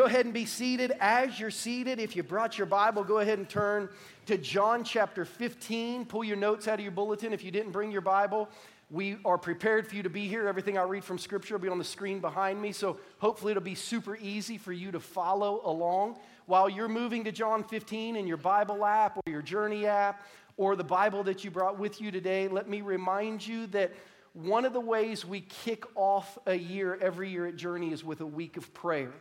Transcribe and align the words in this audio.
go 0.00 0.06
ahead 0.06 0.24
and 0.24 0.32
be 0.32 0.46
seated. 0.46 0.94
As 0.98 1.38
you're 1.38 1.50
seated, 1.50 2.00
if 2.00 2.16
you 2.16 2.22
brought 2.22 2.56
your 2.56 2.66
Bible, 2.66 3.04
go 3.04 3.18
ahead 3.18 3.36
and 3.36 3.46
turn 3.46 3.86
to 4.24 4.38
John 4.38 4.82
chapter 4.82 5.26
15. 5.26 6.06
Pull 6.06 6.24
your 6.24 6.38
notes 6.38 6.66
out 6.68 6.78
of 6.78 6.80
your 6.80 6.90
bulletin 6.90 7.34
if 7.34 7.44
you 7.44 7.50
didn't 7.50 7.72
bring 7.72 7.90
your 7.90 8.00
Bible. 8.00 8.48
We 8.90 9.18
are 9.26 9.36
prepared 9.36 9.86
for 9.86 9.96
you 9.96 10.02
to 10.02 10.08
be 10.08 10.26
here. 10.26 10.48
Everything 10.48 10.78
I 10.78 10.84
read 10.84 11.04
from 11.04 11.18
Scripture 11.18 11.52
will 11.52 11.60
be 11.60 11.68
on 11.68 11.76
the 11.76 11.84
screen 11.84 12.18
behind 12.18 12.62
me, 12.62 12.72
so 12.72 12.98
hopefully 13.18 13.50
it'll 13.50 13.62
be 13.62 13.74
super 13.74 14.16
easy 14.16 14.56
for 14.56 14.72
you 14.72 14.90
to 14.90 15.00
follow 15.00 15.60
along. 15.66 16.18
While 16.46 16.70
you're 16.70 16.88
moving 16.88 17.22
to 17.24 17.30
John 17.30 17.62
15 17.62 18.16
in 18.16 18.26
your 18.26 18.38
Bible 18.38 18.86
app 18.86 19.18
or 19.18 19.30
your 19.30 19.42
Journey 19.42 19.84
app 19.84 20.22
or 20.56 20.76
the 20.76 20.82
Bible 20.82 21.24
that 21.24 21.44
you 21.44 21.50
brought 21.50 21.78
with 21.78 22.00
you 22.00 22.10
today, 22.10 22.48
let 22.48 22.70
me 22.70 22.80
remind 22.80 23.46
you 23.46 23.66
that 23.66 23.92
one 24.32 24.64
of 24.64 24.72
the 24.72 24.80
ways 24.80 25.26
we 25.26 25.42
kick 25.42 25.84
off 25.94 26.38
a 26.46 26.54
year 26.54 26.96
every 27.02 27.28
year 27.28 27.46
at 27.46 27.56
Journey 27.56 27.92
is 27.92 28.02
with 28.02 28.22
a 28.22 28.26
week 28.26 28.56
of 28.56 28.72
prayer 28.72 29.12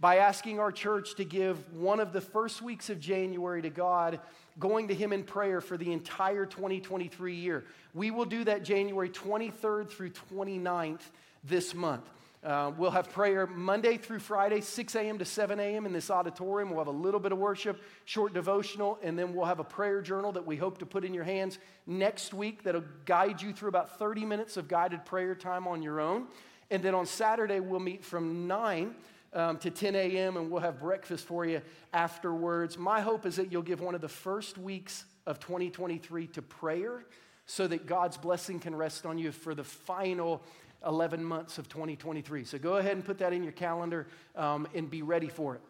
by 0.00 0.16
asking 0.16 0.60
our 0.60 0.70
church 0.70 1.14
to 1.16 1.24
give 1.24 1.72
one 1.72 2.00
of 2.00 2.12
the 2.12 2.20
first 2.20 2.62
weeks 2.62 2.88
of 2.90 3.00
January 3.00 3.62
to 3.62 3.70
God, 3.70 4.20
going 4.58 4.88
to 4.88 4.94
Him 4.94 5.12
in 5.12 5.24
prayer 5.24 5.60
for 5.60 5.76
the 5.76 5.92
entire 5.92 6.46
2023 6.46 7.34
year. 7.34 7.64
We 7.94 8.10
will 8.10 8.24
do 8.24 8.44
that 8.44 8.62
January 8.62 9.10
23rd 9.10 9.88
through 9.88 10.10
29th 10.10 11.00
this 11.44 11.74
month. 11.74 12.08
Uh, 12.44 12.70
we'll 12.76 12.92
have 12.92 13.12
prayer 13.12 13.48
Monday 13.48 13.96
through 13.96 14.20
Friday, 14.20 14.60
6 14.60 14.94
a.m. 14.94 15.18
to 15.18 15.24
7 15.24 15.58
a.m. 15.58 15.86
in 15.86 15.92
this 15.92 16.08
auditorium. 16.08 16.70
We'll 16.70 16.78
have 16.78 16.86
a 16.86 16.90
little 16.90 17.18
bit 17.18 17.32
of 17.32 17.38
worship, 17.38 17.82
short 18.04 18.32
devotional, 18.32 18.96
and 19.02 19.18
then 19.18 19.34
we'll 19.34 19.46
have 19.46 19.58
a 19.58 19.64
prayer 19.64 20.00
journal 20.00 20.30
that 20.32 20.46
we 20.46 20.56
hope 20.56 20.78
to 20.78 20.86
put 20.86 21.04
in 21.04 21.12
your 21.12 21.24
hands 21.24 21.58
next 21.88 22.32
week 22.32 22.62
that'll 22.62 22.84
guide 23.06 23.42
you 23.42 23.52
through 23.52 23.70
about 23.70 23.98
30 23.98 24.24
minutes 24.24 24.56
of 24.56 24.68
guided 24.68 25.04
prayer 25.04 25.34
time 25.34 25.66
on 25.66 25.82
your 25.82 26.00
own. 26.00 26.28
And 26.70 26.80
then 26.80 26.94
on 26.94 27.06
Saturday, 27.06 27.58
we'll 27.58 27.80
meet 27.80 28.04
from 28.04 28.46
9 28.46 28.94
um, 29.32 29.58
to 29.58 29.70
10 29.70 29.94
a.m., 29.94 30.36
and 30.36 30.50
we'll 30.50 30.62
have 30.62 30.80
breakfast 30.80 31.26
for 31.26 31.44
you 31.44 31.60
afterwards. 31.92 32.78
My 32.78 33.00
hope 33.00 33.26
is 33.26 33.36
that 33.36 33.52
you'll 33.52 33.62
give 33.62 33.80
one 33.80 33.94
of 33.94 34.00
the 34.00 34.08
first 34.08 34.58
weeks 34.58 35.04
of 35.26 35.38
2023 35.40 36.26
to 36.28 36.42
prayer 36.42 37.04
so 37.46 37.66
that 37.66 37.86
God's 37.86 38.16
blessing 38.16 38.60
can 38.60 38.74
rest 38.74 39.06
on 39.06 39.18
you 39.18 39.32
for 39.32 39.54
the 39.54 39.64
final 39.64 40.42
11 40.86 41.22
months 41.24 41.58
of 41.58 41.68
2023. 41.68 42.44
So 42.44 42.58
go 42.58 42.76
ahead 42.76 42.92
and 42.92 43.04
put 43.04 43.18
that 43.18 43.32
in 43.32 43.42
your 43.42 43.52
calendar 43.52 44.06
um, 44.36 44.68
and 44.74 44.88
be 44.88 45.02
ready 45.02 45.28
for 45.28 45.54
it. 45.56 45.60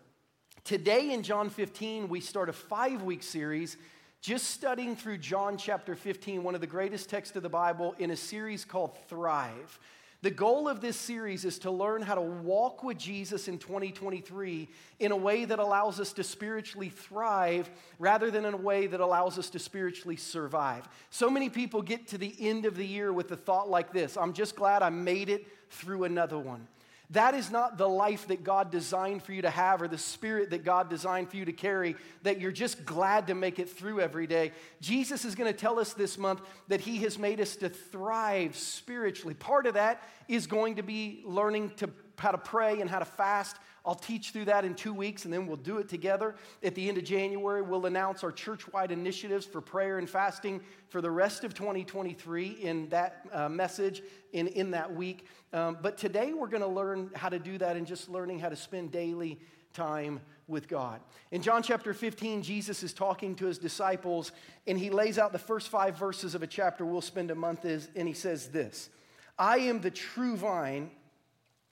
Today 0.65 1.13
in 1.13 1.23
John 1.23 1.49
15, 1.51 2.09
we 2.09 2.21
start 2.21 2.49
a 2.49 2.53
five 2.53 3.03
week 3.03 3.23
series 3.23 3.77
just 4.21 4.51
studying 4.51 4.97
through 4.97 5.19
John 5.19 5.57
chapter 5.57 5.95
15, 5.95 6.43
one 6.43 6.55
of 6.55 6.61
the 6.61 6.67
greatest 6.67 7.09
texts 7.09 7.37
of 7.37 7.43
the 7.43 7.49
Bible, 7.49 7.95
in 7.99 8.11
a 8.11 8.17
series 8.17 8.65
called 8.65 8.99
Thrive. 9.09 9.79
The 10.21 10.31
goal 10.33 10.67
of 10.67 10.81
this 10.81 10.97
series 10.97 11.45
is 11.45 11.61
to 11.61 11.71
learn 11.71 12.03
how 12.03 12.17
to 12.17 12.21
walk 12.21 12.83
with 12.83 12.99
Jesus 12.99 13.47
in 13.47 13.57
2023 13.57 14.69
in 14.99 15.13
a 15.13 15.17
way 15.17 15.45
that 15.45 15.61
allows 15.61 16.01
us 16.01 16.13
to 16.15 16.25
spiritually 16.25 16.89
thrive 16.89 17.71
rather 18.01 18.29
than 18.29 18.45
in 18.45 18.53
a 18.53 18.57
way 18.57 18.89
that 18.89 18.99
allows 18.99 19.39
us 19.39 19.49
to 19.51 19.61
spiritually 19.61 20.17
survive. 20.17 20.89
So 21.11 21.31
many 21.31 21.49
people 21.49 21.83
get 21.83 22.09
to 22.09 22.19
the 22.19 22.35
end 22.41 22.67
of 22.67 22.75
the 22.75 22.87
year 22.87 23.13
with 23.13 23.29
the 23.29 23.37
thought 23.37 23.71
like 23.71 23.93
this 23.93 24.17
I'm 24.17 24.33
just 24.33 24.57
glad 24.57 24.83
I 24.83 24.91
made 24.91 25.29
it 25.29 25.47
through 25.71 26.03
another 26.03 26.39
one. 26.39 26.67
That 27.11 27.35
is 27.35 27.51
not 27.51 27.79
the 27.79 27.89
life 27.89 28.29
that 28.29 28.45
God 28.45 28.71
designed 28.71 29.23
for 29.23 29.33
you 29.33 29.43
to 29.43 29.51
have 29.51 29.81
or 29.81 29.89
the 29.89 29.97
spirit 29.97 30.51
that 30.51 30.63
God 30.63 30.91
designed 30.91 31.31
for 31.31 31.37
you 31.37 31.47
to 31.47 31.53
carry, 31.53 31.97
that 32.23 32.39
you're 32.39 32.53
just 32.53 32.85
glad 32.85 33.29
to 33.29 33.35
make 33.35 33.59
it 33.59 33.71
through 33.71 34.01
every 34.01 34.27
day. 34.27 34.53
Jesus 34.83 35.25
is 35.25 35.35
going 35.35 35.51
to 35.51 35.59
tell 35.59 35.79
us 35.79 35.95
this 35.95 36.19
month 36.19 36.43
that 36.69 36.83
He 36.83 36.99
has 36.99 37.19
made 37.19 37.41
us 37.41 37.57
to 37.57 37.71
thrive 37.71 38.57
spiritually. 38.57 39.33
Part 39.33 39.67
of 39.67 39.75
that 39.75 40.03
is 40.29 40.47
going 40.47 40.77
to 40.77 40.83
be 40.83 41.23
learning 41.25 41.71
to, 41.77 41.89
how 42.19 42.33
to 42.33 42.39
pray 42.39 42.83
and 42.83 42.91
how 42.91 42.99
to 42.99 43.07
fast. 43.07 43.57
I'll 43.89 43.95
teach 43.95 44.33
through 44.33 44.45
that 44.45 44.67
in 44.67 44.75
two 44.75 44.93
weeks 44.93 45.25
and 45.25 45.33
then 45.33 45.47
we'll 45.47 45.57
do 45.57 45.79
it 45.79 45.89
together. 45.89 46.35
At 46.63 46.75
the 46.75 46.87
end 46.91 46.99
of 46.99 47.05
January, 47.05 47.63
we'll 47.63 47.87
announce 47.87 48.23
our 48.23 48.31
church 48.31 48.71
wide 48.71 48.91
initiatives 48.91 49.47
for 49.47 49.63
prayer 49.63 49.97
and 49.97 50.09
fasting 50.09 50.61
for 50.91 51.01
the 51.01 51.11
rest 51.11 51.43
of 51.43 51.55
2023 51.55 52.49
in 52.49 52.91
that 52.91 53.27
uh, 53.33 53.49
message 53.49 54.03
and 54.35 54.49
in 54.49 54.73
that 54.73 54.95
week. 54.95 55.25
Um, 55.55 55.79
but 55.81 55.97
today 55.97 56.35
we're 56.35 56.49
going 56.49 56.63
to 56.63 56.69
learn 56.69 57.11
how 57.15 57.31
to 57.31 57.39
do 57.39 57.57
that 57.57 57.77
and 57.77 57.87
just 57.87 58.11
learning 58.11 58.41
how 58.41 58.51
to 58.51 58.57
spend 58.57 58.93
daily 58.93 59.41
time 59.73 60.21
with 60.49 60.69
God. 60.69 61.01
In 61.31 61.41
John 61.41 61.63
chapter 61.63 61.95
15, 61.95 62.43
Jesus 62.43 62.83
is 62.83 62.93
talking 62.93 63.35
to 63.37 63.47
his 63.47 63.57
disciples 63.57 64.33
and 64.67 64.79
he 64.79 64.91
lays 64.91 65.19
out 65.19 65.33
the 65.33 65.39
first 65.39 65.71
five 65.71 65.97
verses 65.97 66.35
of 66.35 66.43
a 66.43 66.47
chapter 66.47 66.85
we'll 66.85 67.01
spend 67.01 67.31
a 67.31 67.35
month 67.35 67.65
is, 67.65 67.89
and 67.97 68.07
he 68.07 68.13
says 68.13 68.49
this 68.49 68.91
I 69.39 69.61
am 69.61 69.81
the 69.81 69.91
true 69.91 70.37
vine, 70.37 70.91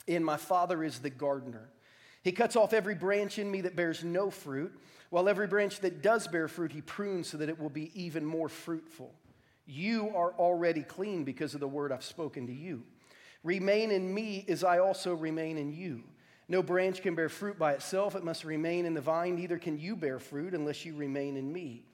and 0.09 0.25
my 0.25 0.38
Father 0.38 0.82
is 0.82 1.00
the 1.00 1.10
gardener. 1.10 1.69
He 2.26 2.32
cuts 2.32 2.56
off 2.56 2.72
every 2.72 2.97
branch 2.97 3.38
in 3.38 3.48
me 3.48 3.60
that 3.60 3.76
bears 3.76 4.03
no 4.03 4.32
fruit, 4.32 4.76
while 5.10 5.28
every 5.28 5.47
branch 5.47 5.78
that 5.78 6.03
does 6.03 6.26
bear 6.26 6.48
fruit, 6.48 6.72
he 6.72 6.81
prunes 6.81 7.28
so 7.28 7.37
that 7.37 7.48
it 7.48 7.56
will 7.56 7.70
be 7.70 7.92
even 7.94 8.26
more 8.26 8.48
fruitful. 8.48 9.14
You 9.64 10.09
are 10.09 10.32
already 10.32 10.82
clean 10.82 11.22
because 11.22 11.54
of 11.54 11.60
the 11.60 11.69
word 11.69 11.92
I've 11.92 12.03
spoken 12.03 12.48
to 12.48 12.53
you. 12.53 12.82
Remain 13.44 13.92
in 13.92 14.12
me 14.12 14.44
as 14.48 14.64
I 14.64 14.81
also 14.81 15.14
remain 15.14 15.56
in 15.56 15.72
you. 15.72 16.03
No 16.48 16.64
branch 16.64 17.00
can 17.00 17.14
bear 17.14 17.28
fruit 17.28 17.60
by 17.60 17.75
itself, 17.75 18.16
it 18.16 18.25
must 18.25 18.43
remain 18.43 18.87
in 18.87 18.94
the 18.94 19.00
vine. 19.00 19.37
Neither 19.37 19.56
can 19.56 19.78
you 19.78 19.94
bear 19.94 20.19
fruit 20.19 20.53
unless 20.53 20.84
you 20.84 20.97
remain 20.97 21.37
in 21.37 21.53
me. 21.53 21.84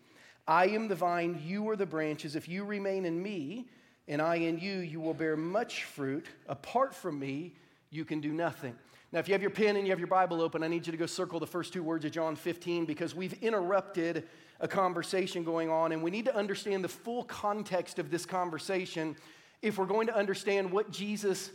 I 0.48 0.68
am 0.68 0.88
the 0.88 0.94
vine, 0.94 1.42
you 1.44 1.68
are 1.68 1.76
the 1.76 1.84
branches. 1.84 2.36
If 2.36 2.48
you 2.48 2.64
remain 2.64 3.04
in 3.04 3.22
me, 3.22 3.68
and 4.08 4.22
I 4.22 4.36
in 4.36 4.58
you, 4.58 4.78
you 4.78 4.98
will 4.98 5.12
bear 5.12 5.36
much 5.36 5.84
fruit. 5.84 6.24
Apart 6.48 6.94
from 6.94 7.18
me, 7.18 7.52
you 7.90 8.06
can 8.06 8.22
do 8.22 8.32
nothing. 8.32 8.74
Now, 9.12 9.18
if 9.18 9.28
you 9.28 9.34
have 9.34 9.42
your 9.42 9.50
pen 9.50 9.76
and 9.76 9.86
you 9.86 9.92
have 9.92 9.98
your 9.98 10.08
Bible 10.08 10.40
open, 10.40 10.62
I 10.62 10.68
need 10.68 10.86
you 10.86 10.90
to 10.90 10.96
go 10.96 11.04
circle 11.04 11.38
the 11.38 11.46
first 11.46 11.74
two 11.74 11.82
words 11.82 12.06
of 12.06 12.12
John 12.12 12.34
15 12.34 12.86
because 12.86 13.14
we've 13.14 13.34
interrupted 13.42 14.26
a 14.58 14.66
conversation 14.66 15.44
going 15.44 15.68
on, 15.68 15.92
and 15.92 16.02
we 16.02 16.10
need 16.10 16.24
to 16.24 16.34
understand 16.34 16.82
the 16.82 16.88
full 16.88 17.24
context 17.24 17.98
of 17.98 18.10
this 18.10 18.24
conversation 18.24 19.14
if 19.60 19.76
we're 19.76 19.84
going 19.84 20.06
to 20.06 20.16
understand 20.16 20.72
what 20.72 20.90
Jesus 20.90 21.50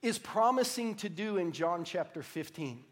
is 0.00 0.18
promising 0.18 0.94
to 0.94 1.10
do 1.10 1.36
in 1.36 1.52
John 1.52 1.84
chapter 1.84 2.22
15. 2.22 2.82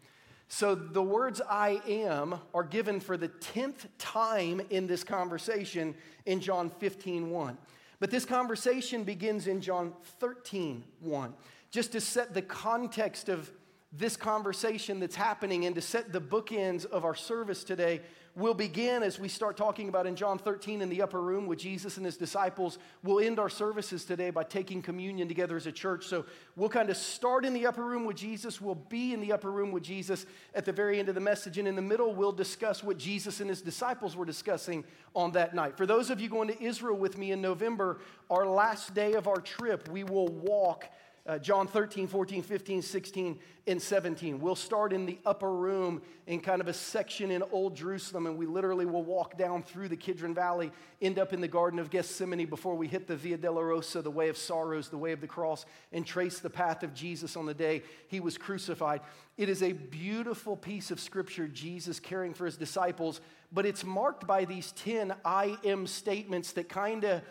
So, 0.47 0.75
the 0.75 1.01
words 1.01 1.41
I 1.49 1.81
am 1.87 2.35
are 2.53 2.63
given 2.63 2.99
for 2.99 3.17
the 3.17 3.29
10th 3.29 3.87
time 3.97 4.61
in 4.69 4.85
this 4.85 5.03
conversation 5.03 5.95
in 6.27 6.39
John 6.39 6.69
15 6.69 7.31
1. 7.31 7.57
But 7.99 8.11
this 8.11 8.25
conversation 8.25 9.03
begins 9.05 9.47
in 9.47 9.59
John 9.59 9.93
13 10.19 10.83
1, 10.99 11.33
just 11.71 11.93
to 11.93 12.01
set 12.01 12.35
the 12.35 12.43
context 12.43 13.29
of 13.29 13.49
this 13.95 14.17
conversation 14.17 14.99
that's 14.99 15.15
happening 15.15 15.65
and 15.65 15.75
to 15.75 15.81
set 15.81 16.11
the 16.11 16.21
bookends 16.21 16.85
of 16.85 17.05
our 17.05 17.15
service 17.15 17.63
today 17.63 18.01
will 18.35 18.55
begin 18.55 19.03
as 19.03 19.19
we 19.19 19.27
start 19.27 19.55
talking 19.55 19.89
about 19.89 20.07
in 20.07 20.15
John 20.15 20.39
13 20.39 20.81
in 20.81 20.89
the 20.89 21.03
upper 21.03 21.21
room 21.21 21.45
with 21.45 21.59
Jesus 21.59 21.97
and 21.97 22.05
his 22.05 22.17
disciples. 22.17 22.79
We'll 23.03 23.23
end 23.23 23.37
our 23.37 23.49
services 23.49 24.05
today 24.05 24.31
by 24.31 24.43
taking 24.43 24.81
communion 24.81 25.27
together 25.27 25.55
as 25.55 25.67
a 25.67 25.71
church. 25.71 26.07
So 26.07 26.25
we'll 26.55 26.69
kind 26.69 26.89
of 26.89 26.97
start 26.97 27.45
in 27.45 27.53
the 27.53 27.67
upper 27.67 27.83
room 27.85 28.05
with 28.05 28.17
Jesus. 28.17 28.59
We'll 28.59 28.73
be 28.73 29.13
in 29.13 29.21
the 29.21 29.31
upper 29.31 29.51
room 29.51 29.71
with 29.71 29.83
Jesus 29.83 30.25
at 30.55 30.65
the 30.65 30.71
very 30.71 30.97
end 30.97 31.09
of 31.09 31.15
the 31.15 31.21
message. 31.21 31.59
And 31.59 31.67
in 31.67 31.75
the 31.75 31.81
middle, 31.83 32.15
we'll 32.15 32.31
discuss 32.31 32.83
what 32.83 32.97
Jesus 32.97 33.39
and 33.39 33.49
his 33.49 33.61
disciples 33.61 34.15
were 34.15 34.25
discussing 34.25 34.83
on 35.15 35.31
that 35.33 35.53
night. 35.53 35.77
For 35.77 35.85
those 35.85 36.09
of 36.09 36.19
you 36.19 36.27
going 36.27 36.47
to 36.47 36.63
Israel 36.63 36.97
with 36.97 37.19
me 37.19 37.31
in 37.31 37.41
November, 37.41 37.99
our 38.31 38.47
last 38.47 38.95
day 38.95 39.13
of 39.13 39.27
our 39.27 39.41
trip, 39.41 39.87
we 39.89 40.03
will 40.03 40.29
walk 40.29 40.85
uh, 41.25 41.39
John 41.39 41.67
13, 41.67 42.07
14, 42.07 42.43
15, 42.43 42.81
16, 42.81 43.39
and 43.65 43.81
17. 43.81 44.41
We'll 44.41 44.55
start 44.55 44.91
in 44.91 45.05
the 45.05 45.17
upper 45.25 45.53
room 45.53 46.01
in 46.27 46.41
kind 46.41 46.59
of 46.59 46.67
a 46.67 46.73
section 46.73 47.31
in 47.31 47.41
Old 47.53 47.77
Jerusalem, 47.77 48.25
and 48.25 48.37
we 48.37 48.45
literally 48.45 48.85
will 48.85 49.05
walk 49.05 49.37
down 49.37 49.63
through 49.63 49.87
the 49.87 49.95
Kidron 49.95 50.33
Valley, 50.35 50.69
end 51.01 51.17
up 51.19 51.31
in 51.31 51.39
the 51.39 51.47
Garden 51.47 51.79
of 51.79 51.89
Gethsemane 51.89 52.45
before 52.47 52.75
we 52.75 52.87
hit 52.87 53.07
the 53.07 53.15
Via 53.15 53.37
Dolorosa, 53.37 54.03
the 54.03 54.11
way 54.11 54.27
of 54.27 54.35
sorrows, 54.35 54.89
the 54.89 54.97
way 54.97 55.13
of 55.13 55.21
the 55.21 55.27
cross, 55.27 55.65
and 55.93 56.05
trace 56.05 56.39
the 56.39 56.49
path 56.49 56.83
of 56.83 56.93
Jesus 56.93 57.37
on 57.37 57.45
the 57.45 57.53
day 57.53 57.83
he 58.09 58.19
was 58.19 58.37
crucified. 58.37 58.99
It 59.37 59.47
is 59.47 59.63
a 59.63 59.71
beautiful 59.71 60.57
piece 60.57 60.91
of 60.91 60.99
scripture, 60.99 61.47
Jesus 61.47 62.01
caring 62.01 62.33
for 62.33 62.45
his 62.45 62.57
disciples, 62.57 63.21
but 63.49 63.65
it's 63.65 63.85
marked 63.85 64.27
by 64.27 64.43
these 64.43 64.73
10 64.73 65.13
I 65.23 65.57
am 65.63 65.87
statements 65.87 66.51
that 66.53 66.67
kind 66.67 67.05
of 67.05 67.21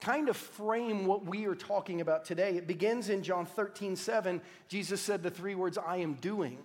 kind 0.00 0.28
of 0.28 0.36
frame 0.36 1.06
what 1.06 1.24
we 1.24 1.46
are 1.46 1.54
talking 1.54 2.00
about 2.00 2.24
today. 2.24 2.56
It 2.56 2.66
begins 2.66 3.08
in 3.08 3.22
John 3.22 3.46
13, 3.46 3.96
7. 3.96 4.40
Jesus 4.68 5.00
said 5.00 5.22
the 5.22 5.30
three 5.30 5.54
words, 5.54 5.78
I 5.78 5.96
am 5.98 6.14
doing. 6.14 6.58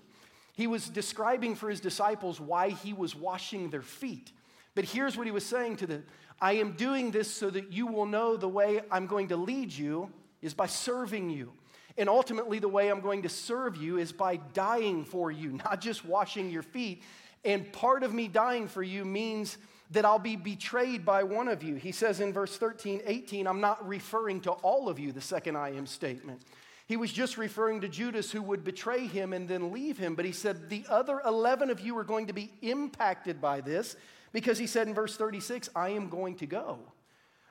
He 0.54 0.68
was 0.68 0.88
describing 0.88 1.56
for 1.56 1.70
his 1.70 1.80
disciples 1.80 2.40
why 2.40 2.70
he 2.70 2.94
was 2.94 3.16
washing 3.16 3.70
their 3.70 3.82
feet. 3.82 4.32
But 4.76 4.86
here's 4.86 5.18
what 5.18 5.26
he 5.26 5.32
was 5.32 5.46
saying 5.46 5.78
to 5.78 5.88
them 5.88 6.06
I 6.40 6.54
am 6.54 6.74
doing 6.74 7.12
this 7.12 7.32
so 7.32 7.50
that 7.50 7.72
you 7.72 7.88
will 7.88 8.06
know 8.06 8.38
the 8.38 8.50
way 8.50 8.82
I'm 8.92 9.08
going 9.08 9.30
to 9.30 9.38
lead 9.38 9.72
you 9.72 10.12
is 10.42 10.54
by 10.54 10.68
serving 10.68 11.30
you. 11.30 11.54
And 11.98 12.10
ultimately, 12.10 12.60
the 12.60 12.68
way 12.68 12.90
I'm 12.90 13.02
going 13.02 13.22
to 13.22 13.30
serve 13.30 13.78
you 13.78 13.98
is 13.98 14.12
by 14.12 14.38
dying 14.38 15.06
for 15.06 15.32
you, 15.32 15.52
not 15.66 15.82
just 15.82 16.06
washing 16.06 16.50
your 16.50 16.64
feet. 16.64 17.04
And 17.46 17.72
part 17.72 18.04
of 18.04 18.14
me 18.14 18.28
dying 18.28 18.68
for 18.68 18.84
you 18.84 19.06
means 19.06 19.58
that 19.92 20.06
I'll 20.06 20.20
be 20.20 20.36
betrayed 20.36 21.06
by 21.06 21.24
one 21.24 21.48
of 21.48 21.64
you. 21.64 21.76
He 21.76 21.92
says 21.92 22.20
in 22.20 22.34
verse 22.34 22.58
13, 22.58 23.02
18, 23.06 23.48
I'm 23.48 23.62
not 23.62 23.88
referring 23.88 24.42
to 24.42 24.52
all 24.52 24.90
of 24.90 25.00
you, 25.00 25.12
the 25.12 25.22
second 25.22 25.56
I 25.56 25.70
am 25.70 25.86
statement. 25.86 26.42
He 26.86 26.98
was 26.98 27.14
just 27.14 27.38
referring 27.38 27.82
to 27.82 27.88
Judas 27.88 28.32
who 28.32 28.42
would 28.42 28.64
betray 28.64 29.08
him 29.08 29.34
and 29.34 29.48
then 29.48 29.72
leave 29.72 29.98
him. 29.98 30.16
But 30.16 30.26
he 30.26 30.32
said, 30.32 30.70
The 30.70 30.86
other 30.90 31.22
11 31.26 31.70
of 31.70 31.80
you 31.80 31.98
are 31.98 32.04
going 32.04 32.28
to 32.28 32.34
be 32.34 32.52
impacted 32.62 33.40
by 33.40 33.62
this 33.62 33.96
because 34.32 34.58
he 34.58 34.68
said 34.68 34.88
in 34.88 34.94
verse 34.94 35.16
36, 35.16 35.70
I 35.76 35.90
am 35.90 36.10
going 36.10 36.36
to 36.38 36.46
go. 36.46 36.80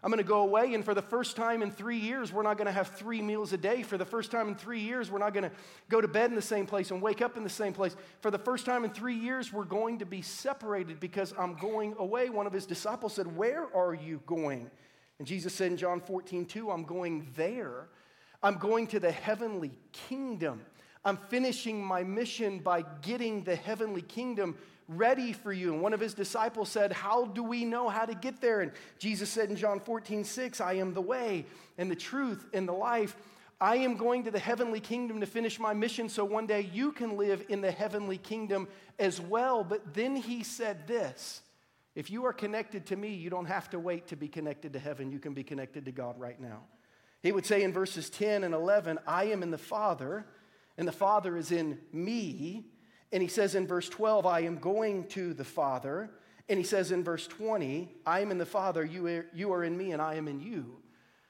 I'm 0.03 0.11
going 0.11 0.19
to 0.19 0.25
go 0.25 0.41
away, 0.41 0.75
and 0.75 0.85
for 0.85 0.95
the 0.95 1.03
first 1.03 1.37
time 1.37 1.63
in 1.63 1.71
three 1.71 1.99
years, 1.99 2.33
we're 2.33 2.43
not 2.43 2.57
going 2.57 2.67
to 2.67 2.73
have 2.73 2.89
three 2.89 3.23
meals 3.23 3.53
a 3.53 3.57
day. 3.57 3.85
For 3.85 3.97
the 3.97 4.05
first 4.05 4.33
time 4.33 4.49
in 4.49 4.57
three 4.57 4.81
years, 4.81 5.13
we're 5.13 5.21
not 5.21 5.33
going 5.33 5.49
to 5.49 5.53
go 5.89 6.01
to 6.01 6.09
bed 6.09 6.31
in 6.31 6.35
the 6.35 6.43
same 6.43 6.67
place 6.67 6.91
and 6.91 7.01
wake 7.01 7.23
up 7.23 7.37
in 7.37 7.45
the 7.45 7.49
same 7.49 7.73
place. 7.73 7.95
For 8.21 8.33
the 8.33 8.39
first 8.39 8.67
time 8.67 8.85
in 8.85 8.91
three 8.91 9.15
years, 9.15 9.53
we're 9.53 9.63
going 9.63 10.01
to 10.01 10.05
be 10.05 10.21
separated 10.21 10.99
because 10.99 11.33
I'm 11.39 11.55
going 11.55 11.95
away. 12.01 12.31
One 12.31 12.49
of 12.49 12.53
his 12.53 12.67
disciples 12.67 13.15
said, 13.15 13.37
Where 13.37 13.69
are 13.77 13.95
you 13.95 14.21
going? 14.27 14.69
And 15.21 15.29
Jesus 15.29 15.55
said 15.55 15.71
in 15.71 15.77
John 15.77 16.01
14, 16.01 16.47
2, 16.47 16.73
I'm 16.73 16.83
going 16.83 17.29
there. 17.37 17.87
I'm 18.43 18.59
going 18.59 18.89
to 18.89 18.99
the 18.99 19.13
heavenly 19.13 19.71
kingdom. 19.93 20.63
I'm 21.05 21.17
finishing 21.17 21.85
my 21.85 22.03
mission 22.03 22.59
by 22.59 22.85
getting 23.03 23.45
the 23.45 23.55
heavenly 23.55 24.03
kingdom 24.03 24.57
ready 24.89 25.33
for 25.33 25.53
you. 25.53 25.73
And 25.73 25.83
one 25.83 25.93
of 25.93 26.01
his 26.01 26.15
disciples 26.15 26.69
said, 26.69 26.93
How 26.93 27.27
do 27.27 27.43
we 27.43 27.65
know 27.65 27.89
how 27.89 28.05
to 28.05 28.15
get 28.15 28.41
there? 28.41 28.61
And 28.61 28.73
Jesus 28.99 29.31
said 29.31 29.51
in 29.51 29.57
John 29.57 29.81
14, 29.81 30.25
6, 30.25 30.61
I 30.61 30.75
am 30.75 30.95
the 30.95 31.01
way 31.01 31.47
and 31.79 31.91
the 31.91 31.97
truth 31.97 32.47
and 32.53 32.69
the 32.69 32.73
life. 32.73 33.17
I 33.61 33.77
am 33.77 33.97
going 33.97 34.25
to 34.25 34.33
the 34.33 34.41
heavenly 34.41 34.81
kingdom 34.81 35.21
to 35.21 35.27
finish 35.27 35.61
my 35.61 35.73
mission 35.73 36.09
so 36.09 36.25
one 36.25 36.47
day 36.47 36.69
you 36.73 36.91
can 36.91 37.17
live 37.17 37.45
in 37.49 37.61
the 37.61 37.71
heavenly 37.71 38.19
kingdom 38.19 38.67
as 38.99 39.21
well. 39.21 39.63
But 39.63 39.95
then 39.95 40.17
he 40.17 40.43
said 40.43 40.89
this 40.89 41.43
if 41.95 42.11
you 42.11 42.25
are 42.25 42.33
connected 42.33 42.87
to 42.87 42.97
me, 42.97 43.15
you 43.15 43.31
don't 43.31 43.47
have 43.47 43.69
to 43.71 43.79
wait 43.79 44.09
to 44.09 44.17
be 44.17 44.29
connected 44.29 44.73
to 44.73 44.79
heaven. 44.79 45.13
You 45.13 45.19
can 45.19 45.35
be 45.35 45.45
connected 45.45 45.85
to 45.85 45.93
God 45.93 46.19
right 46.19 46.41
now. 46.41 46.63
He 47.23 47.33
would 47.33 47.47
say 47.47 47.63
in 47.63 47.73
verses 47.73 48.11
10 48.11 48.45
and 48.45 48.55
11, 48.55 48.99
I 49.07 49.25
am 49.27 49.43
in 49.43 49.51
the 49.51 49.59
Father, 49.59 50.27
and 50.77 50.89
the 50.89 50.93
Father 50.93 51.37
is 51.37 51.53
in 51.53 51.79
me. 51.93 52.65
And 53.13 53.23
he 53.23 53.29
says 53.29 53.55
in 53.55 53.67
verse 53.67 53.89
12, 53.89 54.25
I 54.27 54.41
am 54.41 54.57
going 54.57 55.07
to 55.09 55.35
the 55.35 55.45
Father. 55.45 56.11
And 56.49 56.59
he 56.59 56.65
says 56.65 56.93
in 56.93 57.05
verse 57.05 57.27
20, 57.27 57.89
I 58.07 58.21
am 58.21 58.31
in 58.31 58.39
the 58.39 58.47
Father, 58.47 58.85
you 58.85 59.07
are, 59.07 59.27
you 59.35 59.53
are 59.53 59.65
in 59.65 59.77
me, 59.77 59.93
and 59.93 60.01
I 60.01 60.15
am 60.15 60.29
in 60.29 60.41
you. 60.41 60.79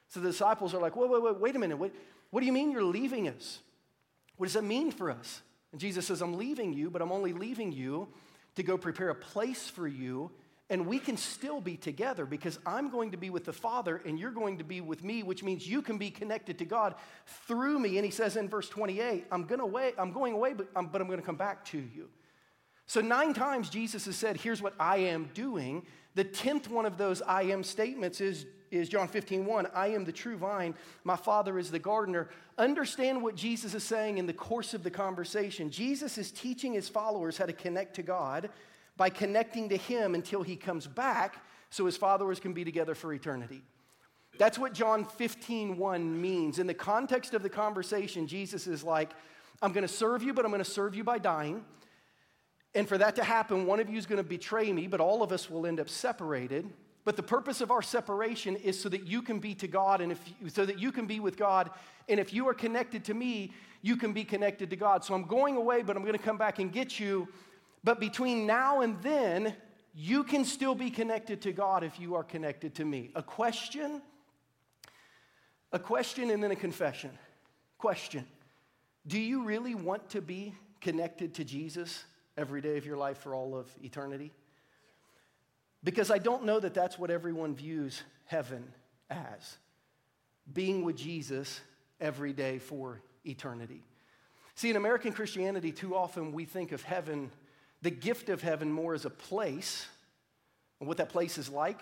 So 0.07 0.19
the 0.19 0.29
disciples 0.29 0.73
are 0.73 0.81
like, 0.81 0.95
wait, 0.95 1.09
wait, 1.09 1.21
wait, 1.21 1.39
wait 1.39 1.55
a 1.55 1.59
minute. 1.59 1.77
Wait, 1.77 1.93
what 2.29 2.39
do 2.39 2.45
you 2.45 2.53
mean 2.53 2.71
you're 2.71 2.83
leaving 2.83 3.27
us? 3.27 3.59
What 4.37 4.47
does 4.47 4.53
that 4.53 4.63
mean 4.63 4.91
for 4.91 5.11
us? 5.11 5.41
And 5.71 5.81
Jesus 5.81 6.07
says, 6.07 6.21
I'm 6.21 6.37
leaving 6.37 6.73
you, 6.73 6.89
but 6.89 7.01
I'm 7.01 7.11
only 7.11 7.33
leaving 7.33 7.71
you 7.71 8.07
to 8.55 8.63
go 8.63 8.77
prepare 8.77 9.09
a 9.09 9.15
place 9.15 9.67
for 9.67 9.87
you 9.87 10.31
and 10.69 10.87
we 10.87 10.97
can 10.97 11.17
still 11.17 11.59
be 11.59 11.75
together 11.75 12.25
because 12.25 12.57
I'm 12.65 12.89
going 12.89 13.11
to 13.11 13.17
be 13.17 13.29
with 13.29 13.45
the 13.45 13.53
Father 13.53 14.01
and 14.05 14.17
you're 14.17 14.31
going 14.31 14.57
to 14.59 14.63
be 14.63 14.81
with 14.81 15.03
me, 15.03 15.21
which 15.21 15.43
means 15.43 15.67
you 15.67 15.81
can 15.81 15.97
be 15.97 16.09
connected 16.09 16.57
to 16.59 16.65
God 16.65 16.95
through 17.47 17.79
me. 17.79 17.97
And 17.97 18.05
he 18.05 18.11
says 18.11 18.37
in 18.37 18.47
verse 18.47 18.69
28, 18.69 19.25
I'm, 19.31 19.43
gonna 19.43 19.63
away, 19.63 19.91
I'm 19.97 20.11
going 20.11 20.33
away, 20.33 20.53
but 20.53 20.67
I'm, 20.75 20.87
but 20.87 21.01
I'm 21.01 21.07
going 21.07 21.19
to 21.19 21.25
come 21.25 21.35
back 21.35 21.65
to 21.65 21.77
you. 21.77 22.09
So, 22.85 23.01
nine 23.01 23.33
times 23.33 23.69
Jesus 23.69 24.05
has 24.05 24.15
said, 24.15 24.37
Here's 24.37 24.61
what 24.61 24.73
I 24.79 24.97
am 24.97 25.29
doing. 25.33 25.85
The 26.15 26.23
tenth 26.23 26.69
one 26.69 26.85
of 26.85 26.97
those 26.97 27.21
I 27.21 27.43
am 27.43 27.63
statements 27.63 28.21
is, 28.21 28.45
is 28.71 28.89
John 28.89 29.07
15, 29.07 29.45
1. 29.45 29.67
I 29.73 29.87
am 29.87 30.03
the 30.03 30.11
true 30.11 30.37
vine, 30.37 30.75
my 31.03 31.15
Father 31.15 31.57
is 31.57 31.71
the 31.71 31.79
gardener. 31.79 32.29
Understand 32.57 33.23
what 33.23 33.35
Jesus 33.35 33.73
is 33.73 33.83
saying 33.83 34.17
in 34.17 34.27
the 34.27 34.33
course 34.33 34.73
of 34.73 34.83
the 34.83 34.91
conversation. 34.91 35.71
Jesus 35.71 36.17
is 36.17 36.31
teaching 36.31 36.73
his 36.73 36.89
followers 36.89 37.37
how 37.37 37.45
to 37.45 37.53
connect 37.53 37.95
to 37.95 38.03
God 38.03 38.49
by 38.97 39.09
connecting 39.09 39.69
to 39.69 39.77
Him 39.77 40.15
until 40.15 40.43
He 40.43 40.55
comes 40.55 40.87
back 40.87 41.43
so 41.69 41.85
His 41.85 41.97
followers 41.97 42.39
can 42.39 42.53
be 42.53 42.63
together 42.63 42.95
for 42.95 43.13
eternity. 43.13 43.63
That's 44.37 44.57
what 44.57 44.73
John 44.73 45.05
15, 45.05 45.77
1 45.77 46.21
means. 46.21 46.59
In 46.59 46.67
the 46.67 46.73
context 46.73 47.33
of 47.33 47.43
the 47.43 47.49
conversation, 47.49 48.25
Jesus 48.27 48.65
is 48.65 48.83
like, 48.83 49.11
I'm 49.61 49.71
going 49.71 49.87
to 49.87 49.93
serve 49.93 50.23
you, 50.23 50.33
but 50.33 50.43
I'm 50.43 50.51
going 50.51 50.63
to 50.63 50.69
serve 50.69 50.95
you 50.95 51.03
by 51.03 51.19
dying. 51.19 51.63
And 52.75 52.87
for 52.87 52.97
that 52.97 53.15
to 53.17 53.23
happen, 53.23 53.67
one 53.67 53.79
of 53.79 53.89
you 53.89 53.97
is 53.97 54.07
going 54.07 54.17
to 54.17 54.27
betray 54.27 54.71
me, 54.73 54.87
but 54.87 54.99
all 54.99 55.21
of 55.21 55.31
us 55.31 55.49
will 55.49 55.67
end 55.67 55.79
up 55.79 55.89
separated. 55.89 56.67
But 57.05 57.15
the 57.15 57.23
purpose 57.23 57.61
of 57.61 57.69
our 57.69 57.81
separation 57.81 58.55
is 58.55 58.79
so 58.79 58.89
that 58.89 59.05
you 59.05 59.21
can 59.21 59.39
be 59.39 59.53
to 59.55 59.67
God 59.67 60.01
and 60.01 60.11
if 60.11 60.19
you, 60.41 60.49
so 60.49 60.65
that 60.65 60.79
you 60.79 60.91
can 60.91 61.05
be 61.05 61.19
with 61.19 61.37
God. 61.37 61.69
And 62.09 62.19
if 62.19 62.33
you 62.33 62.47
are 62.47 62.53
connected 62.53 63.03
to 63.05 63.13
me, 63.13 63.51
you 63.81 63.97
can 63.97 64.13
be 64.13 64.23
connected 64.23 64.69
to 64.69 64.75
God. 64.75 65.03
So 65.03 65.13
I'm 65.13 65.25
going 65.25 65.57
away, 65.57 65.83
but 65.83 65.95
I'm 65.95 66.03
going 66.03 66.17
to 66.17 66.23
come 66.23 66.37
back 66.37 66.59
and 66.59 66.71
get 66.71 66.99
you. 66.99 67.27
But 67.83 67.99
between 67.99 68.45
now 68.45 68.81
and 68.81 69.01
then, 69.01 69.55
you 69.93 70.23
can 70.23 70.45
still 70.45 70.75
be 70.75 70.89
connected 70.89 71.41
to 71.41 71.51
God 71.51 71.83
if 71.83 71.99
you 71.99 72.15
are 72.15 72.23
connected 72.23 72.75
to 72.75 72.85
me. 72.85 73.11
A 73.15 73.21
question, 73.21 74.01
a 75.71 75.79
question, 75.79 76.29
and 76.31 76.41
then 76.41 76.51
a 76.51 76.55
confession. 76.55 77.11
Question 77.77 78.25
Do 79.05 79.19
you 79.19 79.43
really 79.43 79.75
want 79.75 80.09
to 80.11 80.21
be 80.21 80.53
connected 80.81 81.35
to 81.35 81.43
Jesus 81.43 82.03
every 82.37 82.61
day 82.61 82.77
of 82.77 82.85
your 82.85 82.97
life 82.97 83.17
for 83.19 83.35
all 83.35 83.55
of 83.55 83.67
eternity? 83.83 84.31
Because 85.83 86.09
I 86.09 86.17
don't 86.17 86.45
know 86.45 86.59
that 86.59 86.73
that's 86.73 86.97
what 86.97 87.11
everyone 87.11 87.55
views 87.55 88.01
heaven 88.25 88.63
as 89.09 89.57
being 90.51 90.83
with 90.83 90.95
Jesus 90.95 91.59
every 91.99 92.33
day 92.33 92.57
for 92.57 93.01
eternity. 93.25 93.83
See, 94.55 94.69
in 94.69 94.75
American 94.75 95.13
Christianity, 95.13 95.71
too 95.71 95.95
often 95.95 96.31
we 96.31 96.45
think 96.45 96.71
of 96.71 96.83
heaven 96.83 97.31
the 97.83 97.91
gift 97.91 98.29
of 98.29 98.41
heaven 98.41 98.71
more 98.71 98.93
as 98.93 99.05
a 99.05 99.09
place 99.09 99.85
and 100.79 100.87
what 100.87 100.97
that 100.97 101.09
place 101.09 101.37
is 101.37 101.49
like 101.49 101.79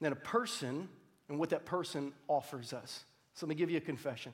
than 0.00 0.12
a 0.12 0.16
person 0.16 0.88
and 1.28 1.38
what 1.38 1.50
that 1.50 1.64
person 1.64 2.12
offers 2.28 2.72
us. 2.72 3.04
So 3.34 3.46
let 3.46 3.48
me 3.48 3.54
give 3.54 3.70
you 3.70 3.78
a 3.78 3.80
confession. 3.80 4.32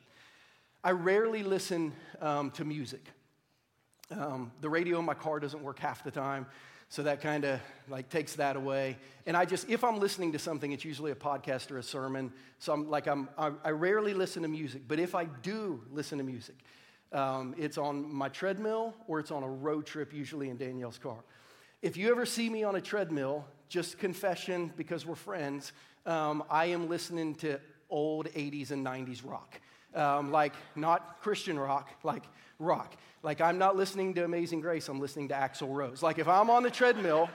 I 0.83 0.91
rarely 0.91 1.43
listen 1.43 1.93
um, 2.21 2.50
to 2.53 2.65
music. 2.65 3.05
Um, 4.11 4.50
the 4.61 4.69
radio 4.69 4.99
in 4.99 5.05
my 5.05 5.15
car 5.15 5.39
doesn't 5.39 5.62
work 5.62 5.79
half 5.79 6.03
the 6.03 6.11
time, 6.11 6.47
so 6.89 7.03
that 7.03 7.21
kind 7.21 7.44
of 7.44 7.61
like 7.89 8.09
takes 8.09 8.35
that 8.35 8.56
away. 8.56 8.97
And 9.27 9.37
I 9.37 9.44
just, 9.44 9.69
if 9.69 9.85
I'm 9.85 10.01
listening 10.01 10.33
to 10.33 10.39
something, 10.39 10.73
it's 10.73 10.85
usually 10.85 11.12
a 11.12 11.17
podcast 11.17 11.71
or 11.71 11.79
a 11.79 11.83
sermon. 11.83 12.33
So 12.59 12.73
I'm 12.73 12.89
like, 12.89 13.06
I'm, 13.06 13.29
I, 13.37 13.53
I 13.62 13.71
rarely 13.71 14.15
listen 14.15 14.43
to 14.43 14.49
music. 14.49 14.83
But 14.89 14.99
if 14.99 15.15
I 15.15 15.27
do 15.27 15.81
listen 15.93 16.19
to 16.19 16.25
music, 16.25 16.56
um, 17.12 17.55
it's 17.58 17.78
on 17.78 18.12
my 18.12 18.28
treadmill 18.28 18.94
or 19.06 19.20
it's 19.20 19.31
on 19.31 19.43
a 19.43 19.49
road 19.49 19.87
trip, 19.87 20.12
usually 20.12 20.50
in 20.50 20.56
Danielle's 20.56 20.99
car. 20.99 21.19
If 21.81 21.96
you 21.96 22.10
ever 22.10 22.26
see 22.26 22.50
me 22.50 22.64
on 22.64 22.76
a 22.76 22.81
treadmill, 22.81 23.44
just 23.69 23.99
confession 23.99 24.72
because 24.76 25.06
we're 25.06 25.14
friends, 25.14 25.72
um, 26.06 26.43
I 26.50 26.66
am 26.66 26.88
listening 26.88 27.34
to 27.37 27.60
old 27.90 28.26
80s 28.28 28.70
and 28.70 28.84
90s 28.84 29.25
rock. 29.25 29.60
Um, 29.94 30.31
like, 30.31 30.52
not 30.76 31.20
Christian 31.22 31.58
rock, 31.58 31.88
like 32.02 32.25
rock. 32.58 32.94
Like, 33.22 33.40
I'm 33.40 33.58
not 33.58 33.76
listening 33.76 34.14
to 34.14 34.25
Amazing 34.25 34.60
Grace, 34.60 34.88
I'm 34.88 35.00
listening 35.00 35.28
to 35.28 35.34
Axl 35.34 35.75
Rose. 35.75 36.02
Like, 36.02 36.19
if 36.19 36.28
I'm 36.28 36.50
on 36.50 36.62
the 36.62 36.70
treadmill, 36.70 37.28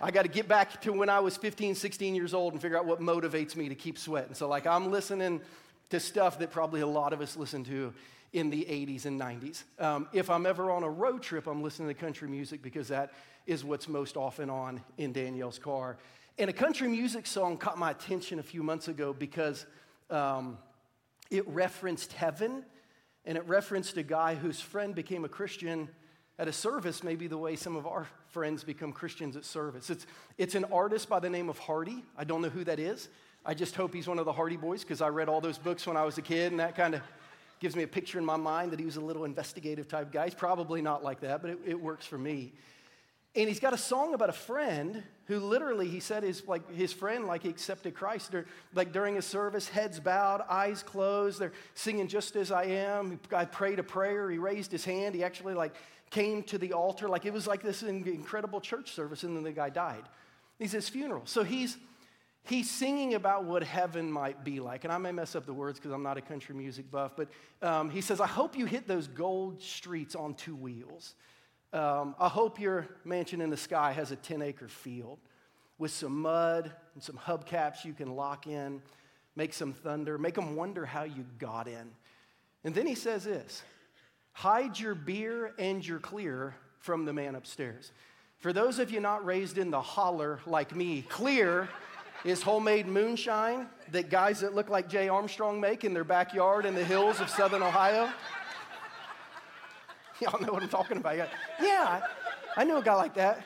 I 0.00 0.10
got 0.10 0.22
to 0.22 0.28
get 0.28 0.48
back 0.48 0.80
to 0.82 0.92
when 0.92 1.08
I 1.08 1.20
was 1.20 1.36
15, 1.36 1.74
16 1.74 2.14
years 2.14 2.34
old 2.34 2.52
and 2.52 2.62
figure 2.62 2.76
out 2.76 2.86
what 2.86 3.00
motivates 3.00 3.56
me 3.56 3.68
to 3.68 3.74
keep 3.74 3.98
sweating. 3.98 4.34
So, 4.34 4.48
like, 4.48 4.66
I'm 4.66 4.90
listening 4.90 5.40
to 5.90 6.00
stuff 6.00 6.38
that 6.38 6.50
probably 6.50 6.80
a 6.80 6.86
lot 6.86 7.12
of 7.12 7.20
us 7.20 7.36
listen 7.36 7.64
to 7.64 7.92
in 8.32 8.50
the 8.50 8.64
80s 8.64 9.04
and 9.04 9.20
90s. 9.20 9.64
Um, 9.78 10.08
if 10.12 10.30
I'm 10.30 10.46
ever 10.46 10.70
on 10.70 10.82
a 10.82 10.90
road 10.90 11.22
trip, 11.22 11.46
I'm 11.46 11.62
listening 11.62 11.88
to 11.88 11.94
country 11.94 12.28
music 12.28 12.62
because 12.62 12.88
that 12.88 13.12
is 13.46 13.64
what's 13.64 13.88
most 13.88 14.16
often 14.16 14.48
on 14.48 14.82
in 14.96 15.12
Danielle's 15.12 15.58
car. 15.58 15.98
And 16.38 16.48
a 16.48 16.52
country 16.52 16.88
music 16.88 17.26
song 17.26 17.58
caught 17.58 17.78
my 17.78 17.90
attention 17.90 18.38
a 18.38 18.42
few 18.42 18.62
months 18.62 18.88
ago 18.88 19.12
because 19.12 19.66
um, 20.08 20.56
it 21.30 21.46
referenced 21.48 22.12
heaven 22.14 22.64
and 23.24 23.36
it 23.36 23.46
referenced 23.46 23.96
a 23.98 24.02
guy 24.02 24.34
whose 24.34 24.60
friend 24.60 24.94
became 24.94 25.24
a 25.24 25.28
Christian 25.28 25.88
at 26.38 26.48
a 26.48 26.52
service, 26.52 27.02
maybe 27.02 27.26
the 27.26 27.36
way 27.36 27.54
some 27.54 27.76
of 27.76 27.86
our 27.86 28.08
friends 28.28 28.64
become 28.64 28.92
Christians 28.92 29.36
at 29.36 29.44
service. 29.44 29.90
It's, 29.90 30.06
it's 30.38 30.54
an 30.54 30.64
artist 30.72 31.08
by 31.08 31.20
the 31.20 31.28
name 31.28 31.50
of 31.50 31.58
Hardy. 31.58 32.02
I 32.16 32.24
don't 32.24 32.40
know 32.40 32.48
who 32.48 32.64
that 32.64 32.80
is. 32.80 33.08
I 33.44 33.54
just 33.54 33.74
hope 33.76 33.92
he's 33.92 34.08
one 34.08 34.18
of 34.18 34.24
the 34.24 34.32
Hardy 34.32 34.56
Boys 34.56 34.82
because 34.82 35.02
I 35.02 35.08
read 35.08 35.28
all 35.28 35.40
those 35.40 35.58
books 35.58 35.86
when 35.86 35.96
I 35.96 36.04
was 36.04 36.16
a 36.16 36.22
kid 36.22 36.52
and 36.52 36.60
that 36.60 36.74
kind 36.74 36.94
of 36.94 37.02
gives 37.62 37.76
me 37.76 37.84
a 37.84 37.88
picture 37.88 38.18
in 38.18 38.24
my 38.24 38.36
mind 38.36 38.72
that 38.72 38.80
he 38.80 38.84
was 38.84 38.96
a 38.96 39.00
little 39.00 39.24
investigative 39.24 39.86
type 39.86 40.10
guy. 40.10 40.24
He's 40.24 40.34
probably 40.34 40.82
not 40.82 41.04
like 41.04 41.20
that, 41.20 41.40
but 41.40 41.52
it, 41.52 41.58
it 41.64 41.80
works 41.80 42.04
for 42.04 42.18
me. 42.18 42.52
And 43.36 43.48
he's 43.48 43.60
got 43.60 43.72
a 43.72 43.78
song 43.78 44.14
about 44.14 44.28
a 44.28 44.34
friend 44.34 45.02
who 45.26 45.38
literally, 45.38 45.88
he 45.88 46.00
said, 46.00 46.24
is 46.24 46.46
like 46.48 46.74
his 46.74 46.92
friend, 46.92 47.24
like 47.26 47.44
he 47.44 47.48
accepted 47.48 47.94
Christ. 47.94 48.34
Like 48.74 48.92
during 48.92 49.14
his 49.14 49.24
service, 49.24 49.68
heads 49.68 50.00
bowed, 50.00 50.42
eyes 50.50 50.82
closed. 50.82 51.38
They're 51.38 51.52
singing 51.74 52.08
just 52.08 52.34
as 52.34 52.50
I 52.50 52.64
am. 52.64 53.20
I 53.30 53.44
prayed 53.44 53.78
a 53.78 53.84
prayer. 53.84 54.28
He 54.28 54.38
raised 54.38 54.72
his 54.72 54.84
hand. 54.84 55.14
He 55.14 55.22
actually 55.22 55.54
like 55.54 55.74
came 56.10 56.42
to 56.42 56.58
the 56.58 56.72
altar. 56.72 57.08
Like 57.08 57.24
it 57.24 57.32
was 57.32 57.46
like 57.46 57.62
this 57.62 57.84
incredible 57.84 58.60
church 58.60 58.90
service, 58.90 59.22
and 59.22 59.36
then 59.36 59.44
the 59.44 59.52
guy 59.52 59.70
died. 59.70 60.02
He's 60.58 60.72
his 60.72 60.88
funeral. 60.88 61.22
So 61.24 61.44
he's 61.44 61.78
he's 62.44 62.70
singing 62.70 63.14
about 63.14 63.44
what 63.44 63.62
heaven 63.62 64.10
might 64.10 64.44
be 64.44 64.60
like. 64.60 64.84
And 64.84 64.92
I 64.92 64.98
may 64.98 65.12
mess 65.12 65.34
up 65.34 65.46
the 65.46 65.54
words 65.54 65.78
because 65.78 65.92
I'm 65.92 66.02
not 66.02 66.16
a 66.16 66.20
country 66.20 66.54
music 66.54 66.90
buff, 66.90 67.12
but 67.16 67.28
um, 67.62 67.90
he 67.90 68.00
says, 68.00 68.20
I 68.20 68.26
hope 68.26 68.56
you 68.56 68.66
hit 68.66 68.88
those 68.88 69.06
gold 69.06 69.62
streets 69.62 70.14
on 70.14 70.34
two 70.34 70.56
wheels. 70.56 71.14
Um, 71.72 72.14
I 72.18 72.28
hope 72.28 72.60
your 72.60 72.86
mansion 73.04 73.40
in 73.40 73.48
the 73.48 73.56
sky 73.56 73.92
has 73.92 74.10
a 74.12 74.16
10 74.16 74.42
acre 74.42 74.68
field 74.68 75.18
with 75.78 75.90
some 75.90 76.20
mud 76.20 76.70
and 76.94 77.02
some 77.02 77.16
hubcaps 77.16 77.84
you 77.84 77.92
can 77.92 78.14
lock 78.14 78.46
in, 78.46 78.82
make 79.36 79.54
some 79.54 79.72
thunder, 79.72 80.18
make 80.18 80.34
them 80.34 80.54
wonder 80.54 80.84
how 80.84 81.04
you 81.04 81.24
got 81.38 81.66
in. 81.66 81.90
And 82.64 82.74
then 82.74 82.86
he 82.86 82.94
says 82.94 83.24
this 83.24 83.62
hide 84.32 84.78
your 84.78 84.94
beer 84.94 85.52
and 85.58 85.86
your 85.86 85.98
clear 85.98 86.54
from 86.78 87.04
the 87.04 87.12
man 87.12 87.34
upstairs. 87.34 87.92
For 88.38 88.52
those 88.52 88.78
of 88.78 88.90
you 88.90 88.98
not 88.98 89.24
raised 89.24 89.56
in 89.56 89.70
the 89.70 89.80
holler 89.80 90.40
like 90.46 90.74
me, 90.74 91.02
clear 91.08 91.68
is 92.24 92.42
homemade 92.42 92.86
moonshine 92.86 93.66
that 93.90 94.10
guys 94.10 94.40
that 94.40 94.54
look 94.54 94.68
like 94.68 94.88
Jay 94.88 95.08
Armstrong 95.08 95.60
make 95.60 95.84
in 95.84 95.92
their 95.92 96.04
backyard 96.04 96.66
in 96.66 96.74
the 96.74 96.84
hills 96.84 97.20
of 97.20 97.28
southern 97.28 97.62
Ohio. 97.62 98.08
Y'all 100.20 100.40
know 100.40 100.52
what 100.52 100.62
I'm 100.62 100.68
talking 100.68 100.98
about. 100.98 101.28
Yeah, 101.60 102.00
I 102.56 102.64
know 102.64 102.78
a 102.78 102.82
guy 102.82 102.94
like 102.94 103.14
that. 103.14 103.44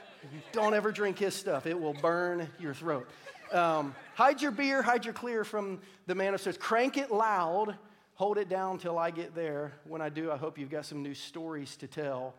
Don't 0.53 0.75
ever 0.75 0.93
drink 0.93 1.19
his 1.19 1.35
stuff, 1.35 1.67
it 1.67 1.79
will 1.79 1.95
burn 1.95 2.49
your 2.59 2.75
throat. 2.75 3.09
Um, 3.53 3.95
hide 4.15 4.43
your 4.43 4.51
beer, 4.51 4.83
hide 4.83 5.05
your 5.05 5.15
clear 5.15 5.45
from 5.45 5.81
the 6.07 6.15
man 6.15 6.35
upstairs. 6.35 6.59
Crank 6.59 6.97
it 6.97 7.13
loud, 7.13 7.77
hold 8.15 8.39
it 8.39 8.49
down 8.49 8.79
till 8.79 8.99
I 8.99 9.11
get 9.11 9.35
there. 9.35 9.73
When 9.87 10.03
I 10.03 10.09
do, 10.09 10.33
I 10.33 10.37
hope 10.37 10.59
you've 10.59 10.71
got 10.71 10.85
some 10.85 11.03
new 11.03 11.15
stories 11.15 11.77
to 11.77 11.87
tell. 11.87 12.35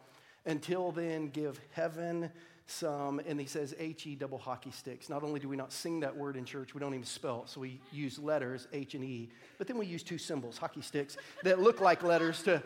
Until 0.46 0.92
then, 0.92 1.30
give 1.30 1.60
heaven 1.72 2.30
some, 2.68 3.20
and 3.26 3.40
he 3.40 3.46
says 3.46 3.74
H 3.80 4.06
E 4.06 4.16
double 4.16 4.38
hockey 4.38 4.72
sticks. 4.72 5.10
Not 5.10 5.24
only 5.24 5.40
do 5.40 5.48
we 5.50 5.56
not 5.56 5.72
sing 5.72 6.02
that 6.02 6.16
word 6.16 6.36
in 6.36 6.46
church, 6.46 6.74
we 6.74 6.80
don't 6.80 6.94
even 6.94 7.06
spell 7.06 7.44
it, 7.44 7.50
so 7.50 7.62
we 7.62 7.80
use 7.92 8.20
letters, 8.20 8.68
H 8.74 8.94
and 8.94 9.04
E, 9.04 9.30
but 9.58 9.68
then 9.68 9.78
we 9.78 9.86
use 9.86 10.04
two 10.04 10.18
symbols, 10.18 10.58
hockey 10.58 10.82
sticks, 10.82 11.18
that 11.44 11.60
look 11.60 11.80
like 11.82 12.04
letters 12.04 12.44
to, 12.44 12.62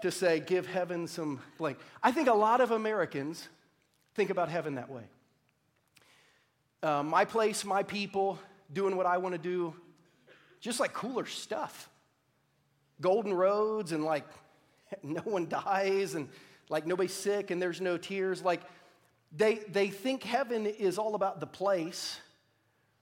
to 0.00 0.10
say, 0.10 0.40
give 0.40 0.66
heaven 0.66 1.06
some 1.06 1.40
blank. 1.58 1.78
I 2.02 2.12
think 2.12 2.28
a 2.28 2.34
lot 2.34 2.60
of 2.60 2.70
Americans 2.70 3.48
think 4.14 4.30
about 4.30 4.48
heaven 4.48 4.76
that 4.76 4.90
way. 4.90 5.04
Uh, 6.82 7.02
my 7.02 7.24
place, 7.24 7.64
my 7.64 7.82
people, 7.82 8.38
doing 8.72 8.96
what 8.96 9.06
I 9.06 9.18
want 9.18 9.34
to 9.34 9.38
do, 9.38 9.74
just 10.60 10.80
like 10.80 10.92
cooler 10.92 11.26
stuff. 11.26 11.88
Golden 13.00 13.34
roads 13.34 13.92
and 13.92 14.04
like 14.04 14.24
no 15.02 15.20
one 15.22 15.48
dies 15.48 16.14
and 16.14 16.28
like 16.68 16.86
nobody's 16.86 17.12
sick 17.12 17.50
and 17.50 17.60
there's 17.60 17.80
no 17.80 17.96
tears. 17.96 18.42
Like 18.42 18.62
they, 19.34 19.56
they 19.68 19.88
think 19.88 20.22
heaven 20.22 20.66
is 20.66 20.98
all 20.98 21.14
about 21.14 21.40
the 21.40 21.46
place 21.46 22.18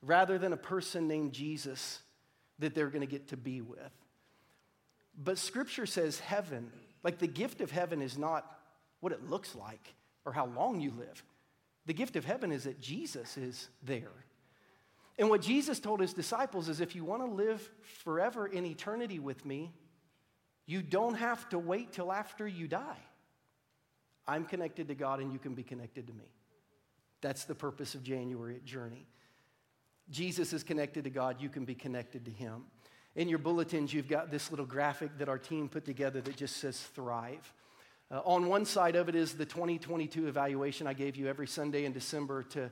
rather 0.02 0.38
than 0.38 0.52
a 0.52 0.56
person 0.56 1.08
named 1.08 1.32
Jesus 1.32 2.00
that 2.60 2.74
they're 2.74 2.90
going 2.90 3.00
to 3.00 3.06
get 3.06 3.28
to 3.28 3.36
be 3.36 3.60
with. 3.60 3.92
But 5.18 5.38
scripture 5.38 5.86
says 5.86 6.20
heaven, 6.20 6.70
like 7.02 7.18
the 7.18 7.26
gift 7.26 7.60
of 7.60 7.70
heaven 7.70 8.00
is 8.00 8.16
not 8.16 8.46
what 9.00 9.12
it 9.12 9.28
looks 9.28 9.54
like 9.54 9.94
or 10.24 10.32
how 10.32 10.46
long 10.46 10.80
you 10.80 10.92
live. 10.96 11.24
The 11.86 11.94
gift 11.94 12.16
of 12.16 12.24
heaven 12.24 12.52
is 12.52 12.64
that 12.64 12.80
Jesus 12.80 13.36
is 13.36 13.68
there. 13.82 14.12
And 15.18 15.28
what 15.28 15.42
Jesus 15.42 15.80
told 15.80 16.00
his 16.00 16.14
disciples 16.14 16.68
is 16.68 16.80
if 16.80 16.94
you 16.94 17.04
want 17.04 17.22
to 17.22 17.30
live 17.30 17.68
forever 18.04 18.46
in 18.46 18.64
eternity 18.64 19.18
with 19.18 19.44
me, 19.44 19.72
you 20.66 20.82
don't 20.82 21.16
have 21.16 21.48
to 21.48 21.58
wait 21.58 21.92
till 21.92 22.12
after 22.12 22.46
you 22.46 22.68
die. 22.68 22.96
I'm 24.26 24.44
connected 24.44 24.88
to 24.88 24.94
God 24.94 25.20
and 25.20 25.32
you 25.32 25.38
can 25.38 25.54
be 25.54 25.62
connected 25.62 26.06
to 26.06 26.12
me. 26.12 26.30
That's 27.20 27.44
the 27.44 27.54
purpose 27.54 27.94
of 27.94 28.02
January 28.02 28.60
Journey. 28.64 29.06
Jesus 30.10 30.52
is 30.52 30.62
connected 30.62 31.04
to 31.04 31.10
God, 31.10 31.36
you 31.40 31.48
can 31.48 31.64
be 31.64 31.74
connected 31.74 32.24
to 32.24 32.30
Him. 32.30 32.64
In 33.16 33.28
your 33.28 33.38
bulletins, 33.38 33.92
you've 33.92 34.08
got 34.08 34.30
this 34.30 34.50
little 34.50 34.66
graphic 34.66 35.18
that 35.18 35.28
our 35.28 35.38
team 35.38 35.68
put 35.68 35.84
together 35.84 36.20
that 36.20 36.36
just 36.36 36.56
says 36.56 36.80
thrive. 36.94 37.52
Uh, 38.10 38.20
on 38.24 38.46
one 38.46 38.64
side 38.64 38.96
of 38.96 39.08
it 39.08 39.14
is 39.14 39.34
the 39.34 39.44
2022 39.44 40.26
evaluation 40.26 40.86
I 40.86 40.94
gave 40.94 41.16
you 41.16 41.28
every 41.28 41.46
Sunday 41.46 41.84
in 41.84 41.92
December 41.92 42.42
to 42.44 42.70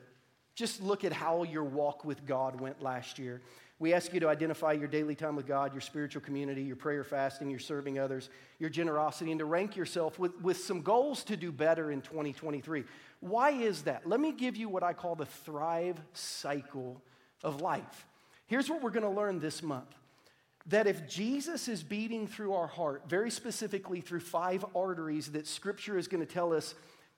just 0.55 0.83
look 0.83 1.05
at 1.05 1.13
how 1.13 1.45
your 1.45 1.63
walk 1.63 2.05
with 2.05 2.27
God 2.27 2.61
went 2.61 2.83
last 2.83 3.19
year. 3.19 3.41
We 3.81 3.95
ask 3.95 4.13
you 4.13 4.19
to 4.21 4.29
identify 4.29 4.73
your 4.73 4.89
daily 4.89 5.15
time 5.15 5.37
with 5.37 5.47
God, 5.47 5.73
your 5.73 5.81
spiritual 5.81 6.21
community, 6.21 6.63
your 6.63 6.77
prayer 6.77 7.05
fasting, 7.05 7.49
your 7.49 7.61
serving 7.61 7.99
others, 7.99 8.29
your 8.59 8.71
generosity, 8.71 9.31
and 9.31 9.39
to 9.39 9.45
rank 9.45 9.77
yourself 9.77 10.19
with, 10.19 10.41
with 10.41 10.59
some 10.59 10.83
goals 10.83 11.23
to 11.25 11.37
do 11.37 11.53
better 11.53 11.93
in 11.93 12.01
2023. 12.01 12.85
Why 13.21 13.51
is 13.51 13.83
that? 13.83 14.07
Let 14.07 14.19
me 14.19 14.33
give 14.33 14.57
you 14.57 14.69
what 14.69 14.83
I 14.83 14.95
call 14.95 15.15
the 15.15 15.27
thrive 15.27 16.01
cycle 16.13 17.01
of 17.45 17.61
life. 17.61 18.07
Here's 18.47 18.69
what 18.69 18.83
we're 18.83 18.91
going 18.91 19.05
to 19.05 19.11
learn 19.11 19.39
this 19.39 19.63
month 19.63 19.95
that 20.67 20.87
if 20.87 21.09
Jesus 21.09 21.67
is 21.67 21.83
beating 21.83 22.27
through 22.27 22.53
our 22.53 22.67
heart, 22.67 23.05
very 23.09 23.31
specifically 23.31 24.03
through 24.03 24.21
five 24.21 24.67
arteries 24.77 25.29
that 25.33 25.47
Scripture 25.47 25.97
is 25.97 26.09
going 26.09 26.21
to 26.21 26.31
tell 26.31 26.53
us 26.53 26.75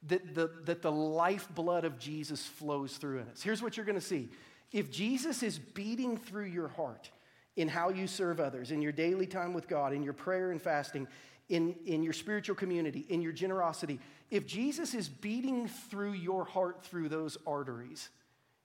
that 0.07 0.35
the, 0.35 0.51
that 0.65 0.83
the 0.83 0.93
lifeblood 0.93 1.85
of 1.85 1.99
Jesus 1.99 2.47
flows 2.47 2.97
through 2.97 3.19
in 3.19 3.29
us. 3.29 3.43
Here's 3.43 3.61
what 3.61 3.77
you're 3.77 3.87
going 3.87 3.99
to 3.99 4.05
see 4.05 4.29
if 4.73 4.91
Jesus 4.91 5.43
is 5.43 5.59
beating 5.59 6.17
through 6.17 6.47
your 6.47 6.69
heart 6.69 7.11
in 7.57 7.69
how 7.69 7.89
you 7.89 8.07
serve 8.07 8.41
others, 8.41 8.71
in 8.71 8.81
your 8.81 8.93
daily 8.93 9.27
time 9.27 9.53
with 9.53 9.69
God, 9.69 9.93
in 9.93 10.03
your 10.03 10.13
prayer 10.13 10.51
and 10.51 10.63
fasting, 10.63 11.09
in, 11.49 11.75
in 11.85 12.03
your 12.03 12.13
spiritual 12.13 12.55
community, 12.55 13.05
in 13.09 13.21
your 13.21 13.33
generosity, 13.33 13.99
if 14.31 14.47
Jesus 14.47 14.95
is 14.95 15.09
beating 15.09 15.67
through 15.67 16.13
your 16.13 16.45
heart 16.45 16.85
through 16.85 17.09
those 17.09 17.37
arteries, 17.47 18.09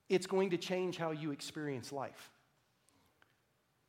it's 0.08 0.28
going 0.28 0.52
to 0.52 0.58
change 0.58 0.98
how 0.98 1.12
you 1.12 1.32
experience 1.32 1.92
life. 1.92 2.30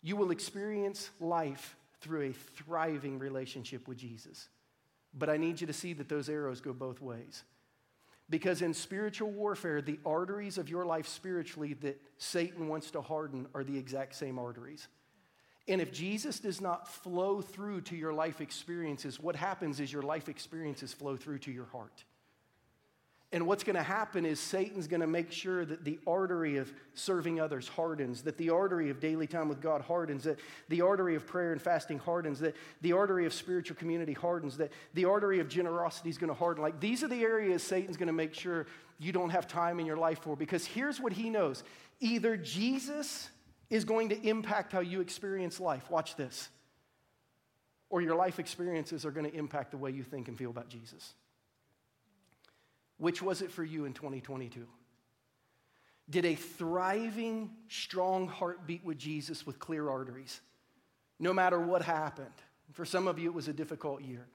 You 0.02 0.16
will 0.16 0.30
experience 0.30 1.10
life 1.20 1.76
through 2.00 2.30
a 2.30 2.32
thriving 2.32 3.18
relationship 3.18 3.86
with 3.86 3.98
Jesus. 3.98 4.48
But 5.12 5.28
I 5.28 5.36
need 5.36 5.60
you 5.60 5.66
to 5.66 5.72
see 5.72 5.92
that 5.94 6.08
those 6.08 6.28
arrows 6.28 6.60
go 6.60 6.72
both 6.72 7.00
ways. 7.02 7.44
Because 8.28 8.60
in 8.60 8.74
spiritual 8.74 9.30
warfare, 9.30 9.80
the 9.80 10.00
arteries 10.04 10.58
of 10.58 10.68
your 10.68 10.84
life 10.84 11.06
spiritually 11.06 11.74
that 11.74 12.00
Satan 12.18 12.66
wants 12.68 12.90
to 12.92 13.00
harden 13.00 13.46
are 13.54 13.62
the 13.62 13.78
exact 13.78 14.16
same 14.16 14.38
arteries. 14.38 14.88
And 15.68 15.80
if 15.80 15.92
Jesus 15.92 16.40
does 16.40 16.60
not 16.60 16.88
flow 16.88 17.40
through 17.40 17.82
to 17.82 17.96
your 17.96 18.12
life 18.12 18.40
experiences, 18.40 19.20
what 19.20 19.36
happens 19.36 19.80
is 19.80 19.92
your 19.92 20.02
life 20.02 20.28
experiences 20.28 20.92
flow 20.92 21.16
through 21.16 21.38
to 21.40 21.52
your 21.52 21.66
heart. 21.66 22.04
And 23.36 23.46
what's 23.46 23.64
going 23.64 23.76
to 23.76 23.82
happen 23.82 24.24
is 24.24 24.40
Satan's 24.40 24.86
going 24.86 25.02
to 25.02 25.06
make 25.06 25.30
sure 25.30 25.66
that 25.66 25.84
the 25.84 25.98
artery 26.06 26.56
of 26.56 26.72
serving 26.94 27.38
others 27.38 27.68
hardens, 27.68 28.22
that 28.22 28.38
the 28.38 28.48
artery 28.48 28.88
of 28.88 28.98
daily 28.98 29.26
time 29.26 29.50
with 29.50 29.60
God 29.60 29.82
hardens, 29.82 30.24
that 30.24 30.40
the 30.70 30.80
artery 30.80 31.16
of 31.16 31.26
prayer 31.26 31.52
and 31.52 31.60
fasting 31.60 31.98
hardens, 31.98 32.40
that 32.40 32.56
the 32.80 32.94
artery 32.94 33.26
of 33.26 33.34
spiritual 33.34 33.76
community 33.76 34.14
hardens, 34.14 34.56
that 34.56 34.72
the 34.94 35.04
artery 35.04 35.38
of 35.38 35.50
generosity 35.50 36.08
is 36.08 36.16
going 36.16 36.28
to 36.28 36.34
harden. 36.34 36.62
Like 36.62 36.80
these 36.80 37.04
are 37.04 37.08
the 37.08 37.20
areas 37.20 37.62
Satan's 37.62 37.98
going 37.98 38.06
to 38.06 38.14
make 38.14 38.32
sure 38.32 38.64
you 38.98 39.12
don't 39.12 39.28
have 39.28 39.46
time 39.46 39.80
in 39.80 39.84
your 39.84 39.98
life 39.98 40.20
for 40.22 40.34
because 40.34 40.64
here's 40.64 40.98
what 40.98 41.12
he 41.12 41.28
knows 41.28 41.62
either 42.00 42.38
Jesus 42.38 43.28
is 43.68 43.84
going 43.84 44.08
to 44.08 44.26
impact 44.26 44.72
how 44.72 44.80
you 44.80 45.02
experience 45.02 45.60
life. 45.60 45.90
Watch 45.90 46.16
this. 46.16 46.48
Or 47.90 48.00
your 48.00 48.16
life 48.16 48.38
experiences 48.38 49.04
are 49.04 49.10
going 49.10 49.30
to 49.30 49.36
impact 49.36 49.72
the 49.72 49.76
way 49.76 49.90
you 49.90 50.04
think 50.04 50.28
and 50.28 50.38
feel 50.38 50.48
about 50.48 50.70
Jesus. 50.70 51.12
Which 52.98 53.22
was 53.22 53.42
it 53.42 53.50
for 53.52 53.64
you 53.64 53.84
in 53.84 53.92
2022? 53.92 54.66
Did 56.08 56.24
a 56.24 56.34
thriving, 56.34 57.50
strong 57.68 58.28
heartbeat 58.28 58.84
with 58.84 58.98
Jesus 58.98 59.44
with 59.44 59.58
clear 59.58 59.90
arteries, 59.90 60.40
no 61.18 61.32
matter 61.32 61.60
what 61.60 61.82
happened? 61.82 62.28
For 62.72 62.84
some 62.84 63.08
of 63.08 63.18
you, 63.18 63.28
it 63.28 63.34
was 63.34 63.48
a 63.48 63.52
difficult 63.52 64.02
year. 64.02 64.26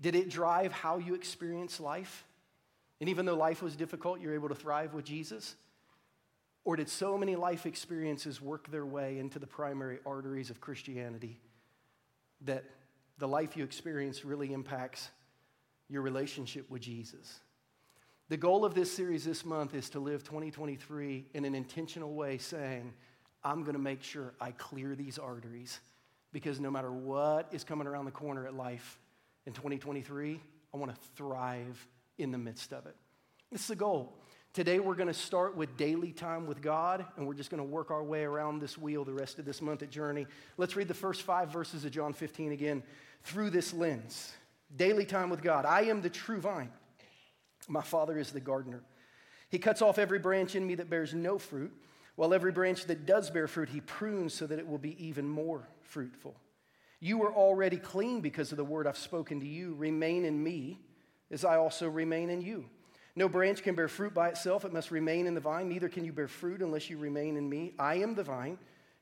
Did 0.00 0.14
it 0.14 0.28
drive 0.28 0.72
how 0.72 0.98
you 0.98 1.14
experience 1.14 1.80
life? 1.80 2.24
And 3.00 3.08
even 3.08 3.26
though 3.26 3.36
life 3.36 3.62
was 3.62 3.76
difficult, 3.76 4.20
you're 4.20 4.34
able 4.34 4.48
to 4.48 4.54
thrive 4.54 4.94
with 4.94 5.04
Jesus? 5.04 5.54
Or 6.64 6.76
did 6.76 6.88
so 6.88 7.16
many 7.16 7.36
life 7.36 7.64
experiences 7.64 8.40
work 8.40 8.70
their 8.70 8.84
way 8.84 9.18
into 9.18 9.38
the 9.38 9.46
primary 9.46 9.98
arteries 10.04 10.50
of 10.50 10.60
Christianity 10.60 11.40
that 12.42 12.64
the 13.18 13.28
life 13.28 13.56
you 13.56 13.64
experience 13.64 14.24
really 14.24 14.52
impacts 14.52 15.10
your 15.88 16.02
relationship 16.02 16.68
with 16.68 16.82
Jesus? 16.82 17.40
The 18.28 18.36
goal 18.36 18.64
of 18.64 18.74
this 18.74 18.90
series 18.90 19.24
this 19.24 19.44
month 19.44 19.72
is 19.72 19.88
to 19.90 20.00
live 20.00 20.24
2023 20.24 21.26
in 21.34 21.44
an 21.44 21.54
intentional 21.54 22.12
way, 22.12 22.38
saying, 22.38 22.92
I'm 23.44 23.62
going 23.62 23.76
to 23.76 23.80
make 23.80 24.02
sure 24.02 24.34
I 24.40 24.50
clear 24.50 24.96
these 24.96 25.16
arteries 25.16 25.78
because 26.32 26.58
no 26.58 26.68
matter 26.68 26.90
what 26.90 27.46
is 27.52 27.62
coming 27.62 27.86
around 27.86 28.06
the 28.06 28.10
corner 28.10 28.44
at 28.44 28.54
life 28.54 28.98
in 29.46 29.52
2023, 29.52 30.40
I 30.74 30.76
want 30.76 30.92
to 30.92 31.00
thrive 31.14 31.86
in 32.18 32.32
the 32.32 32.38
midst 32.38 32.72
of 32.72 32.86
it. 32.86 32.96
It's 33.52 33.68
the 33.68 33.76
goal. 33.76 34.12
Today, 34.52 34.80
we're 34.80 34.96
going 34.96 35.06
to 35.06 35.14
start 35.14 35.56
with 35.56 35.76
daily 35.76 36.10
time 36.10 36.48
with 36.48 36.60
God, 36.60 37.06
and 37.16 37.28
we're 37.28 37.34
just 37.34 37.50
going 37.50 37.62
to 37.62 37.68
work 37.68 37.92
our 37.92 38.02
way 38.02 38.24
around 38.24 38.58
this 38.58 38.76
wheel 38.76 39.04
the 39.04 39.12
rest 39.12 39.38
of 39.38 39.44
this 39.44 39.62
month 39.62 39.82
at 39.84 39.90
Journey. 39.90 40.26
Let's 40.56 40.74
read 40.74 40.88
the 40.88 40.94
first 40.94 41.22
five 41.22 41.52
verses 41.52 41.84
of 41.84 41.92
John 41.92 42.12
15 42.12 42.50
again 42.50 42.82
through 43.22 43.50
this 43.50 43.72
lens. 43.72 44.32
Daily 44.74 45.04
time 45.04 45.30
with 45.30 45.42
God. 45.42 45.64
I 45.64 45.82
am 45.82 46.02
the 46.02 46.10
true 46.10 46.40
vine. 46.40 46.72
My 47.66 47.82
Father 47.82 48.18
is 48.18 48.32
the 48.32 48.40
gardener. 48.40 48.82
He 49.48 49.58
cuts 49.58 49.82
off 49.82 49.98
every 49.98 50.18
branch 50.18 50.54
in 50.54 50.66
me 50.66 50.74
that 50.76 50.90
bears 50.90 51.14
no 51.14 51.38
fruit, 51.38 51.72
while 52.16 52.32
every 52.32 52.52
branch 52.52 52.86
that 52.86 53.06
does 53.06 53.30
bear 53.30 53.46
fruit, 53.46 53.68
he 53.68 53.80
prunes 53.80 54.32
so 54.34 54.46
that 54.46 54.58
it 54.58 54.66
will 54.66 54.78
be 54.78 54.96
even 55.04 55.28
more 55.28 55.68
fruitful. 55.82 56.34
You 56.98 57.22
are 57.24 57.32
already 57.32 57.76
clean 57.76 58.20
because 58.20 58.50
of 58.52 58.56
the 58.56 58.64
word 58.64 58.86
I've 58.86 58.96
spoken 58.96 59.40
to 59.40 59.46
you. 59.46 59.74
Remain 59.74 60.24
in 60.24 60.42
me 60.42 60.80
as 61.30 61.44
I 61.44 61.56
also 61.56 61.88
remain 61.88 62.30
in 62.30 62.40
you. 62.40 62.64
No 63.14 63.28
branch 63.28 63.62
can 63.62 63.74
bear 63.74 63.88
fruit 63.88 64.14
by 64.14 64.28
itself, 64.28 64.64
it 64.64 64.72
must 64.72 64.90
remain 64.90 65.26
in 65.26 65.34
the 65.34 65.40
vine. 65.40 65.68
Neither 65.68 65.88
can 65.88 66.04
you 66.04 66.12
bear 66.12 66.28
fruit 66.28 66.60
unless 66.60 66.90
you 66.90 66.98
remain 66.98 67.36
in 67.36 67.48
me. 67.48 67.74
I 67.78 67.96
am 67.96 68.14
the 68.14 68.22
vine, 68.22 68.58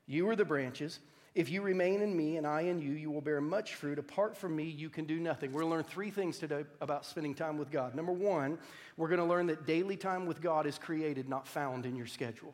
you 0.07 0.29
are 0.29 0.35
the 0.35 0.45
branches. 0.45 0.99
If 1.35 1.49
you 1.49 1.61
remain 1.61 2.01
in 2.01 2.15
me 2.15 2.37
and 2.37 2.47
I 2.47 2.61
in 2.61 2.79
you, 2.79 2.93
you 2.93 3.11
will 3.11 3.19
bear 3.19 3.41
much 3.41 3.75
fruit. 3.75 3.99
Apart 3.99 4.37
from 4.37 4.55
me, 4.55 4.63
you 4.63 4.89
can 4.89 5.03
do 5.03 5.19
nothing. 5.19 5.51
We're 5.51 5.61
going 5.61 5.71
to 5.71 5.75
learn 5.75 5.83
three 5.83 6.09
things 6.09 6.39
today 6.39 6.63
about 6.79 7.05
spending 7.05 7.35
time 7.35 7.57
with 7.57 7.69
God. 7.69 7.93
Number 7.93 8.13
one, 8.13 8.57
we're 8.95 9.09
going 9.09 9.19
to 9.19 9.25
learn 9.25 9.47
that 9.47 9.65
daily 9.65 9.97
time 9.97 10.25
with 10.25 10.41
God 10.41 10.65
is 10.65 10.77
created, 10.77 11.27
not 11.27 11.45
found 11.45 11.85
in 11.85 11.97
your 11.97 12.05
schedule. 12.05 12.53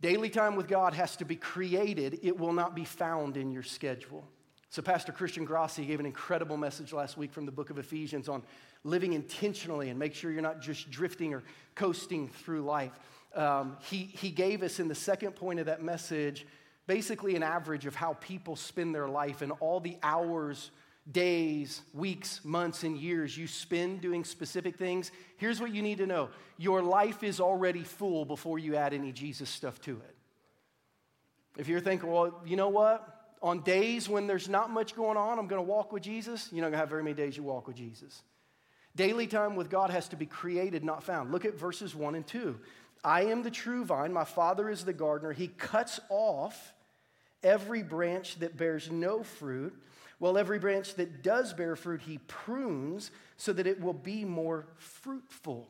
Daily 0.00 0.30
time 0.30 0.56
with 0.56 0.66
God 0.66 0.94
has 0.94 1.14
to 1.16 1.26
be 1.26 1.36
created, 1.36 2.20
it 2.22 2.38
will 2.38 2.52
not 2.54 2.74
be 2.74 2.84
found 2.84 3.36
in 3.36 3.50
your 3.50 3.62
schedule. 3.62 4.26
So, 4.70 4.80
Pastor 4.82 5.12
Christian 5.12 5.44
Grassi 5.44 5.84
gave 5.84 6.00
an 6.00 6.06
incredible 6.06 6.56
message 6.56 6.92
last 6.92 7.16
week 7.16 7.32
from 7.32 7.46
the 7.46 7.52
book 7.52 7.70
of 7.70 7.78
Ephesians 7.78 8.28
on 8.28 8.42
living 8.82 9.12
intentionally 9.12 9.90
and 9.90 9.98
make 9.98 10.14
sure 10.14 10.30
you're 10.30 10.42
not 10.42 10.60
just 10.60 10.90
drifting 10.90 11.34
or 11.34 11.42
coasting 11.74 12.28
through 12.28 12.62
life. 12.62 12.92
Um, 13.34 13.76
he, 13.88 13.98
he 13.98 14.30
gave 14.30 14.62
us 14.62 14.80
in 14.80 14.88
the 14.88 14.94
second 14.94 15.32
point 15.32 15.60
of 15.60 15.66
that 15.66 15.82
message 15.82 16.46
basically 16.86 17.36
an 17.36 17.42
average 17.42 17.86
of 17.86 17.94
how 17.94 18.14
people 18.14 18.56
spend 18.56 18.94
their 18.94 19.08
life 19.08 19.42
and 19.42 19.52
all 19.60 19.80
the 19.80 19.96
hours, 20.02 20.70
days, 21.10 21.82
weeks, 21.92 22.44
months, 22.44 22.82
and 22.82 22.96
years 22.96 23.36
you 23.36 23.46
spend 23.46 24.00
doing 24.00 24.24
specific 24.24 24.76
things. 24.76 25.10
Here's 25.36 25.60
what 25.60 25.74
you 25.74 25.82
need 25.82 25.98
to 25.98 26.06
know 26.06 26.28
your 26.58 26.82
life 26.82 27.22
is 27.22 27.40
already 27.40 27.82
full 27.82 28.24
before 28.24 28.58
you 28.58 28.76
add 28.76 28.94
any 28.94 29.12
Jesus 29.12 29.48
stuff 29.48 29.80
to 29.82 29.92
it. 29.92 30.14
If 31.56 31.68
you're 31.68 31.80
thinking, 31.80 32.10
well, 32.10 32.40
you 32.44 32.56
know 32.56 32.68
what? 32.68 33.10
On 33.42 33.60
days 33.60 34.08
when 34.08 34.26
there's 34.26 34.48
not 34.48 34.70
much 34.70 34.96
going 34.96 35.16
on, 35.16 35.38
I'm 35.38 35.46
going 35.46 35.64
to 35.64 35.70
walk 35.70 35.92
with 35.92 36.02
Jesus. 36.02 36.48
You're 36.50 36.62
not 36.62 36.68
going 36.68 36.72
to 36.72 36.78
have 36.78 36.88
very 36.88 37.02
many 37.02 37.14
days 37.14 37.36
you 37.36 37.42
walk 37.42 37.66
with 37.66 37.76
Jesus. 37.76 38.22
Daily 38.96 39.26
time 39.26 39.56
with 39.56 39.70
God 39.70 39.90
has 39.90 40.08
to 40.08 40.16
be 40.16 40.26
created, 40.26 40.84
not 40.84 41.02
found. 41.02 41.32
Look 41.32 41.44
at 41.44 41.58
verses 41.58 41.94
1 41.94 42.14
and 42.14 42.26
2. 42.26 42.58
I 43.02 43.24
am 43.24 43.42
the 43.42 43.50
true 43.50 43.84
vine, 43.84 44.12
my 44.12 44.24
Father 44.24 44.70
is 44.70 44.84
the 44.84 44.92
gardener. 44.92 45.32
He 45.32 45.48
cuts 45.48 46.00
off 46.08 46.73
every 47.44 47.82
branch 47.82 48.38
that 48.40 48.56
bears 48.56 48.90
no 48.90 49.22
fruit, 49.22 49.74
while 50.18 50.38
every 50.38 50.58
branch 50.58 50.94
that 50.94 51.22
does 51.22 51.52
bear 51.52 51.76
fruit, 51.76 52.00
he 52.00 52.18
prunes 52.26 53.10
so 53.36 53.52
that 53.52 53.66
it 53.66 53.80
will 53.80 53.92
be 53.92 54.24
more 54.24 54.66
fruitful. 54.78 55.68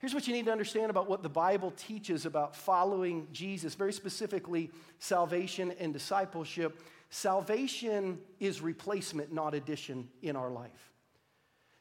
Here's 0.00 0.14
what 0.14 0.26
you 0.28 0.32
need 0.32 0.46
to 0.46 0.52
understand 0.52 0.90
about 0.90 1.08
what 1.08 1.22
the 1.22 1.28
Bible 1.28 1.72
teaches 1.72 2.24
about 2.24 2.54
following 2.54 3.26
Jesus, 3.32 3.74
very 3.74 3.92
specifically, 3.92 4.70
salvation 4.98 5.72
and 5.80 5.92
discipleship. 5.92 6.80
Salvation 7.10 8.18
is 8.38 8.60
replacement, 8.60 9.32
not 9.32 9.54
addition 9.54 10.08
in 10.22 10.36
our 10.36 10.50
life. 10.50 10.92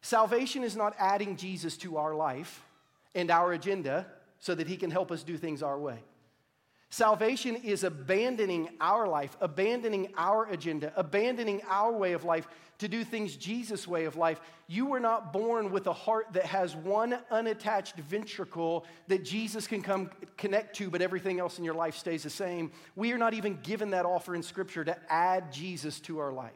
Salvation 0.02 0.64
is 0.64 0.76
not 0.76 0.96
adding 0.98 1.36
Jesus 1.36 1.78
to 1.78 1.98
our 1.98 2.16
life 2.16 2.64
and 3.14 3.30
our 3.30 3.54
agenda 3.54 4.08
so 4.40 4.56
that 4.56 4.68
he 4.68 4.78
can 4.78 4.90
help 4.90 5.12
us 5.12 5.24
do 5.24 5.38
things 5.38 5.62
our 5.62 5.78
way. 5.78 6.00
Salvation 6.90 7.56
is 7.58 7.84
abandoning 7.84 8.70
our 8.80 9.08
life, 9.08 9.36
abandoning 9.42 10.14
our 10.16 10.46
agenda, 10.50 10.94
abandoning 10.96 11.62
our 11.70 11.92
way 11.92 12.14
of 12.14 12.24
life 12.24 12.48
to 12.80 12.88
do 12.88 13.04
things 13.04 13.36
Jesus' 13.36 13.88
way 13.88 14.06
of 14.06 14.16
life. 14.16 14.40
You 14.68 14.86
were 14.86 15.00
not 15.00 15.34
born 15.34 15.72
with 15.72 15.88
a 15.88 15.94
heart 15.94 16.28
that 16.34 16.46
has 16.46 16.76
one 16.76 17.18
unattached 17.30 17.98
ventricle 17.98 18.86
that 19.08 19.26
Jesus 19.26 19.68
can 19.68 19.82
come 19.82 20.12
connect 20.38 20.78
to, 20.78 20.90
but 20.90 21.02
everything 21.02 21.40
else 21.40 21.58
in 21.58 21.66
your 21.66 21.74
life 21.74 21.98
stays 21.98 22.24
the 22.24 22.30
same. 22.30 22.72
We 22.96 23.12
are 23.12 23.18
not 23.18 23.34
even 23.34 23.60
given 23.64 23.90
that 23.90 24.06
offer 24.06 24.34
in 24.34 24.44
Scripture 24.44 24.86
to 24.86 24.98
add 25.12 25.52
Jesus 25.52 26.00
to 26.02 26.20
our 26.20 26.32
life. 26.32 26.54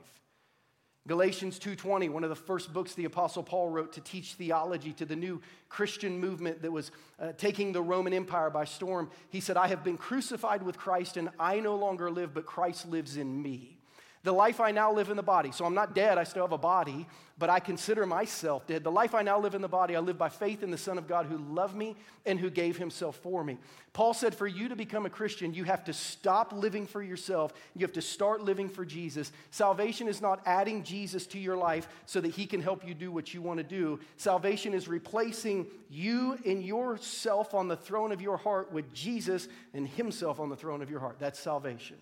Galatians 1.08 1.58
2:20, 1.58 2.10
one 2.10 2.24
of 2.24 2.30
the 2.30 2.36
first 2.36 2.72
books 2.72 2.94
the 2.94 3.06
apostle 3.06 3.42
Paul 3.42 3.70
wrote 3.70 3.94
to 3.94 4.02
teach 4.02 4.34
theology 4.34 4.94
to 4.94 5.06
the 5.06 5.16
new 5.16 5.42
Christian 5.68 6.20
movement 6.20 6.62
that 6.62 6.72
was 6.72 6.92
uh, 7.20 7.32
taking 7.34 7.72
the 7.72 7.82
Roman 7.82 8.14
Empire 8.14 8.52
by 8.52 8.66
storm. 8.66 9.10
He 9.30 9.40
said, 9.40 9.58
"I 9.58 9.68
have 9.68 9.84
been 9.84 9.98
crucified 9.98 10.62
with 10.62 10.78
Christ 10.78 11.18
and 11.18 11.30
I 11.40 11.60
no 11.60 11.76
longer 11.76 12.12
live, 12.12 12.34
but 12.34 12.46
Christ 12.46 12.88
lives 12.88 13.18
in 13.18 13.42
me." 13.42 13.81
The 14.24 14.32
life 14.32 14.60
I 14.60 14.72
now 14.72 14.94
live 14.94 15.10
in 15.10 15.18
the 15.18 15.24
body. 15.24 15.52
So 15.52 15.66
I'm 15.66 15.74
not 15.74 15.96
dead, 15.96 16.18
I 16.20 16.24
still 16.26 16.44
have 16.44 16.52
a 16.52 16.58
body, 16.58 17.08
but 17.40 17.50
I 17.50 17.60
consider 17.60 18.06
myself 18.06 18.68
dead. 18.68 18.84
The 18.84 18.92
life 18.92 19.16
I 19.16 19.24
now 19.24 19.40
live 19.40 19.56
in 19.56 19.64
the 19.64 19.68
body, 19.68 19.96
I 19.96 20.00
live 20.00 20.20
by 20.20 20.30
faith 20.30 20.62
in 20.62 20.70
the 20.70 20.78
Son 20.78 21.00
of 21.00 21.08
God 21.08 21.26
who 21.26 21.38
loved 21.38 21.76
me 21.76 21.96
and 22.28 22.40
who 22.40 22.52
gave 22.52 22.78
himself 22.78 23.16
for 23.16 23.44
me. 23.44 23.58
Paul 23.94 24.14
said, 24.14 24.36
for 24.36 24.46
you 24.46 24.70
to 24.70 24.76
become 24.76 25.08
a 25.08 25.10
Christian, 25.10 25.56
you 25.56 25.64
have 25.64 25.84
to 25.86 25.94
stop 25.94 26.54
living 26.54 26.86
for 26.86 27.02
yourself. 27.02 27.52
You 27.76 27.82
have 27.82 27.94
to 27.94 28.02
start 28.02 28.42
living 28.42 28.70
for 28.70 28.86
Jesus. 28.86 29.32
Salvation 29.50 30.08
is 30.08 30.22
not 30.22 30.40
adding 30.46 30.84
Jesus 30.84 31.26
to 31.28 31.40
your 31.40 31.58
life 31.58 31.88
so 32.06 32.22
that 32.22 32.30
he 32.30 32.46
can 32.46 32.62
help 32.62 32.88
you 32.88 32.94
do 32.94 33.12
what 33.12 33.34
you 33.34 33.42
want 33.42 33.58
to 33.58 33.64
do. 33.64 34.00
Salvation 34.18 34.76
is 34.76 34.88
replacing 34.88 35.66
you 35.90 36.38
and 36.46 36.64
yourself 36.64 37.56
on 37.56 37.68
the 37.68 37.76
throne 37.76 38.12
of 38.12 38.22
your 38.22 38.38
heart 38.38 38.72
with 38.72 38.94
Jesus 38.94 39.48
and 39.74 39.88
himself 39.88 40.40
on 40.40 40.50
the 40.50 40.56
throne 40.56 40.84
of 40.84 40.92
your 40.92 41.00
heart. 41.00 41.16
That's 41.18 41.40
salvation. 41.40 41.98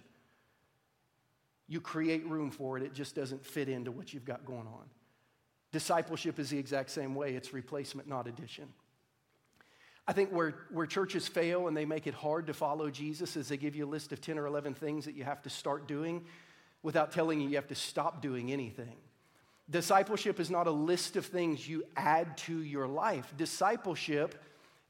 You 1.70 1.80
create 1.80 2.26
room 2.28 2.52
for 2.52 2.78
it, 2.78 2.84
it 2.84 2.94
just 2.94 3.16
doesn't 3.16 3.46
fit 3.46 3.70
into 3.70 3.92
what 3.92 4.14
you've 4.14 4.26
got 4.26 4.44
going 4.44 4.68
on. 4.68 4.90
Discipleship 5.72 6.40
is 6.40 6.50
the 6.50 6.58
exact 6.58 6.90
same 6.90 7.14
way 7.14 7.36
it's 7.36 7.54
replacement, 7.54 8.08
not 8.08 8.28
addition. 8.28 8.68
I 10.08 10.14
think 10.14 10.32
where, 10.32 10.56
where 10.72 10.88
churches 10.88 11.28
fail 11.28 11.68
and 11.68 11.78
they 11.78 11.86
make 11.86 12.08
it 12.08 12.16
hard 12.16 12.48
to 12.48 12.54
follow 12.54 12.90
Jesus 12.90 13.38
is 13.38 13.48
they 13.48 13.58
give 13.58 13.76
you 13.76 13.86
a 13.86 13.88
list 13.88 14.12
of 14.12 14.20
10 14.20 14.40
or 14.40 14.48
11 14.48 14.74
things 14.74 15.06
that 15.06 15.14
you 15.14 15.24
have 15.24 15.44
to 15.44 15.52
start 15.52 15.88
doing 15.88 16.26
without 16.82 17.12
telling 17.12 17.40
you 17.40 17.48
you 17.48 17.56
have 17.58 17.68
to 17.68 17.76
stop 17.76 18.20
doing 18.20 18.52
anything. 18.52 18.96
Discipleship 19.70 20.40
is 20.40 20.50
not 20.50 20.66
a 20.66 20.72
list 20.72 21.16
of 21.16 21.28
things 21.28 21.70
you 21.70 21.84
add 21.96 22.36
to 22.38 22.64
your 22.64 22.88
life. 22.88 23.32
Discipleship 23.38 24.44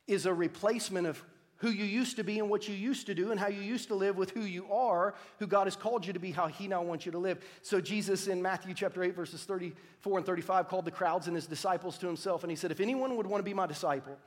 is 0.08 0.26
a 0.26 0.34
replacement 0.34 1.06
of 1.06 1.22
who 1.60 1.70
you 1.70 1.86
used 1.86 2.16
to 2.16 2.24
be 2.24 2.40
and 2.40 2.50
what 2.50 2.68
you 2.68 2.74
used 2.74 3.06
to 3.08 3.14
do 3.14 3.32
and 3.32 3.40
how 3.40 3.48
you 3.48 3.62
used 3.62 3.90
to 3.90 3.96
live 3.96 4.18
with 4.18 4.32
who 4.32 4.42
you 4.42 4.66
are, 4.72 5.14
who 5.40 5.48
God 5.48 5.66
has 5.66 5.76
called 5.76 6.06
you 6.06 6.14
to 6.14 6.20
be, 6.20 6.32
how 6.32 6.48
He 6.48 6.68
now 6.68 6.82
wants 6.82 7.06
you 7.06 7.12
to 7.12 7.18
live. 7.18 7.40
So, 7.62 7.82
Jesus 7.82 8.28
in 8.28 8.42
Matthew 8.42 8.74
chapter 8.74 9.04
8, 9.04 9.16
verses 9.16 9.44
34 9.44 10.18
and 10.18 10.26
35, 10.26 10.68
called 10.68 10.86
the 10.86 10.92
crowds 10.92 11.28
and 11.28 11.36
His 11.36 11.48
disciples 11.48 11.98
to 12.00 12.08
Himself, 12.08 12.44
and 12.44 12.52
He 12.52 12.56
said, 12.56 12.72
If 12.72 12.80
anyone 12.80 13.18
would 13.18 13.28
want 13.28 13.40
to 13.40 13.46
be 13.46 13.54
my 13.54 13.68
disciple, 13.68 14.18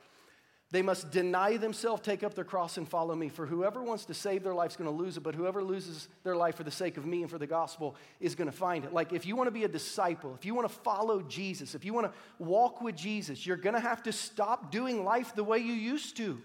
they 0.73 0.81
must 0.81 1.11
deny 1.11 1.57
themselves, 1.57 2.01
take 2.01 2.23
up 2.23 2.33
their 2.33 2.43
cross, 2.43 2.77
and 2.77 2.87
follow 2.87 3.15
me. 3.15 3.29
For 3.29 3.45
whoever 3.45 3.83
wants 3.83 4.05
to 4.05 4.13
save 4.15 4.43
their 4.43 4.55
life 4.55 4.71
is 4.71 4.77
going 4.77 4.89
to 4.89 5.03
lose 5.03 5.17
it, 5.17 5.21
but 5.21 5.35
whoever 5.35 5.63
loses 5.63 6.07
their 6.23 6.35
life 6.35 6.55
for 6.55 6.63
the 6.63 6.71
sake 6.71 6.97
of 6.97 7.05
me 7.05 7.21
and 7.21 7.29
for 7.29 7.37
the 7.37 7.45
gospel 7.45 7.95
is 8.19 8.33
going 8.33 8.49
to 8.49 8.57
find 8.57 8.83
it. 8.83 8.91
Like, 8.91 9.13
if 9.13 9.25
you 9.25 9.35
want 9.35 9.47
to 9.47 9.51
be 9.51 9.65
a 9.65 9.67
disciple, 9.67 10.33
if 10.35 10.45
you 10.45 10.55
want 10.55 10.67
to 10.67 10.73
follow 10.73 11.21
Jesus, 11.21 11.75
if 11.75 11.85
you 11.85 11.93
want 11.93 12.07
to 12.11 12.43
walk 12.43 12.81
with 12.81 12.95
Jesus, 12.95 13.45
you're 13.45 13.57
going 13.57 13.75
to 13.75 13.79
have 13.79 14.01
to 14.03 14.11
stop 14.11 14.71
doing 14.71 15.03
life 15.03 15.35
the 15.35 15.43
way 15.43 15.59
you 15.59 15.73
used 15.73 16.17
to. 16.17 16.41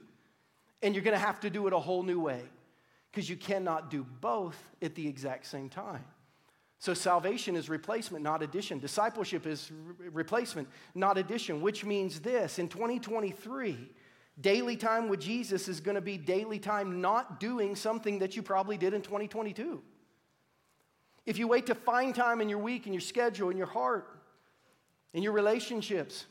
And 0.82 0.94
you're 0.94 1.04
going 1.04 1.16
to 1.16 1.24
have 1.24 1.40
to 1.40 1.50
do 1.50 1.66
it 1.66 1.72
a 1.72 1.78
whole 1.78 2.02
new 2.02 2.20
way 2.20 2.42
because 3.10 3.28
you 3.28 3.36
cannot 3.36 3.90
do 3.90 4.04
both 4.20 4.56
at 4.80 4.94
the 4.94 5.06
exact 5.06 5.46
same 5.46 5.68
time. 5.68 6.04
So, 6.80 6.94
salvation 6.94 7.56
is 7.56 7.68
replacement, 7.68 8.22
not 8.22 8.42
addition. 8.42 8.78
Discipleship 8.78 9.46
is 9.46 9.70
re- 9.98 10.08
replacement, 10.10 10.68
not 10.94 11.18
addition, 11.18 11.60
which 11.60 11.84
means 11.84 12.20
this 12.20 12.60
in 12.60 12.68
2023, 12.68 13.76
daily 14.40 14.76
time 14.76 15.08
with 15.08 15.20
Jesus 15.20 15.66
is 15.66 15.80
going 15.80 15.96
to 15.96 16.00
be 16.00 16.16
daily 16.16 16.60
time 16.60 17.00
not 17.00 17.40
doing 17.40 17.74
something 17.74 18.20
that 18.20 18.36
you 18.36 18.42
probably 18.42 18.76
did 18.76 18.94
in 18.94 19.02
2022. 19.02 19.82
If 21.26 21.38
you 21.38 21.48
wait 21.48 21.66
to 21.66 21.74
find 21.74 22.14
time 22.14 22.40
in 22.40 22.48
your 22.48 22.60
week, 22.60 22.86
in 22.86 22.92
your 22.92 23.00
schedule, 23.00 23.50
in 23.50 23.56
your 23.56 23.66
heart, 23.66 24.08
in 25.12 25.24
your 25.24 25.32
relationships, 25.32 26.26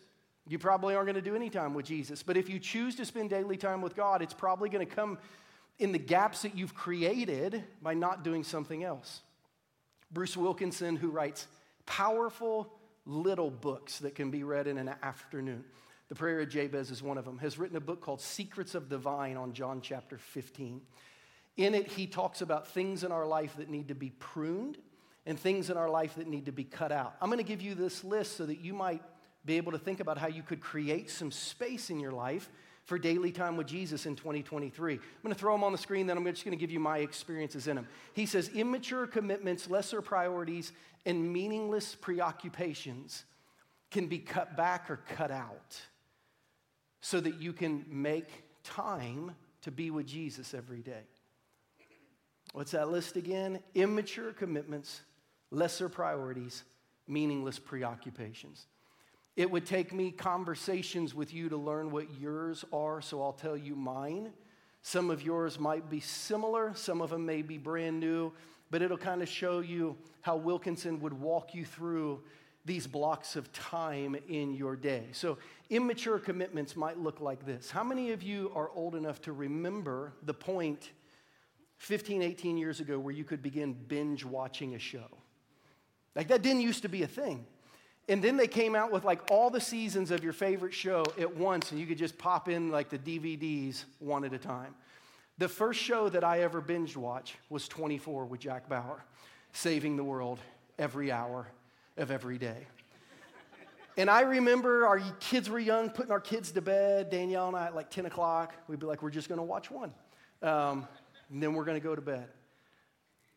you 0.50 0.58
probably 0.58 0.96
aren't 0.96 1.08
going 1.08 1.16
to 1.16 1.22
do 1.22 1.36
any 1.36 1.50
time 1.50 1.74
with 1.74 1.86
Jesus. 1.86 2.24
But 2.24 2.38
if 2.38 2.50
you 2.50 2.60
choose 2.60 2.96
to 2.96 3.06
spend 3.06 3.30
daily 3.30 3.58
time 3.58 3.82
with 3.82 3.96
God, 3.96 4.22
it's 4.22 4.34
probably 4.34 4.70
going 4.70 4.86
to 4.86 4.96
come 4.96 5.18
in 5.80 5.92
the 5.92 6.00
gaps 6.00 6.42
that 6.44 6.58
you've 6.58 6.74
created 6.74 7.64
by 7.82 7.94
not 7.94 8.24
doing 8.24 8.44
something 8.44 8.84
else. 8.84 9.22
Bruce 10.12 10.38
Wilkinson, 10.38 10.96
who 10.96 11.10
writes 11.10 11.48
powerful 11.86 12.74
little 13.06 13.52
books 13.52 14.00
that 14.00 14.16
can 14.16 14.32
be 14.32 14.44
read 14.44 14.68
in 14.68 14.78
an 14.78 14.92
afternoon, 15.04 15.66
The 16.10 16.16
Prayer 16.16 16.40
of 16.42 16.50
Jabez 16.50 16.92
is 16.92 17.04
one 17.04 17.18
of 17.18 17.26
them, 17.26 17.38
has 17.40 17.60
written 17.60 17.78
a 17.78 17.82
book 17.82 18.02
called 18.02 18.22
Secrets 18.22 18.74
of 18.74 18.90
the 18.90 18.98
Vine 18.98 19.38
on 19.38 19.54
John 19.54 19.82
chapter 19.82 20.18
15. 20.18 20.82
In 21.58 21.76
it, 21.76 21.92
he 21.92 22.08
talks 22.08 22.42
about 22.42 22.68
things 22.68 23.04
in 23.04 23.12
our 23.12 23.26
life 23.26 23.58
that 23.58 23.70
need 23.70 23.90
to 23.90 23.96
be 23.96 24.12
pruned 24.12 24.78
and 25.26 25.38
things 25.38 25.70
in 25.70 25.76
our 25.76 25.90
life 25.90 26.16
that 26.16 26.28
need 26.28 26.46
to 26.46 26.52
be 26.52 26.64
cut 26.64 26.92
out. 26.92 27.16
I'm 27.22 27.30
going 27.30 27.40
to 27.40 27.44
give 27.44 27.62
you 27.62 27.76
this 27.76 28.04
list 28.04 28.38
so 28.38 28.46
that 28.46 28.60
you 28.60 28.74
might 28.74 29.02
be 29.48 29.58
able 29.58 29.72
to 29.72 29.80
think 29.80 30.00
about 30.00 30.18
how 30.18 30.28
you 30.28 30.44
could 30.44 30.60
create 30.60 31.10
some 31.10 31.32
space 31.32 31.90
in 31.90 32.00
your 32.00 32.12
life 32.12 32.50
for 32.84 33.00
daily 33.00 33.32
time 33.32 33.58
with 33.58 33.66
Jesus 33.66 34.06
in 34.06 34.16
2023. 34.16 34.94
I'm 34.94 35.00
going 35.24 35.34
to 35.34 35.40
throw 35.40 35.54
them 35.54 35.64
on 35.64 35.72
the 35.72 35.78
screen, 35.78 36.06
then 36.06 36.18
I'm 36.18 36.26
just 36.26 36.46
going 36.46 36.58
to 36.58 36.60
give 36.60 36.72
you 36.72 36.80
my 36.80 37.00
experiences 37.00 37.68
in 37.68 37.76
them. 37.76 37.88
He 38.14 38.26
says, 38.26 38.50
immature 38.50 39.08
commitments, 39.08 39.70
lesser 39.70 40.02
priorities, 40.02 40.72
and 41.06 41.34
meaningless 41.34 41.96
preoccupations 41.96 43.26
can 43.90 44.08
be 44.08 44.20
cut 44.20 44.56
back 44.56 44.90
or 44.90 45.00
cut 45.16 45.32
out 45.32 45.82
so 47.02 47.20
that 47.20 47.42
you 47.42 47.54
can 47.54 47.86
make 47.90 48.30
time 48.64 49.34
to 49.62 49.72
be 49.72 49.92
with 49.92 50.06
Jesus 50.06 50.54
every 50.54 50.82
day. 50.82 51.04
What's 52.54 52.72
that 52.72 52.90
list 52.90 53.16
again? 53.16 53.60
Immature 53.76 54.34
commitments, 54.34 55.02
lesser 55.52 55.90
priorities, 55.90 56.64
meaningless 57.08 57.60
preoccupations. 57.60 58.66
It 59.38 59.52
would 59.52 59.68
take 59.68 59.94
me 59.94 60.10
conversations 60.10 61.14
with 61.14 61.32
you 61.32 61.48
to 61.50 61.58
learn 61.58 61.92
what 61.92 62.20
yours 62.20 62.66
are, 62.74 63.02
so 63.02 63.22
I'll 63.22 63.34
tell 63.34 63.56
you 63.56 63.76
mine. 63.76 64.34
Some 64.82 65.12
of 65.12 65.22
yours 65.22 65.60
might 65.60 65.92
be 65.92 66.00
similar, 66.00 66.74
some 66.74 67.02
of 67.02 67.12
them 67.12 67.24
may 67.24 67.44
be 67.44 67.60
brand 67.60 68.00
new, 68.00 68.34
but 68.72 68.82
it'll 68.82 68.98
kind 68.98 69.22
of 69.22 69.30
show 69.30 69.60
you 69.60 69.96
how 70.22 70.38
Wilkinson 70.38 71.00
would 71.02 71.14
walk 71.14 71.54
you 71.54 71.66
through 71.66 72.24
these 72.66 72.88
blocks 72.88 73.36
of 73.36 73.54
time 73.54 74.18
in 74.28 74.56
your 74.56 74.76
day. 74.76 75.06
So, 75.12 75.38
immature 75.70 76.18
commitments 76.18 76.76
might 76.76 76.98
look 76.98 77.22
like 77.22 77.46
this. 77.46 77.70
How 77.70 77.84
many 77.84 78.12
of 78.14 78.24
you 78.24 78.52
are 78.56 78.72
old 78.72 78.96
enough 78.96 79.22
to 79.22 79.34
remember 79.34 80.14
the 80.24 80.34
point 80.34 80.90
15, 81.78 82.24
18 82.24 82.58
years 82.58 82.80
ago 82.80 82.98
where 82.98 83.14
you 83.14 83.24
could 83.24 83.44
begin 83.44 83.74
binge 83.74 84.26
watching 84.26 84.74
a 84.74 84.80
show? 84.80 85.08
Like, 86.16 86.28
that 86.30 86.42
didn't 86.42 86.62
used 86.62 86.82
to 86.82 86.90
be 86.90 87.04
a 87.04 87.08
thing. 87.08 87.46
And 88.10 88.24
then 88.24 88.38
they 88.38 88.48
came 88.48 88.76
out 88.76 88.92
with 88.92 89.04
like 89.04 89.32
all 89.32 89.50
the 89.50 89.60
seasons 89.60 90.12
of 90.12 90.24
your 90.24 90.34
favorite 90.34 90.74
show 90.74 91.04
at 91.20 91.36
once, 91.36 91.72
and 91.72 91.80
you 91.80 91.86
could 91.86 91.98
just 91.98 92.18
pop 92.18 92.48
in 92.48 92.72
like 92.72 92.90
the 92.90 92.98
DVDs 92.98 93.84
one 94.00 94.24
at 94.24 94.34
a 94.34 94.38
time. 94.38 94.74
The 95.38 95.50
first 95.50 95.80
show 95.80 96.10
that 96.10 96.24
I 96.24 96.42
ever 96.42 96.62
binge 96.62 96.96
watched 96.96 97.36
was 97.50 97.68
24 97.68 98.26
with 98.26 98.40
Jack 98.40 98.70
Bauer, 98.70 99.04
saving 99.52 99.98
the 99.98 100.04
world 100.04 100.40
every 100.80 101.12
hour 101.12 101.48
of 101.98 102.10
every 102.10 102.38
day. 102.38 102.66
And 103.98 104.10
I 104.10 104.22
remember 104.22 104.86
our 104.86 105.00
kids 105.20 105.50
were 105.50 105.60
young, 105.60 105.90
putting 105.90 106.12
our 106.12 106.20
kids 106.20 106.52
to 106.52 106.62
bed, 106.62 107.10
Danielle 107.10 107.48
and 107.48 107.58
I 107.58 107.66
at 107.66 107.76
like 107.76 107.90
10 107.90 108.06
o'clock. 108.06 108.54
We'd 108.68 108.80
be 108.80 108.86
like, 108.86 109.02
we're 109.02 109.10
just 109.10 109.28
gonna 109.28 109.44
watch 109.44 109.70
one. 109.70 109.92
Um, 110.42 110.88
and 111.32 111.42
then 111.42 111.54
we're 111.54 111.66
gonna 111.66 111.80
go 111.80 111.96
to 111.96 112.02
bed. 112.02 112.28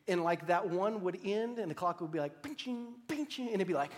And 0.07 0.23
like 0.23 0.47
that 0.49 0.69
one 0.69 1.03
would 1.03 1.19
end, 1.25 1.59
and 1.59 1.71
the 1.71 1.75
clock 1.75 2.01
would 2.01 2.13
be 2.13 2.21
like, 2.21 2.43
pinching, 2.43 2.95
pinching, 3.09 3.47
and 3.47 3.55
it'd 3.57 3.69
be 3.69 3.75
like, 3.75 3.91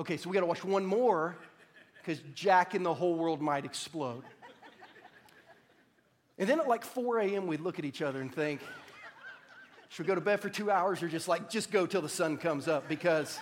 Okay, 0.00 0.16
so 0.16 0.30
we 0.30 0.34
got 0.34 0.40
to 0.40 0.46
watch 0.46 0.64
one 0.64 0.86
more 0.86 1.36
because 1.98 2.22
Jack 2.34 2.74
and 2.74 2.84
the 2.84 2.94
whole 2.94 3.14
world 3.14 3.42
might 3.42 3.64
explode. 3.64 4.22
And 6.38 6.48
then 6.48 6.58
at 6.58 6.66
like 6.66 6.84
4 6.84 7.20
a.m., 7.20 7.46
we'd 7.46 7.60
look 7.60 7.78
at 7.78 7.84
each 7.84 8.00
other 8.00 8.20
and 8.20 8.34
think, 8.34 8.60
should 9.90 10.06
we 10.06 10.08
go 10.08 10.14
to 10.14 10.20
bed 10.22 10.40
for 10.40 10.48
two 10.48 10.70
hours 10.70 11.02
or 11.02 11.08
just 11.08 11.28
like, 11.28 11.50
just 11.50 11.70
go 11.70 11.84
till 11.84 12.00
the 12.00 12.08
sun 12.08 12.38
comes 12.38 12.68
up 12.68 12.88
because, 12.88 13.38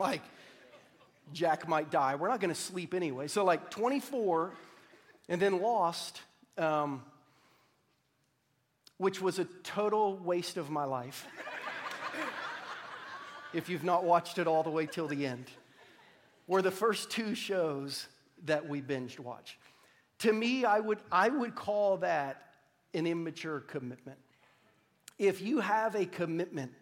like, 0.00 0.22
Jack 1.32 1.68
might 1.68 1.90
die. 1.90 2.16
We're 2.16 2.28
not 2.28 2.40
going 2.40 2.52
to 2.52 2.60
sleep 2.60 2.92
anyway. 2.92 3.28
So, 3.28 3.44
like, 3.44 3.70
24 3.70 4.52
and 5.28 5.40
then 5.40 5.62
Lost, 5.62 6.20
um, 6.58 7.04
which 8.96 9.22
was 9.22 9.38
a 9.38 9.44
total 9.62 10.16
waste 10.16 10.56
of 10.56 10.70
my 10.70 10.84
life 10.84 11.24
if 13.52 13.68
you've 13.68 13.84
not 13.84 14.02
watched 14.02 14.38
it 14.38 14.48
all 14.48 14.64
the 14.64 14.70
way 14.70 14.84
till 14.84 15.06
the 15.06 15.24
end 15.24 15.46
were 16.48 16.62
the 16.62 16.72
first 16.72 17.10
two 17.10 17.36
shows 17.36 18.08
that 18.46 18.68
we 18.68 18.82
binged 18.82 19.20
watch. 19.20 19.58
To 20.20 20.32
me, 20.32 20.64
I 20.64 20.80
would, 20.80 20.98
I 21.12 21.28
would 21.28 21.54
call 21.54 21.98
that 21.98 22.42
an 22.94 23.06
immature 23.06 23.60
commitment. 23.60 24.18
If 25.18 25.40
you 25.40 25.60
have 25.60 25.94
a 25.94 26.06
commitment 26.06 26.72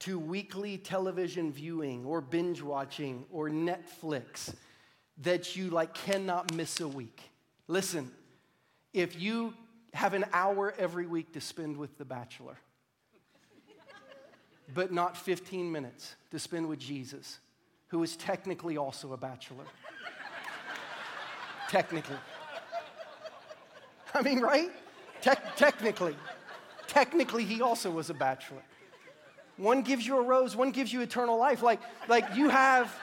to 0.00 0.18
weekly 0.18 0.78
television 0.78 1.50
viewing 1.50 2.04
or 2.04 2.20
binge 2.20 2.62
watching 2.62 3.24
or 3.32 3.48
Netflix 3.48 4.54
that 5.22 5.56
you 5.56 5.70
like 5.70 5.94
cannot 5.94 6.54
miss 6.54 6.80
a 6.80 6.86
week. 6.86 7.20
Listen, 7.66 8.10
if 8.92 9.20
you 9.20 9.54
have 9.92 10.14
an 10.14 10.24
hour 10.32 10.72
every 10.78 11.06
week 11.06 11.32
to 11.32 11.40
spend 11.40 11.76
with 11.76 11.98
The 11.98 12.04
Bachelor, 12.04 12.56
but 14.72 14.92
not 14.92 15.16
15 15.16 15.72
minutes 15.72 16.14
to 16.30 16.38
spend 16.38 16.68
with 16.68 16.78
Jesus, 16.78 17.38
who 17.88 18.02
is 18.02 18.16
technically 18.16 18.76
also 18.76 19.12
a 19.12 19.16
bachelor. 19.16 19.64
technically. 21.68 22.16
I 24.14 24.22
mean, 24.22 24.40
right? 24.40 24.70
Te- 25.20 25.30
technically. 25.56 26.16
Technically, 26.86 27.44
he 27.44 27.60
also 27.60 27.90
was 27.90 28.10
a 28.10 28.14
bachelor. 28.14 28.62
One 29.56 29.82
gives 29.82 30.06
you 30.06 30.16
a 30.18 30.22
rose, 30.22 30.54
one 30.54 30.70
gives 30.70 30.92
you 30.92 31.00
eternal 31.00 31.36
life. 31.36 31.62
Like, 31.62 31.80
like 32.08 32.36
you 32.36 32.48
have 32.48 32.94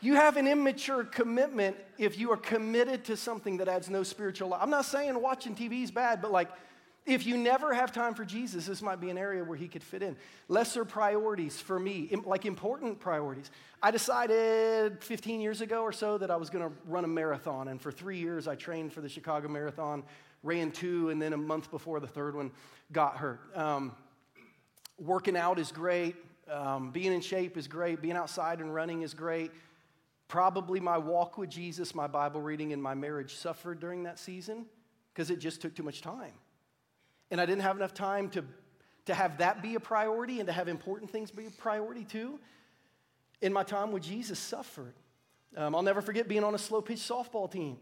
you 0.00 0.14
have 0.14 0.36
an 0.36 0.46
immature 0.46 1.02
commitment 1.04 1.76
if 1.98 2.18
you 2.18 2.30
are 2.30 2.36
committed 2.36 3.04
to 3.06 3.16
something 3.16 3.56
that 3.56 3.66
adds 3.66 3.90
no 3.90 4.04
spiritual 4.04 4.48
life. 4.50 4.60
I'm 4.62 4.70
not 4.70 4.84
saying 4.84 5.20
watching 5.20 5.56
TV 5.56 5.82
is 5.82 5.90
bad, 5.90 6.22
but 6.22 6.30
like 6.30 6.48
if 7.08 7.26
you 7.26 7.38
never 7.38 7.72
have 7.72 7.90
time 7.90 8.14
for 8.14 8.24
Jesus, 8.24 8.66
this 8.66 8.82
might 8.82 9.00
be 9.00 9.08
an 9.08 9.16
area 9.16 9.42
where 9.42 9.56
he 9.56 9.66
could 9.66 9.82
fit 9.82 10.02
in. 10.02 10.14
Lesser 10.48 10.84
priorities 10.84 11.58
for 11.58 11.78
me, 11.78 12.14
like 12.24 12.44
important 12.44 13.00
priorities. 13.00 13.50
I 13.82 13.90
decided 13.90 15.02
15 15.02 15.40
years 15.40 15.62
ago 15.62 15.82
or 15.82 15.92
so 15.92 16.18
that 16.18 16.30
I 16.30 16.36
was 16.36 16.50
going 16.50 16.68
to 16.68 16.74
run 16.86 17.04
a 17.04 17.08
marathon. 17.08 17.68
And 17.68 17.80
for 17.80 17.90
three 17.90 18.18
years, 18.18 18.46
I 18.46 18.56
trained 18.56 18.92
for 18.92 19.00
the 19.00 19.08
Chicago 19.08 19.48
Marathon, 19.48 20.02
ran 20.42 20.70
two, 20.70 21.08
and 21.08 21.20
then 21.20 21.32
a 21.32 21.38
month 21.38 21.70
before 21.70 21.98
the 21.98 22.06
third 22.06 22.36
one 22.36 22.50
got 22.92 23.16
hurt. 23.16 23.40
Um, 23.56 23.92
working 24.98 25.36
out 25.36 25.58
is 25.58 25.72
great. 25.72 26.14
Um, 26.50 26.90
being 26.90 27.12
in 27.12 27.22
shape 27.22 27.56
is 27.56 27.68
great. 27.68 28.02
Being 28.02 28.16
outside 28.16 28.60
and 28.60 28.74
running 28.74 29.00
is 29.00 29.14
great. 29.14 29.50
Probably 30.28 30.78
my 30.78 30.98
walk 30.98 31.38
with 31.38 31.48
Jesus, 31.48 31.94
my 31.94 32.06
Bible 32.06 32.42
reading, 32.42 32.74
and 32.74 32.82
my 32.82 32.94
marriage 32.94 33.36
suffered 33.36 33.80
during 33.80 34.02
that 34.02 34.18
season 34.18 34.66
because 35.14 35.30
it 35.30 35.38
just 35.38 35.62
took 35.62 35.74
too 35.74 35.82
much 35.82 36.02
time. 36.02 36.32
And 37.30 37.40
I 37.40 37.46
didn't 37.46 37.62
have 37.62 37.76
enough 37.76 37.94
time 37.94 38.30
to, 38.30 38.44
to 39.06 39.14
have 39.14 39.38
that 39.38 39.62
be 39.62 39.74
a 39.74 39.80
priority 39.80 40.40
and 40.40 40.46
to 40.46 40.52
have 40.52 40.68
important 40.68 41.10
things 41.10 41.30
be 41.30 41.46
a 41.46 41.50
priority 41.50 42.04
too. 42.04 42.38
In 43.40 43.52
my 43.52 43.62
time 43.62 43.92
with 43.92 44.02
Jesus, 44.02 44.38
suffered. 44.38 44.94
Um, 45.56 45.74
I'll 45.74 45.82
never 45.82 46.02
forget 46.02 46.28
being 46.28 46.44
on 46.44 46.54
a 46.54 46.58
slow 46.58 46.80
pitch 46.80 46.98
softball 46.98 47.50
team 47.50 47.78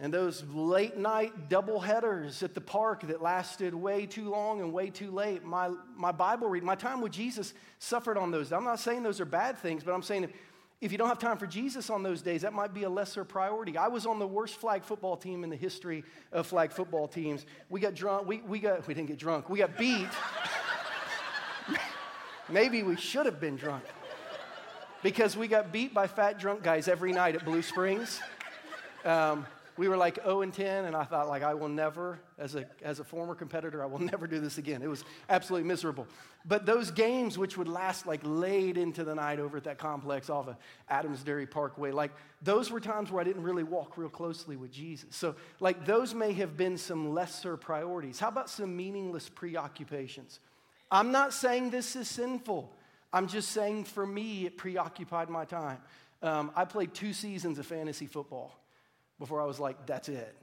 and 0.00 0.14
those 0.14 0.44
late 0.52 0.96
night 0.96 1.48
double 1.48 1.80
headers 1.80 2.42
at 2.42 2.54
the 2.54 2.60
park 2.60 3.06
that 3.08 3.20
lasted 3.20 3.74
way 3.74 4.06
too 4.06 4.30
long 4.30 4.60
and 4.60 4.72
way 4.72 4.90
too 4.90 5.10
late. 5.10 5.44
My, 5.44 5.70
my 5.96 6.12
Bible 6.12 6.48
reading, 6.48 6.66
my 6.66 6.76
time 6.76 7.00
with 7.00 7.12
Jesus 7.12 7.52
suffered 7.78 8.16
on 8.16 8.30
those. 8.30 8.52
I'm 8.52 8.64
not 8.64 8.78
saying 8.78 9.02
those 9.02 9.20
are 9.20 9.24
bad 9.24 9.58
things, 9.58 9.82
but 9.82 9.92
I'm 9.92 10.02
saying 10.02 10.28
if 10.80 10.92
you 10.92 10.98
don't 10.98 11.08
have 11.08 11.18
time 11.18 11.38
for 11.38 11.46
Jesus 11.46 11.90
on 11.90 12.02
those 12.04 12.22
days, 12.22 12.42
that 12.42 12.52
might 12.52 12.72
be 12.72 12.84
a 12.84 12.90
lesser 12.90 13.24
priority. 13.24 13.76
I 13.76 13.88
was 13.88 14.06
on 14.06 14.20
the 14.20 14.26
worst 14.26 14.56
flag 14.56 14.84
football 14.84 15.16
team 15.16 15.42
in 15.42 15.50
the 15.50 15.56
history 15.56 16.04
of 16.30 16.46
flag 16.46 16.72
football 16.72 17.08
teams. 17.08 17.46
We 17.68 17.80
got 17.80 17.94
drunk, 17.94 18.28
we, 18.28 18.38
we, 18.42 18.60
got, 18.60 18.86
we 18.86 18.94
didn't 18.94 19.08
get 19.08 19.18
drunk, 19.18 19.48
we 19.50 19.58
got 19.58 19.76
beat. 19.76 20.08
Maybe 22.48 22.82
we 22.84 22.96
should 22.96 23.26
have 23.26 23.40
been 23.40 23.56
drunk 23.56 23.84
because 25.02 25.36
we 25.36 25.48
got 25.48 25.72
beat 25.72 25.92
by 25.92 26.06
fat 26.06 26.38
drunk 26.38 26.62
guys 26.62 26.86
every 26.86 27.12
night 27.12 27.34
at 27.34 27.44
Blue 27.44 27.62
Springs. 27.62 28.20
Um, 29.04 29.46
we 29.78 29.88
were 29.88 29.96
like 29.96 30.16
0 30.24 30.42
and 30.42 30.52
10, 30.52 30.86
and 30.86 30.96
I 30.96 31.04
thought, 31.04 31.28
like, 31.28 31.44
I 31.44 31.54
will 31.54 31.68
never, 31.68 32.18
as 32.36 32.56
a, 32.56 32.66
as 32.82 32.98
a 32.98 33.04
former 33.04 33.36
competitor, 33.36 33.80
I 33.82 33.86
will 33.86 33.98
never 34.12 34.26
do 34.26 34.40
this 34.40 34.58
again. 34.58 34.82
It 34.82 34.88
was 34.88 35.04
absolutely 35.30 35.68
miserable. 35.68 36.08
But 36.44 36.66
those 36.66 36.90
games, 36.90 37.38
which 37.38 37.56
would 37.56 37.68
last 37.68 38.06
like 38.06 38.20
late 38.24 38.76
into 38.76 39.04
the 39.04 39.14
night 39.14 39.38
over 39.38 39.56
at 39.56 39.64
that 39.64 39.78
complex 39.78 40.28
off 40.28 40.48
of 40.48 40.56
Adams 40.88 41.22
Dairy 41.22 41.46
Parkway, 41.46 41.92
like, 41.92 42.10
those 42.42 42.70
were 42.70 42.80
times 42.80 43.12
where 43.12 43.20
I 43.20 43.24
didn't 43.24 43.44
really 43.44 43.62
walk 43.62 43.96
real 43.96 44.08
closely 44.08 44.56
with 44.56 44.72
Jesus. 44.72 45.14
So, 45.14 45.36
like, 45.60 45.86
those 45.86 46.12
may 46.12 46.32
have 46.32 46.56
been 46.56 46.76
some 46.76 47.14
lesser 47.14 47.56
priorities. 47.56 48.18
How 48.18 48.28
about 48.28 48.50
some 48.50 48.76
meaningless 48.76 49.28
preoccupations? 49.28 50.40
I'm 50.90 51.12
not 51.12 51.32
saying 51.32 51.70
this 51.70 51.94
is 51.94 52.08
sinful. 52.08 52.74
I'm 53.12 53.28
just 53.28 53.52
saying 53.52 53.84
for 53.84 54.06
me, 54.06 54.44
it 54.44 54.56
preoccupied 54.56 55.30
my 55.30 55.44
time. 55.44 55.78
Um, 56.20 56.50
I 56.56 56.64
played 56.64 56.94
two 56.94 57.12
seasons 57.12 57.60
of 57.60 57.66
fantasy 57.66 58.06
football 58.06 58.58
before 59.18 59.40
I 59.40 59.44
was 59.44 59.58
like, 59.58 59.86
that's 59.86 60.08
it. 60.08 60.34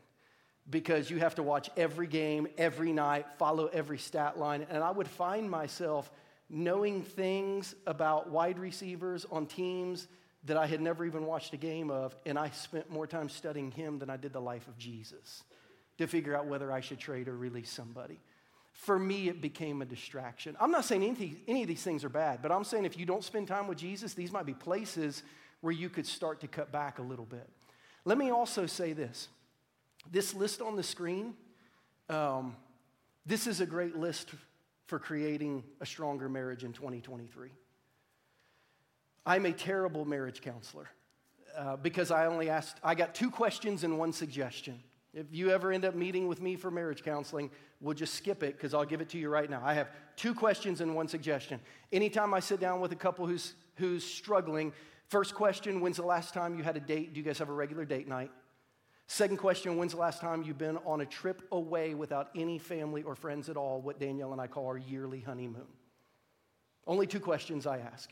Because 0.69 1.09
you 1.09 1.19
have 1.19 1.35
to 1.35 1.43
watch 1.43 1.69
every 1.77 2.07
game, 2.07 2.47
every 2.57 2.91
night, 2.91 3.27
follow 3.37 3.67
every 3.67 3.97
stat 3.97 4.39
line. 4.39 4.65
And 4.69 4.83
I 4.83 4.91
would 4.91 5.07
find 5.07 5.49
myself 5.49 6.11
knowing 6.49 7.03
things 7.03 7.75
about 7.85 8.29
wide 8.29 8.59
receivers 8.59 9.25
on 9.31 9.45
teams 9.45 10.07
that 10.45 10.57
I 10.57 10.67
had 10.67 10.81
never 10.81 11.05
even 11.05 11.25
watched 11.25 11.53
a 11.53 11.57
game 11.57 11.89
of. 11.91 12.15
And 12.25 12.37
I 12.37 12.49
spent 12.49 12.89
more 12.89 13.07
time 13.07 13.29
studying 13.29 13.71
him 13.71 13.99
than 13.99 14.09
I 14.09 14.17
did 14.17 14.33
the 14.33 14.41
life 14.41 14.67
of 14.67 14.77
Jesus 14.77 15.43
to 15.97 16.07
figure 16.07 16.35
out 16.35 16.47
whether 16.47 16.71
I 16.71 16.81
should 16.81 16.99
trade 16.99 17.27
or 17.27 17.37
release 17.37 17.69
somebody. 17.69 18.19
For 18.73 18.99
me, 18.99 19.29
it 19.29 19.41
became 19.41 19.81
a 19.81 19.85
distraction. 19.85 20.57
I'm 20.59 20.71
not 20.71 20.83
saying 20.83 21.01
anything, 21.01 21.37
any 21.47 21.61
of 21.61 21.69
these 21.69 21.81
things 21.81 22.03
are 22.03 22.09
bad, 22.09 22.41
but 22.41 22.51
I'm 22.51 22.65
saying 22.65 22.85
if 22.85 22.99
you 22.99 23.05
don't 23.05 23.23
spend 23.23 23.47
time 23.47 23.67
with 23.67 23.77
Jesus, 23.77 24.13
these 24.13 24.31
might 24.31 24.45
be 24.45 24.53
places 24.53 25.23
where 25.61 25.71
you 25.71 25.89
could 25.89 26.05
start 26.05 26.41
to 26.41 26.47
cut 26.47 26.71
back 26.71 26.99
a 26.99 27.01
little 27.01 27.25
bit. 27.25 27.49
Let 28.05 28.17
me 28.17 28.29
also 28.29 28.67
say 28.67 28.93
this 28.93 29.27
this 30.11 30.33
list 30.35 30.61
on 30.61 30.75
the 30.75 30.83
screen, 30.83 31.33
um, 32.09 32.55
this 33.25 33.47
is 33.47 33.59
a 33.59 33.65
great 33.65 33.95
list 33.95 34.29
for 34.85 34.99
creating 34.99 35.63
a 35.81 35.85
stronger 35.85 36.29
marriage 36.29 36.63
in 36.63 36.73
2023. 36.73 37.49
I'm 39.25 39.47
a 39.47 39.51
terrible 39.51 40.05
marriage 40.05 40.41
counselor 40.41 40.87
uh, 41.57 41.77
because 41.77 42.11
I 42.11 42.27
only 42.27 42.49
asked, 42.49 42.77
I 42.83 42.93
got 42.93 43.15
two 43.15 43.31
questions 43.31 43.83
and 43.83 43.97
one 43.97 44.13
suggestion. 44.13 44.79
If 45.15 45.25
you 45.31 45.49
ever 45.49 45.71
end 45.71 45.85
up 45.85 45.95
meeting 45.95 46.27
with 46.27 46.39
me 46.39 46.55
for 46.55 46.69
marriage 46.69 47.03
counseling, 47.03 47.49
we'll 47.81 47.95
just 47.95 48.13
skip 48.13 48.43
it 48.43 48.57
because 48.57 48.75
I'll 48.75 48.85
give 48.85 49.01
it 49.01 49.09
to 49.09 49.17
you 49.17 49.29
right 49.29 49.49
now. 49.49 49.61
I 49.63 49.73
have 49.73 49.87
two 50.15 50.35
questions 50.35 50.81
and 50.81 50.93
one 50.93 51.07
suggestion. 51.07 51.59
Anytime 51.91 52.33
I 52.33 52.41
sit 52.41 52.59
down 52.59 52.81
with 52.81 52.91
a 52.91 52.95
couple 52.95 53.25
who's, 53.25 53.55
who's 53.77 54.03
struggling, 54.03 54.73
First 55.07 55.35
question 55.35 55.81
When's 55.81 55.97
the 55.97 56.05
last 56.05 56.33
time 56.33 56.57
you 56.57 56.63
had 56.63 56.77
a 56.77 56.79
date? 56.79 57.13
Do 57.13 57.19
you 57.19 57.25
guys 57.25 57.37
have 57.39 57.49
a 57.49 57.53
regular 57.53 57.85
date 57.85 58.07
night? 58.07 58.31
Second 59.07 59.37
question 59.37 59.77
When's 59.77 59.93
the 59.93 59.99
last 59.99 60.21
time 60.21 60.43
you've 60.43 60.57
been 60.57 60.77
on 60.85 61.01
a 61.01 61.05
trip 61.05 61.43
away 61.51 61.93
without 61.93 62.29
any 62.35 62.57
family 62.57 63.03
or 63.03 63.15
friends 63.15 63.49
at 63.49 63.57
all, 63.57 63.81
what 63.81 63.99
Danielle 63.99 64.31
and 64.31 64.41
I 64.41 64.47
call 64.47 64.67
our 64.67 64.77
yearly 64.77 65.21
honeymoon? 65.21 65.67
Only 66.87 67.07
two 67.07 67.19
questions 67.19 67.65
I 67.65 67.79
ask. 67.79 68.11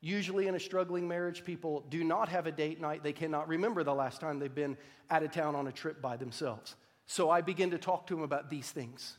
Usually, 0.00 0.48
in 0.48 0.54
a 0.54 0.60
struggling 0.60 1.08
marriage, 1.08 1.44
people 1.44 1.84
do 1.88 2.04
not 2.04 2.28
have 2.28 2.46
a 2.46 2.52
date 2.52 2.80
night. 2.80 3.02
They 3.02 3.12
cannot 3.12 3.48
remember 3.48 3.82
the 3.82 3.94
last 3.94 4.20
time 4.20 4.38
they've 4.38 4.54
been 4.54 4.76
out 5.10 5.22
of 5.22 5.32
town 5.32 5.56
on 5.56 5.66
a 5.66 5.72
trip 5.72 6.02
by 6.02 6.16
themselves. 6.16 6.76
So 7.06 7.30
I 7.30 7.40
begin 7.40 7.70
to 7.70 7.78
talk 7.78 8.06
to 8.08 8.14
them 8.14 8.22
about 8.22 8.50
these 8.50 8.70
things 8.70 9.16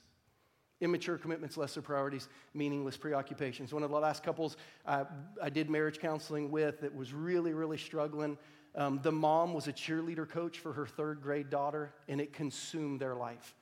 immature 0.81 1.17
commitments, 1.17 1.57
lesser 1.57 1.81
priorities, 1.81 2.27
meaningless 2.53 2.97
preoccupations. 2.97 3.73
One 3.73 3.83
of 3.83 3.89
the 3.89 3.99
last 3.99 4.23
couples 4.23 4.57
uh, 4.85 5.05
I 5.41 5.49
did 5.49 5.69
marriage 5.69 5.99
counseling 5.99 6.51
with 6.51 6.81
that 6.81 6.93
was 6.93 7.13
really, 7.13 7.53
really 7.53 7.77
struggling. 7.77 8.37
Um, 8.75 8.99
the 9.01 9.11
mom 9.11 9.53
was 9.53 9.67
a 9.67 9.73
cheerleader 9.73 10.27
coach 10.27 10.59
for 10.59 10.73
her 10.73 10.85
third 10.85 11.21
grade 11.21 11.49
daughter, 11.49 11.93
and 12.07 12.19
it 12.19 12.33
consumed 12.33 12.99
their 12.99 13.15
life. 13.15 13.55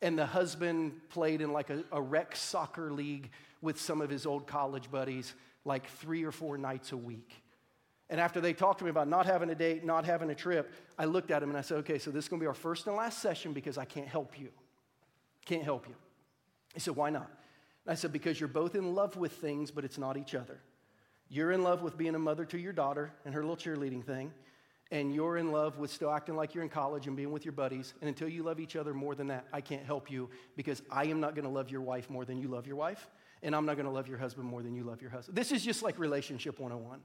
And 0.00 0.18
the 0.18 0.26
husband 0.26 1.00
played 1.08 1.40
in 1.40 1.52
like 1.52 1.70
a, 1.70 1.82
a 1.90 2.00
rec 2.00 2.36
soccer 2.36 2.92
league 2.92 3.30
with 3.62 3.80
some 3.80 4.00
of 4.00 4.10
his 4.10 4.26
old 4.26 4.46
college 4.46 4.90
buddies, 4.90 5.34
like 5.64 5.88
three 5.88 6.22
or 6.24 6.30
four 6.30 6.56
nights 6.56 6.92
a 6.92 6.96
week. 6.96 7.42
And 8.10 8.20
after 8.20 8.40
they 8.40 8.52
talked 8.52 8.78
to 8.80 8.84
me 8.84 8.90
about 8.90 9.08
not 9.08 9.26
having 9.26 9.48
a 9.50 9.54
date, 9.54 9.82
not 9.84 10.04
having 10.04 10.30
a 10.30 10.34
trip, 10.34 10.72
I 10.98 11.06
looked 11.06 11.30
at 11.30 11.42
him 11.42 11.48
and 11.48 11.58
I 11.58 11.62
said, 11.62 11.78
okay, 11.78 11.98
so 11.98 12.10
this 12.10 12.26
is 12.26 12.28
going 12.28 12.38
to 12.38 12.44
be 12.44 12.46
our 12.46 12.54
first 12.54 12.86
and 12.86 12.94
last 12.94 13.18
session 13.18 13.54
because 13.54 13.78
I 13.78 13.86
can't 13.86 14.06
help 14.06 14.38
you. 14.38 14.50
Can't 15.46 15.64
help 15.64 15.88
you. 15.88 15.94
He 16.74 16.80
said, 16.80 16.96
why 16.96 17.10
not? 17.10 17.30
And 17.86 17.92
I 17.92 17.94
said, 17.94 18.12
because 18.12 18.38
you're 18.38 18.48
both 18.48 18.74
in 18.74 18.94
love 18.94 19.16
with 19.16 19.32
things, 19.32 19.70
but 19.70 19.84
it's 19.84 19.98
not 19.98 20.16
each 20.16 20.34
other. 20.34 20.60
You're 21.28 21.52
in 21.52 21.62
love 21.62 21.82
with 21.82 21.96
being 21.96 22.14
a 22.14 22.18
mother 22.18 22.44
to 22.46 22.58
your 22.58 22.72
daughter 22.72 23.12
and 23.24 23.34
her 23.34 23.42
little 23.42 23.56
cheerleading 23.56 24.04
thing, 24.04 24.32
and 24.90 25.14
you're 25.14 25.38
in 25.38 25.50
love 25.50 25.78
with 25.78 25.90
still 25.90 26.10
acting 26.10 26.36
like 26.36 26.54
you're 26.54 26.62
in 26.62 26.68
college 26.68 27.06
and 27.06 27.16
being 27.16 27.32
with 27.32 27.44
your 27.44 27.52
buddies. 27.52 27.94
And 28.00 28.08
until 28.08 28.28
you 28.28 28.42
love 28.42 28.60
each 28.60 28.76
other 28.76 28.92
more 28.92 29.14
than 29.14 29.28
that, 29.28 29.46
I 29.52 29.60
can't 29.60 29.84
help 29.84 30.10
you 30.10 30.28
because 30.56 30.82
I 30.90 31.06
am 31.06 31.20
not 31.20 31.34
going 31.34 31.44
to 31.46 31.50
love 31.50 31.70
your 31.70 31.80
wife 31.80 32.10
more 32.10 32.24
than 32.24 32.38
you 32.38 32.48
love 32.48 32.66
your 32.66 32.76
wife, 32.76 33.08
and 33.42 33.54
I'm 33.56 33.66
not 33.66 33.76
going 33.76 33.86
to 33.86 33.92
love 33.92 34.08
your 34.08 34.18
husband 34.18 34.46
more 34.46 34.62
than 34.62 34.74
you 34.74 34.84
love 34.84 35.00
your 35.00 35.10
husband. 35.10 35.36
This 35.36 35.52
is 35.52 35.64
just 35.64 35.82
like 35.82 35.98
relationship 35.98 36.58
101. 36.58 37.00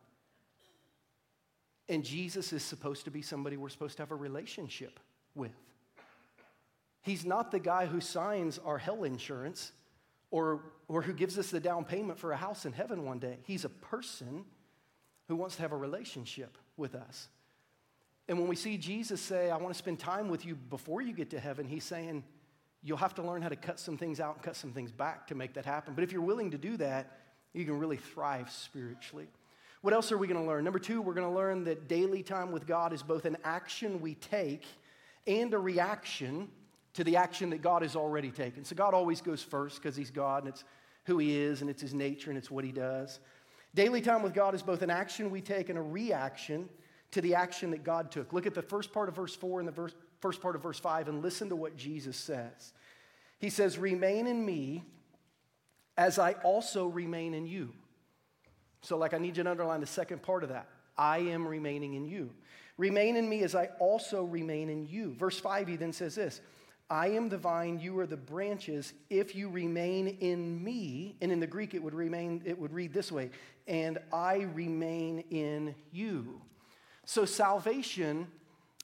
And 1.88 2.04
Jesus 2.04 2.54
is 2.54 2.62
supposed 2.64 3.06
to 3.06 3.12
be 3.12 3.22
somebody 3.22 3.58
we're 3.58 3.70
supposed 3.70 3.98
to 3.98 4.04
have 4.04 4.12
a 4.12 4.16
relationship 4.16 5.00
with. 5.34 5.56
He's 7.02 7.26
not 7.26 7.52
the 7.52 7.60
guy 7.60 7.86
who 7.86 8.02
signs 8.02 8.60
our 8.60 8.78
hell 8.78 9.04
insurance 9.04 9.72
or, 10.32 10.62
or 10.88 11.02
who 11.02 11.14
gives 11.14 11.38
us 11.38 11.50
the 11.50 11.60
down 11.60 11.86
payment 11.86 12.20
for 12.20 12.32
a 12.32 12.38
house 12.38 12.66
in 12.66 12.74
heaven 12.74 13.06
one 13.06 13.20
day. 13.20 13.38
He's 13.44 13.66
a 13.66 13.70
person 13.70 14.46
who 15.28 15.36
wants 15.36 15.56
to 15.56 15.62
have 15.62 15.72
a 15.72 15.78
relationship 15.78 16.58
with 16.78 16.96
us. 16.96 17.30
And 18.28 18.38
when 18.38 18.48
we 18.48 18.56
see 18.56 18.78
Jesus 18.78 19.22
say, 19.22 19.50
I 19.50 19.58
want 19.58 19.74
to 19.74 19.78
spend 19.78 20.00
time 20.00 20.30
with 20.30 20.46
you 20.46 20.56
before 20.56 21.02
you 21.02 21.14
get 21.14 21.32
to 21.32 21.40
heaven, 21.40 21.68
he's 21.68 21.84
saying, 21.84 22.24
You'll 22.82 22.98
have 22.98 23.16
to 23.16 23.22
learn 23.22 23.42
how 23.42 23.50
to 23.50 23.58
cut 23.58 23.78
some 23.78 23.98
things 23.98 24.22
out 24.22 24.36
and 24.36 24.44
cut 24.44 24.56
some 24.56 24.72
things 24.72 24.90
back 24.90 25.28
to 25.28 25.36
make 25.36 25.54
that 25.56 25.66
happen. 25.66 25.96
But 25.96 26.06
if 26.06 26.14
you're 26.14 26.22
willing 26.22 26.52
to 26.52 26.58
do 26.58 26.78
that, 26.78 27.20
you 27.52 27.66
can 27.66 27.78
really 27.78 27.98
thrive 27.98 28.50
spiritually. 28.50 29.28
What 29.82 29.94
else 29.94 30.12
are 30.12 30.18
we 30.18 30.28
going 30.28 30.42
to 30.42 30.48
learn? 30.48 30.64
Number 30.64 30.80
two, 30.80 31.02
we're 31.02 31.14
going 31.14 31.28
to 31.28 31.34
learn 31.34 31.66
that 31.66 31.90
daily 31.90 32.24
time 32.24 32.52
with 32.52 32.66
God 32.66 32.94
is 32.94 33.04
both 33.04 33.26
an 33.26 33.38
action 33.44 34.00
we 34.00 34.16
take 34.16 34.64
and 35.28 35.54
a 35.54 35.58
reaction 35.58 36.48
to 36.94 37.04
the 37.04 37.18
action 37.18 37.50
that 37.52 37.62
God 37.62 37.82
has 37.82 37.96
already 37.96 38.32
taken. 38.32 38.64
So 38.64 38.76
God 38.76 38.94
always 38.94 39.22
goes 39.22 39.42
first 39.42 39.82
because 39.82 39.96
He's 39.96 40.12
God 40.12 40.44
and 40.44 40.54
it's 40.54 40.64
who 41.06 41.18
He 41.18 41.38
is 41.38 41.62
and 41.62 41.70
it's 41.70 41.82
His 41.82 41.94
nature 41.94 42.32
and 42.32 42.38
it's 42.38 42.52
what 42.52 42.64
He 42.64 42.72
does. 42.72 43.20
Daily 43.76 44.02
time 44.02 44.24
with 44.24 44.34
God 44.34 44.56
is 44.56 44.64
both 44.64 44.82
an 44.82 44.90
action 44.90 45.30
we 45.30 45.42
take 45.42 45.70
and 45.70 45.78
a 45.78 45.82
reaction 45.82 46.70
to 47.12 47.22
the 47.22 47.36
action 47.36 47.72
that 47.72 47.84
God 47.84 48.12
took. 48.12 48.34
Look 48.34 48.46
at 48.46 48.54
the 48.54 48.62
first 48.62 48.92
part 48.92 49.10
of 49.10 49.16
verse 49.16 49.36
4 49.36 49.60
and 49.60 49.68
the 49.68 49.72
verse, 49.72 49.94
first 50.20 50.42
part 50.42 50.56
of 50.56 50.64
verse 50.64 50.80
5 50.80 51.08
and 51.08 51.22
listen 51.22 51.50
to 51.50 51.56
what 51.56 51.76
Jesus 51.76 52.18
says. 52.18 52.74
He 53.40 53.50
says, 53.50 53.78
Remain 53.78 54.28
in 54.28 54.46
me 54.46 54.84
as 55.98 56.18
I 56.18 56.34
also 56.44 56.88
remain 56.88 57.34
in 57.34 57.46
you. 57.46 57.74
So, 58.82 58.98
like, 58.98 59.14
I 59.14 59.18
need 59.18 59.38
you 59.38 59.44
to 59.44 59.52
underline 59.52 59.82
the 59.82 59.88
second 59.88 60.22
part 60.22 60.44
of 60.44 60.50
that. 60.50 60.68
I 60.98 61.20
am 61.20 61.48
remaining 61.48 61.96
in 61.96 62.06
you. 62.06 62.32
Remain 62.78 63.18
in 63.18 63.28
me 63.28 63.44
as 63.44 63.56
I 63.56 63.68
also 63.80 64.24
remain 64.24 64.70
in 64.70 64.88
you. 64.88 65.14
Verse 65.16 65.38
5, 65.38 65.68
he 65.68 65.76
then 65.76 65.92
says 65.92 66.16
this 66.16 66.42
I 66.90 67.10
am 67.10 67.30
the 67.30 67.38
vine, 67.38 67.80
you 67.80 67.98
are 68.00 68.08
the 68.08 68.18
branches. 68.18 68.94
If 69.10 69.36
you 69.36 69.50
remain 69.50 70.18
in 70.20 70.64
me, 70.64 71.16
and 71.22 71.32
in 71.32 71.40
the 71.40 71.48
Greek 71.48 71.74
it 71.74 71.84
would 71.84 71.94
remain, 71.94 72.42
it 72.46 72.58
would 72.58 72.74
read 72.74 72.94
this 72.94 73.12
way, 73.12 73.30
and 73.68 74.00
I 74.12 74.48
remain 74.54 75.24
in 75.30 75.76
you. 75.92 76.42
So 77.06 77.26
salvation 77.26 78.28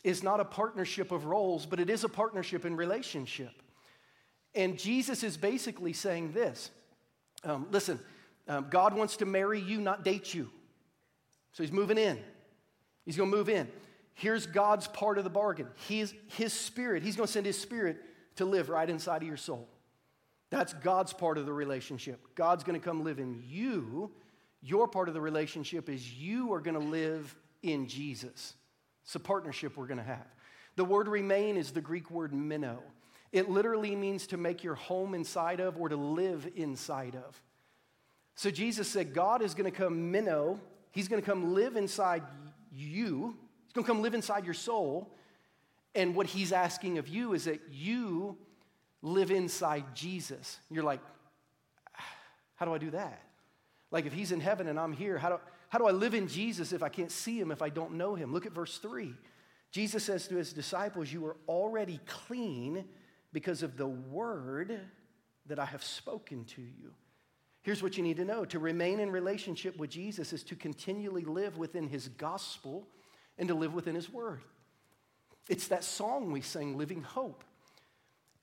is 0.04 0.22
not 0.22 0.40
a 0.40 0.46
partnership 0.46 1.12
of 1.12 1.26
roles, 1.26 1.66
but 1.66 1.80
it 1.80 1.90
is 1.90 2.04
a 2.04 2.10
partnership 2.10 2.64
in 2.64 2.76
relationship. 2.76 3.52
And 4.54 4.78
Jesus 4.78 5.24
is 5.24 5.36
basically 5.36 5.94
saying 5.94 6.32
this 6.32 6.70
um, 7.44 7.68
listen, 7.72 8.00
um, 8.48 8.68
God 8.70 8.96
wants 8.96 9.18
to 9.18 9.26
marry 9.26 9.60
you, 9.60 9.82
not 9.82 10.04
date 10.04 10.34
you. 10.34 10.50
So 11.54 11.64
he's 11.64 11.72
moving 11.72 11.98
in. 11.98 12.20
He's 13.06 13.18
going 13.18 13.32
to 13.32 13.38
move 13.38 13.50
in. 13.50 13.68
Here's 14.16 14.46
God's 14.46 14.88
part 14.88 15.18
of 15.18 15.24
the 15.24 15.30
bargain. 15.30 15.68
He's, 15.88 16.14
his 16.28 16.54
spirit, 16.54 17.04
he's 17.04 17.16
going 17.16 17.28
to 17.28 17.34
send 17.34 17.46
his 17.46 17.60
spirit 17.60 17.98
to 18.38 18.46
live 18.46 18.70
right 18.70 18.90
inside 18.90 19.22
of 19.22 19.28
your 19.28 19.38
soul. 19.38 19.68
That's 20.50 20.74
God's 20.74 21.12
part 21.12 21.38
of 21.38 21.46
the 21.46 21.54
relationship. 21.54 22.34
God's 22.34 22.64
going 22.64 22.80
to 22.80 22.84
come 22.84 23.04
live 23.04 23.20
in 23.20 23.44
you. 23.46 24.12
Your 24.62 24.88
part 24.88 25.10
of 25.10 25.14
the 25.14 25.22
relationship 25.22 25.90
is 25.90 26.14
you 26.14 26.54
are 26.54 26.62
going 26.62 26.80
to 26.80 26.88
live 26.88 27.36
in 27.62 27.88
Jesus. 27.88 28.54
It's 29.04 29.16
a 29.16 29.20
partnership 29.20 29.76
we're 29.76 29.88
going 29.88 29.98
to 29.98 30.04
have. 30.04 30.26
The 30.78 30.86
word 30.86 31.08
remain 31.08 31.58
is 31.58 31.72
the 31.72 31.82
Greek 31.82 32.10
word 32.10 32.34
meno. 32.34 32.82
It 33.32 33.50
literally 33.50 33.96
means 33.98 34.28
to 34.28 34.38
make 34.38 34.64
your 34.64 34.76
home 34.76 35.14
inside 35.14 35.60
of 35.60 35.78
or 35.78 35.90
to 35.90 35.98
live 35.98 36.48
inside 36.56 37.16
of. 37.16 37.42
So 38.36 38.50
Jesus 38.50 38.88
said, 38.88 39.14
God 39.14 39.42
is 39.42 39.54
going 39.54 39.70
to 39.70 39.78
come 39.78 40.12
meno. 40.12 40.60
He's 40.92 41.10
going 41.10 41.22
to 41.22 41.26
come 41.26 41.54
live 41.54 41.76
inside 41.76 42.24
you. 42.72 43.36
Going 43.76 43.84
to 43.84 43.92
come 43.92 44.02
live 44.02 44.14
inside 44.14 44.46
your 44.46 44.54
soul. 44.54 45.14
And 45.94 46.16
what 46.16 46.28
he's 46.28 46.54
asking 46.54 46.98
of 46.98 47.10
you 47.10 47.34
is 47.34 47.44
that 47.44 47.62
you 47.70 48.38
live 49.02 49.32
inside 49.32 49.84
Jesus. 49.94 50.60
You're 50.72 50.84
like, 50.84 51.02
ah, 51.98 52.04
how 52.56 52.66
do 52.66 52.74
I 52.74 52.78
do 52.78 52.92
that? 52.92 53.22
Like 53.92 54.06
if 54.06 54.14
he's 54.14 54.32
in 54.32 54.40
heaven 54.40 54.68
and 54.70 54.80
I'm 54.80 54.94
here, 54.94 55.18
how 55.18 55.30
do, 55.30 55.40
how 55.68 55.78
do 55.78 55.88
I 55.88 55.92
live 55.92 56.14
in 56.14 56.30
Jesus 56.30 56.72
if 56.72 56.84
I 56.84 56.90
can't 56.90 57.12
see 57.12 57.38
him, 57.38 57.52
if 57.52 57.62
I 57.62 57.68
don't 57.68 57.94
know 57.94 58.16
him? 58.16 58.32
Look 58.32 58.46
at 58.46 58.54
verse 58.54 58.78
3. 58.78 59.14
Jesus 59.72 60.06
says 60.06 60.28
to 60.30 60.36
his 60.36 60.54
disciples, 60.54 61.12
You 61.12 61.26
are 61.26 61.36
already 61.50 62.00
clean 62.08 62.86
because 63.34 63.62
of 63.62 63.76
the 63.76 63.88
word 63.88 64.80
that 65.48 65.60
I 65.60 65.66
have 65.66 65.84
spoken 65.84 66.46
to 66.46 66.62
you. 66.62 66.94
Here's 67.62 67.84
what 67.84 67.98
you 67.98 68.04
need 68.04 68.18
to 68.18 68.26
know 68.26 68.46
to 68.46 68.60
remain 68.60 69.02
in 69.02 69.12
relationship 69.12 69.78
with 69.78 69.90
Jesus 69.90 70.32
is 70.32 70.44
to 70.44 70.56
continually 70.56 71.26
live 71.26 71.58
within 71.58 71.90
his 71.90 72.08
gospel 72.08 72.88
and 73.38 73.48
to 73.50 73.56
live 73.56 73.74
within 73.74 73.96
his 73.96 74.12
word. 74.12 74.42
It's 75.50 75.68
that 75.68 75.84
song 75.84 76.32
we 76.32 76.42
sing, 76.42 76.78
Living 76.78 77.04
Hope. 77.04 77.44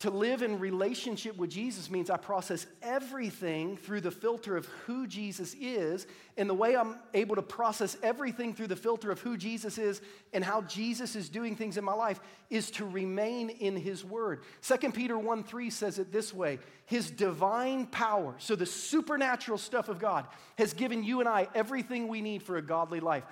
To 0.03 0.11
live 0.11 0.43
in 0.43 0.59
relationship 0.59 1.37
with 1.37 1.49
Jesus 1.49 1.89
means 1.89 2.11
I 2.11 2.17
process 2.17 2.67
everything 2.83 3.77
through 3.77 4.01
the 4.01 4.11
filter 4.11 4.57
of 4.57 4.67
who 4.85 5.07
Jesus 5.07 5.55
is. 5.55 6.09
And 6.37 6.51
the 6.51 6.55
way 6.55 6.77
I'm 6.77 6.97
able 7.15 7.37
to 7.37 7.43
process 7.43 7.97
everything 8.03 8.53
through 8.53 8.67
the 8.67 8.75
filter 8.75 9.13
of 9.13 9.21
who 9.21 9.37
Jesus 9.37 9.79
is 9.79 10.01
and 10.33 10.43
how 10.43 10.63
Jesus 10.63 11.15
is 11.15 11.29
doing 11.29 11.55
things 11.55 11.77
in 11.77 11.85
my 11.85 11.93
life 11.93 12.19
is 12.51 12.69
to 12.73 12.85
remain 12.85 13.49
in 13.49 13.77
his 13.77 14.05
word. 14.05 14.43
2 14.63 14.91
Peter 14.91 15.17
1 15.17 15.45
3 15.45 15.71
says 15.71 16.01
it 16.01 16.11
this 16.11 16.35
way 16.35 16.59
His 16.87 17.09
divine 17.09 17.87
power, 17.87 18.35
so 18.39 18.57
the 18.57 18.67
supernatural 18.67 19.57
stuff 19.57 19.89
of 19.89 20.01
God, 20.01 20.27
has 20.59 20.75
given 20.75 21.05
you 21.05 21.21
and 21.21 21.29
I 21.29 21.47
everything 21.55 22.09
we 22.09 22.23
need 22.23 22.43
for 22.43 22.57
a 22.57 22.63
godly 22.63 22.99
life. 22.99 23.23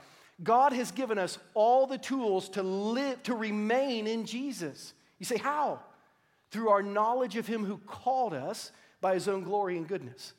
God 0.43 0.73
has 0.73 0.91
given 0.91 1.19
us 1.19 1.39
all 1.55 1.87
the 1.87 1.99
tools 1.99 2.49
to 2.51 2.63
live, 2.63 3.23
to 3.25 3.35
remain 3.35 4.07
in 4.07 4.25
Jesus. 4.25 4.95
You 5.19 5.27
say, 5.27 5.37
how? 5.37 5.81
through 6.51 6.69
our 6.69 6.83
knowledge 6.83 7.37
of 7.37 7.47
Him 7.47 7.65
who 7.65 7.79
called 7.79 8.35
us 8.35 8.73
by 9.01 9.15
His 9.15 9.29
own 9.29 9.43
glory 9.43 9.77
and 9.77 9.87
goodness. 9.87 10.33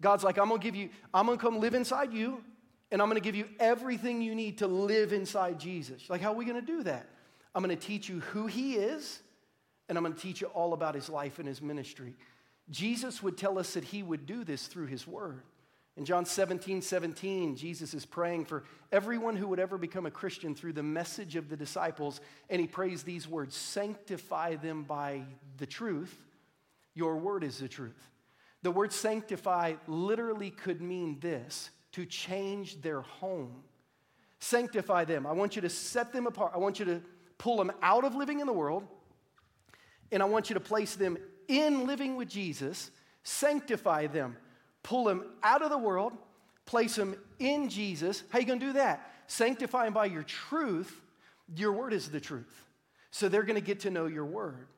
God's 0.00 0.24
like, 0.24 0.38
I'm 0.38 0.48
gonna 0.48 0.60
give 0.60 0.74
you, 0.74 0.90
I'm 1.12 1.26
gonna 1.26 1.38
come 1.38 1.60
live 1.60 1.74
inside 1.74 2.12
you, 2.12 2.42
and 2.90 3.00
I'm 3.00 3.08
gonna 3.08 3.20
give 3.20 3.36
you 3.36 3.48
everything 3.60 4.22
you 4.22 4.34
need 4.34 4.58
to 4.58 4.66
live 4.66 5.12
inside 5.12 5.58
Jesus. 5.58 6.08
Like, 6.08 6.20
how 6.20 6.32
are 6.32 6.36
we 6.36 6.44
gonna 6.44 6.62
do 6.62 6.82
that? 6.84 7.06
I'm 7.54 7.62
gonna 7.62 7.76
teach 7.76 8.08
you 8.08 8.20
who 8.20 8.46
He 8.46 8.74
is, 8.74 9.20
and 9.88 9.96
I'm 9.96 10.04
gonna 10.04 10.14
teach 10.14 10.40
you 10.40 10.48
all 10.48 10.72
about 10.72 10.94
His 10.94 11.08
life 11.08 11.38
and 11.38 11.46
His 11.46 11.62
ministry. 11.62 12.14
Jesus 12.70 13.22
would 13.22 13.36
tell 13.36 13.58
us 13.58 13.74
that 13.74 13.84
He 13.84 14.02
would 14.02 14.26
do 14.26 14.44
this 14.44 14.66
through 14.66 14.86
His 14.86 15.06
Word. 15.06 15.42
In 15.96 16.04
John 16.04 16.24
17, 16.24 16.82
17, 16.82 17.54
Jesus 17.54 17.94
is 17.94 18.04
praying 18.04 18.46
for 18.46 18.64
everyone 18.90 19.36
who 19.36 19.46
would 19.48 19.60
ever 19.60 19.78
become 19.78 20.06
a 20.06 20.10
Christian 20.10 20.54
through 20.54 20.72
the 20.72 20.82
message 20.82 21.36
of 21.36 21.48
the 21.48 21.56
disciples, 21.56 22.20
and 22.50 22.60
he 22.60 22.66
prays 22.66 23.04
these 23.04 23.28
words 23.28 23.54
Sanctify 23.54 24.56
them 24.56 24.82
by 24.82 25.22
the 25.58 25.66
truth. 25.66 26.16
Your 26.94 27.16
word 27.16 27.44
is 27.44 27.58
the 27.58 27.68
truth. 27.68 28.08
The 28.62 28.70
word 28.70 28.92
sanctify 28.92 29.74
literally 29.86 30.50
could 30.50 30.80
mean 30.80 31.18
this 31.20 31.70
to 31.92 32.04
change 32.06 32.80
their 32.82 33.02
home. 33.02 33.62
Sanctify 34.40 35.04
them. 35.04 35.26
I 35.26 35.32
want 35.32 35.54
you 35.54 35.62
to 35.62 35.68
set 35.68 36.12
them 36.12 36.26
apart. 36.26 36.52
I 36.54 36.58
want 36.58 36.78
you 36.78 36.84
to 36.86 37.02
pull 37.38 37.56
them 37.56 37.70
out 37.82 38.04
of 38.04 38.16
living 38.16 38.40
in 38.40 38.46
the 38.46 38.52
world, 38.52 38.84
and 40.10 40.22
I 40.22 40.26
want 40.26 40.50
you 40.50 40.54
to 40.54 40.60
place 40.60 40.96
them 40.96 41.18
in 41.46 41.86
living 41.86 42.16
with 42.16 42.28
Jesus, 42.28 42.90
sanctify 43.22 44.08
them, 44.08 44.36
pull 44.84 45.02
them 45.04 45.24
out 45.42 45.62
of 45.62 45.70
the 45.70 45.78
world, 45.78 46.12
place 46.66 46.94
them 46.94 47.16
in 47.40 47.68
Jesus. 47.68 48.22
How 48.28 48.38
you 48.38 48.46
going 48.46 48.60
to 48.60 48.66
do 48.66 48.72
that? 48.74 49.10
Sanctify 49.26 49.86
them 49.86 49.94
by 49.94 50.06
your 50.06 50.22
truth. 50.22 51.00
Your 51.56 51.72
word 51.72 51.92
is 51.92 52.08
the 52.08 52.20
truth. 52.20 52.54
So 53.10 53.28
they're 53.28 53.42
going 53.42 53.60
to 53.60 53.66
get 53.66 53.80
to 53.80 53.90
know 53.90 54.06
your 54.06 54.24
word. 54.24 54.68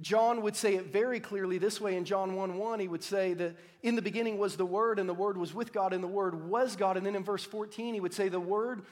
John 0.00 0.42
would 0.42 0.56
say 0.56 0.74
it 0.74 0.86
very 0.86 1.20
clearly 1.20 1.58
this 1.58 1.80
way 1.80 1.96
in 1.96 2.04
John 2.04 2.34
1 2.34 2.58
1. 2.58 2.80
He 2.80 2.88
would 2.88 3.04
say 3.04 3.34
that 3.34 3.56
in 3.82 3.94
the 3.94 4.02
beginning 4.02 4.36
was 4.38 4.56
the 4.56 4.66
Word, 4.66 4.98
and 4.98 5.08
the 5.08 5.14
Word 5.14 5.36
was 5.36 5.54
with 5.54 5.72
God, 5.72 5.92
and 5.92 6.02
the 6.02 6.08
Word 6.08 6.48
was 6.48 6.76
God. 6.76 6.96
And 6.96 7.06
then 7.06 7.14
in 7.14 7.22
verse 7.22 7.44
14, 7.44 7.94
he 7.94 8.00
would 8.00 8.14
say, 8.14 8.28
The 8.28 8.40
Word 8.40 8.82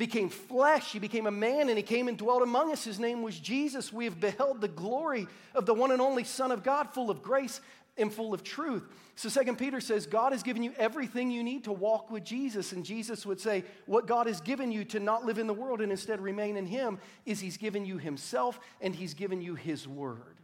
became 0.00 0.28
flesh. 0.28 0.92
He 0.92 0.98
became 0.98 1.26
a 1.26 1.30
man 1.30 1.68
and 1.68 1.76
he 1.76 1.82
came 1.82 2.08
and 2.08 2.16
dwelt 2.16 2.42
among 2.42 2.72
us. 2.72 2.84
His 2.84 2.98
name 2.98 3.22
was 3.22 3.38
Jesus. 3.38 3.92
We 3.92 4.06
have 4.06 4.18
beheld 4.18 4.60
the 4.60 4.68
glory 4.68 5.28
of 5.54 5.66
the 5.66 5.74
one 5.74 5.92
and 5.92 6.00
only 6.00 6.24
Son 6.24 6.50
of 6.50 6.62
God, 6.62 6.94
full 6.94 7.10
of 7.10 7.22
grace 7.22 7.60
and 8.00 8.12
full 8.12 8.34
of 8.34 8.42
truth. 8.42 8.88
So 9.14 9.28
Second 9.28 9.56
Peter 9.56 9.80
says, 9.80 10.06
God 10.06 10.32
has 10.32 10.42
given 10.42 10.62
you 10.62 10.72
everything 10.78 11.30
you 11.30 11.42
need 11.42 11.64
to 11.64 11.72
walk 11.72 12.10
with 12.10 12.24
Jesus. 12.24 12.72
And 12.72 12.84
Jesus 12.84 13.24
would 13.26 13.40
say, 13.40 13.64
What 13.86 14.06
God 14.06 14.26
has 14.26 14.40
given 14.40 14.72
you 14.72 14.84
to 14.86 15.00
not 15.00 15.24
live 15.24 15.38
in 15.38 15.46
the 15.46 15.54
world 15.54 15.80
and 15.80 15.92
instead 15.92 16.20
remain 16.20 16.56
in 16.56 16.66
Him 16.66 16.98
is 17.26 17.40
He's 17.40 17.56
given 17.56 17.84
you 17.84 17.98
Himself 17.98 18.58
and 18.80 18.94
He's 18.94 19.14
given 19.14 19.40
you 19.40 19.54
His 19.54 19.86
Word. 19.86 20.39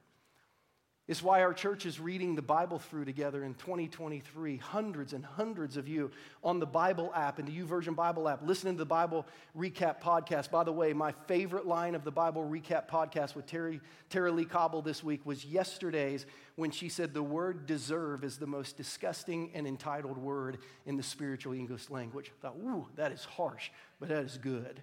It's 1.08 1.22
why 1.22 1.42
our 1.42 1.54
church 1.54 1.86
is 1.86 2.00
reading 2.00 2.34
the 2.34 2.42
Bible 2.42 2.80
through 2.80 3.04
together 3.04 3.44
in 3.44 3.54
2023. 3.54 4.56
Hundreds 4.56 5.12
and 5.12 5.24
hundreds 5.24 5.76
of 5.76 5.86
you 5.86 6.10
on 6.42 6.58
the 6.58 6.66
Bible 6.66 7.12
app 7.14 7.38
and 7.38 7.46
the 7.46 7.56
YouVersion 7.56 7.94
Bible 7.94 8.28
app 8.28 8.40
listening 8.42 8.74
to 8.74 8.78
the 8.78 8.86
Bible 8.86 9.24
Recap 9.56 10.00
podcast. 10.00 10.50
By 10.50 10.64
the 10.64 10.72
way, 10.72 10.92
my 10.92 11.12
favorite 11.28 11.64
line 11.64 11.94
of 11.94 12.02
the 12.02 12.10
Bible 12.10 12.42
Recap 12.42 12.88
podcast 12.88 13.36
with 13.36 13.46
Terry, 13.46 13.80
Tara-Leigh 14.10 14.46
Cobble 14.46 14.82
this 14.82 15.04
week 15.04 15.24
was 15.24 15.44
yesterday's 15.44 16.26
when 16.56 16.72
she 16.72 16.88
said 16.88 17.14
the 17.14 17.22
word 17.22 17.66
deserve 17.66 18.24
is 18.24 18.38
the 18.38 18.48
most 18.48 18.76
disgusting 18.76 19.52
and 19.54 19.64
entitled 19.64 20.18
word 20.18 20.58
in 20.86 20.96
the 20.96 21.04
spiritual 21.04 21.52
English 21.52 21.88
language. 21.88 22.32
I 22.40 22.48
thought, 22.48 22.56
ooh, 22.56 22.88
that 22.96 23.12
is 23.12 23.24
harsh, 23.24 23.70
but 24.00 24.08
that 24.08 24.24
is 24.24 24.38
good. 24.38 24.82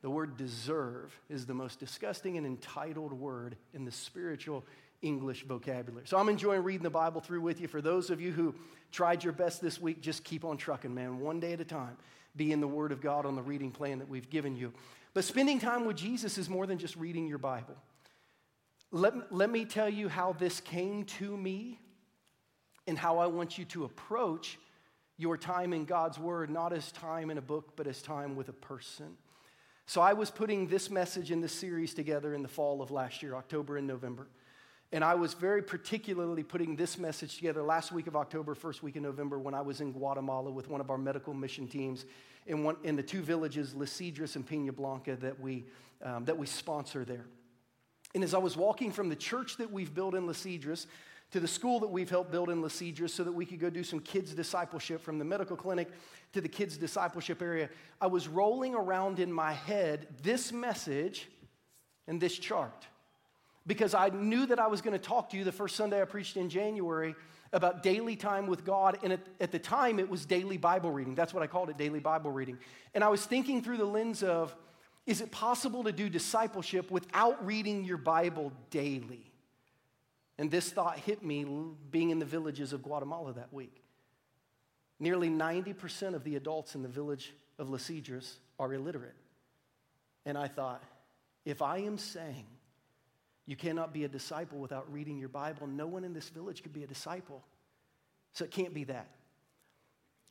The 0.00 0.08
word 0.08 0.38
deserve 0.38 1.14
is 1.28 1.44
the 1.44 1.52
most 1.52 1.78
disgusting 1.78 2.38
and 2.38 2.46
entitled 2.46 3.12
word 3.12 3.56
in 3.74 3.84
the 3.84 3.92
spiritual 3.92 4.64
English 5.02 5.44
vocabulary. 5.44 6.06
So 6.06 6.18
I'm 6.18 6.28
enjoying 6.28 6.62
reading 6.62 6.82
the 6.82 6.90
Bible 6.90 7.20
through 7.20 7.40
with 7.40 7.60
you. 7.60 7.68
For 7.68 7.80
those 7.80 8.10
of 8.10 8.20
you 8.20 8.32
who 8.32 8.54
tried 8.92 9.24
your 9.24 9.32
best 9.32 9.60
this 9.60 9.80
week, 9.80 10.00
just 10.00 10.24
keep 10.24 10.44
on 10.44 10.56
trucking, 10.56 10.94
man, 10.94 11.20
one 11.20 11.40
day 11.40 11.52
at 11.52 11.60
a 11.60 11.64
time. 11.64 11.96
Be 12.36 12.52
in 12.52 12.60
the 12.60 12.68
Word 12.68 12.92
of 12.92 13.00
God 13.00 13.26
on 13.26 13.34
the 13.34 13.42
reading 13.42 13.70
plan 13.70 13.98
that 13.98 14.08
we've 14.08 14.30
given 14.30 14.56
you. 14.56 14.72
But 15.14 15.24
spending 15.24 15.58
time 15.58 15.84
with 15.84 15.96
Jesus 15.96 16.38
is 16.38 16.48
more 16.48 16.66
than 16.66 16.78
just 16.78 16.96
reading 16.96 17.26
your 17.26 17.38
Bible. 17.38 17.76
Let, 18.92 19.32
let 19.32 19.50
me 19.50 19.64
tell 19.64 19.88
you 19.88 20.08
how 20.08 20.32
this 20.32 20.60
came 20.60 21.04
to 21.04 21.36
me 21.36 21.80
and 22.86 22.98
how 22.98 23.18
I 23.18 23.26
want 23.26 23.58
you 23.58 23.64
to 23.66 23.84
approach 23.84 24.58
your 25.16 25.36
time 25.36 25.72
in 25.72 25.84
God's 25.84 26.18
Word, 26.18 26.50
not 26.50 26.72
as 26.72 26.92
time 26.92 27.30
in 27.30 27.38
a 27.38 27.42
book, 27.42 27.72
but 27.76 27.86
as 27.86 28.02
time 28.02 28.36
with 28.36 28.48
a 28.48 28.54
person. 28.54 29.16
So 29.86 30.00
I 30.00 30.12
was 30.12 30.30
putting 30.30 30.68
this 30.68 30.88
message 30.88 31.30
in 31.30 31.40
this 31.40 31.52
series 31.52 31.94
together 31.94 32.32
in 32.32 32.42
the 32.42 32.48
fall 32.48 32.80
of 32.80 32.90
last 32.90 33.22
year, 33.22 33.34
October 33.34 33.76
and 33.76 33.86
November. 33.86 34.28
And 34.92 35.04
I 35.04 35.14
was 35.14 35.34
very 35.34 35.62
particularly 35.62 36.42
putting 36.42 36.74
this 36.74 36.98
message 36.98 37.36
together 37.36 37.62
last 37.62 37.92
week 37.92 38.08
of 38.08 38.16
October, 38.16 38.56
first 38.56 38.82
week 38.82 38.96
in 38.96 39.02
November, 39.02 39.38
when 39.38 39.54
I 39.54 39.60
was 39.60 39.80
in 39.80 39.92
Guatemala 39.92 40.50
with 40.50 40.68
one 40.68 40.80
of 40.80 40.90
our 40.90 40.98
medical 40.98 41.32
mission 41.32 41.68
teams 41.68 42.06
in, 42.46 42.64
one, 42.64 42.76
in 42.82 42.96
the 42.96 43.02
two 43.02 43.22
villages, 43.22 43.74
Las 43.74 43.90
Cedras 43.90 44.34
and 44.34 44.44
Pena 44.44 44.72
Blanca, 44.72 45.14
that 45.16 45.38
we, 45.38 45.64
um, 46.02 46.24
that 46.24 46.36
we 46.36 46.46
sponsor 46.46 47.04
there. 47.04 47.26
And 48.16 48.24
as 48.24 48.34
I 48.34 48.38
was 48.38 48.56
walking 48.56 48.90
from 48.90 49.08
the 49.08 49.16
church 49.16 49.58
that 49.58 49.70
we've 49.70 49.94
built 49.94 50.16
in 50.16 50.26
Las 50.26 50.38
Cedras 50.38 50.86
to 51.30 51.38
the 51.38 51.46
school 51.46 51.78
that 51.80 51.88
we've 51.88 52.10
helped 52.10 52.32
build 52.32 52.50
in 52.50 52.60
Las 52.60 52.74
Cedras 52.74 53.10
so 53.10 53.22
that 53.22 53.30
we 53.30 53.46
could 53.46 53.60
go 53.60 53.70
do 53.70 53.84
some 53.84 54.00
kids' 54.00 54.34
discipleship 54.34 55.00
from 55.00 55.20
the 55.20 55.24
medical 55.24 55.56
clinic 55.56 55.88
to 56.32 56.40
the 56.40 56.48
kids' 56.48 56.76
discipleship 56.76 57.40
area, 57.40 57.68
I 58.00 58.08
was 58.08 58.26
rolling 58.26 58.74
around 58.74 59.20
in 59.20 59.32
my 59.32 59.52
head 59.52 60.08
this 60.24 60.52
message 60.52 61.28
and 62.08 62.20
this 62.20 62.36
chart 62.36 62.86
because 63.66 63.94
I 63.94 64.08
knew 64.08 64.46
that 64.46 64.58
I 64.58 64.66
was 64.66 64.80
going 64.80 64.98
to 64.98 65.04
talk 65.04 65.30
to 65.30 65.36
you 65.36 65.44
the 65.44 65.52
first 65.52 65.76
Sunday 65.76 66.00
I 66.00 66.04
preached 66.04 66.36
in 66.36 66.48
January 66.48 67.14
about 67.52 67.82
daily 67.82 68.16
time 68.16 68.46
with 68.46 68.64
God. 68.64 68.98
And 69.02 69.12
at, 69.12 69.20
at, 69.40 69.52
the 69.52 69.58
time, 69.58 69.98
it 69.98 70.08
was 70.08 70.24
daily 70.24 70.56
Bible 70.56 70.90
reading. 70.90 71.14
That's 71.14 71.34
what 71.34 71.42
I 71.42 71.46
called 71.46 71.68
it, 71.70 71.76
daily 71.76 72.00
Bible 72.00 72.30
reading. 72.30 72.58
And 72.94 73.04
I 73.04 73.08
was 73.08 73.24
thinking 73.24 73.62
through 73.62 73.78
the 73.78 73.84
lens 73.84 74.22
of 74.22 74.54
is 75.06 75.20
it 75.20 75.30
possible 75.30 75.84
to 75.84 75.92
do 75.92 76.08
discipleship 76.08 76.90
without 76.90 77.44
reading 77.44 77.84
your 77.84 77.96
Bible 77.96 78.52
daily? 78.70 79.32
And 80.38 80.50
this 80.50 80.70
thought 80.70 80.98
hit 80.98 81.22
me 81.22 81.44
being 81.90 82.10
in 82.10 82.18
the 82.18 82.24
villages 82.24 82.72
of 82.72 82.82
Guatemala 82.82 83.32
that 83.34 83.52
week. 83.52 83.82
Nearly 84.98 85.28
90% 85.28 86.14
of 86.14 86.24
the 86.24 86.36
adults 86.36 86.74
in 86.74 86.82
the 86.82 86.88
village 86.88 87.32
of 87.58 87.70
Las 87.70 87.82
Cedras 87.82 88.34
are 88.58 88.72
illiterate. 88.72 89.16
And 90.24 90.36
I 90.38 90.48
thought, 90.48 90.82
if 91.44 91.62
I 91.62 91.78
am 91.78 91.98
saying 91.98 92.46
you 93.50 93.56
cannot 93.56 93.92
be 93.92 94.04
a 94.04 94.08
disciple 94.08 94.58
without 94.58 94.90
reading 94.92 95.18
your 95.18 95.28
Bible. 95.28 95.66
No 95.66 95.88
one 95.88 96.04
in 96.04 96.12
this 96.12 96.28
village 96.28 96.62
could 96.62 96.72
be 96.72 96.84
a 96.84 96.86
disciple. 96.86 97.42
So 98.32 98.44
it 98.44 98.52
can't 98.52 98.72
be 98.72 98.84
that. 98.84 99.08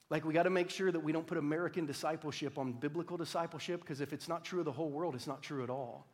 Like, 0.10 0.24
we 0.24 0.34
got 0.34 0.44
to 0.44 0.50
make 0.50 0.70
sure 0.70 0.90
that 0.90 1.02
we 1.02 1.12
don't 1.12 1.28
put 1.28 1.38
American 1.38 1.86
discipleship 1.86 2.58
on 2.58 2.72
biblical 2.72 3.18
discipleship 3.18 3.82
because 3.82 4.00
if 4.00 4.14
it's 4.14 4.30
not 4.30 4.46
true 4.46 4.60
of 4.60 4.66
the 4.66 4.72
whole 4.72 4.90
world, 4.90 5.16
it's 5.16 5.28
not 5.28 5.42
true 5.42 5.66
at 5.66 5.70
all. 5.70 6.08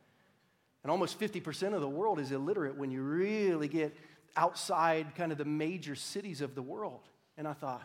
And 0.81 0.89
almost 0.89 1.19
50% 1.19 1.75
of 1.75 1.81
the 1.81 1.87
world 1.87 2.19
is 2.19 2.31
illiterate 2.31 2.75
when 2.75 2.89
you 2.89 3.03
really 3.03 3.67
get 3.67 3.95
outside 4.35 5.13
kind 5.13 5.31
of 5.31 5.37
the 5.37 5.45
major 5.45 5.93
cities 5.93 6.41
of 6.41 6.55
the 6.55 6.63
world. 6.63 7.01
And 7.37 7.47
I 7.47 7.53
thought, 7.53 7.83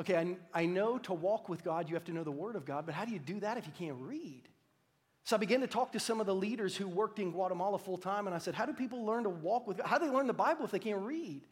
okay, 0.00 0.16
I, 0.16 0.36
I 0.52 0.66
know 0.66 0.98
to 0.98 1.14
walk 1.14 1.48
with 1.48 1.64
God, 1.64 1.88
you 1.88 1.94
have 1.94 2.04
to 2.04 2.12
know 2.12 2.24
the 2.24 2.30
Word 2.30 2.56
of 2.56 2.66
God, 2.66 2.84
but 2.84 2.94
how 2.94 3.06
do 3.06 3.12
you 3.12 3.18
do 3.18 3.40
that 3.40 3.56
if 3.56 3.66
you 3.66 3.72
can't 3.78 3.96
read? 3.98 4.42
So 5.24 5.36
I 5.36 5.38
began 5.38 5.60
to 5.60 5.66
talk 5.66 5.92
to 5.92 6.00
some 6.00 6.20
of 6.20 6.26
the 6.26 6.34
leaders 6.34 6.76
who 6.76 6.88
worked 6.88 7.18
in 7.18 7.30
Guatemala 7.30 7.78
full 7.78 7.98
time, 7.98 8.26
and 8.26 8.34
I 8.34 8.38
said, 8.38 8.54
How 8.54 8.66
do 8.66 8.72
people 8.72 9.04
learn 9.04 9.24
to 9.24 9.30
walk 9.30 9.66
with 9.66 9.76
God? 9.76 9.86
How 9.86 9.98
do 9.98 10.06
they 10.06 10.12
learn 10.12 10.26
the 10.26 10.32
Bible 10.32 10.64
if 10.64 10.70
they 10.70 10.78
can't 10.78 11.02
read? 11.02 11.42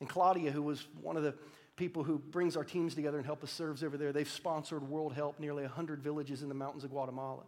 And 0.00 0.08
Claudia, 0.08 0.50
who 0.50 0.62
was 0.62 0.86
one 1.00 1.16
of 1.16 1.22
the 1.22 1.34
people 1.76 2.02
who 2.02 2.18
brings 2.18 2.56
our 2.56 2.64
teams 2.64 2.94
together 2.94 3.18
and 3.18 3.26
help 3.26 3.42
us 3.42 3.50
serves 3.50 3.82
over 3.82 3.96
there, 3.96 4.12
they've 4.12 4.28
sponsored 4.28 4.88
World 4.88 5.12
Help 5.12 5.38
nearly 5.38 5.62
100 5.62 6.02
villages 6.02 6.42
in 6.42 6.48
the 6.48 6.54
mountains 6.54 6.84
of 6.84 6.90
Guatemala. 6.90 7.44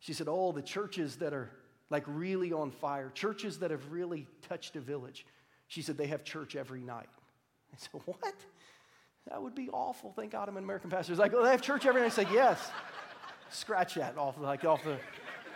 She 0.00 0.12
said, 0.12 0.26
Oh, 0.28 0.52
the 0.52 0.62
churches 0.62 1.16
that 1.16 1.32
are 1.32 1.50
like 1.90 2.04
really 2.06 2.52
on 2.52 2.70
fire, 2.70 3.10
churches 3.14 3.58
that 3.58 3.70
have 3.70 3.90
really 3.90 4.26
touched 4.48 4.76
a 4.76 4.80
village. 4.80 5.26
She 5.68 5.82
said, 5.82 5.96
They 5.96 6.06
have 6.06 6.24
church 6.24 6.56
every 6.56 6.80
night. 6.80 7.08
I 7.72 7.76
said, 7.76 8.00
What? 8.04 8.34
That 9.28 9.42
would 9.42 9.54
be 9.54 9.68
awful. 9.70 10.12
Thank 10.16 10.32
God 10.32 10.48
I'm 10.48 10.56
an 10.56 10.64
American 10.64 10.90
pastor. 10.90 11.12
He's 11.12 11.18
like, 11.18 11.34
Oh, 11.34 11.44
they 11.44 11.50
have 11.50 11.62
church 11.62 11.86
every 11.86 12.00
night. 12.00 12.06
I 12.06 12.10
said, 12.10 12.28
Yes. 12.32 12.70
Scratch 13.50 13.94
that 13.94 14.16
off, 14.16 14.38
like 14.38 14.64
off 14.64 14.82
the, 14.84 14.96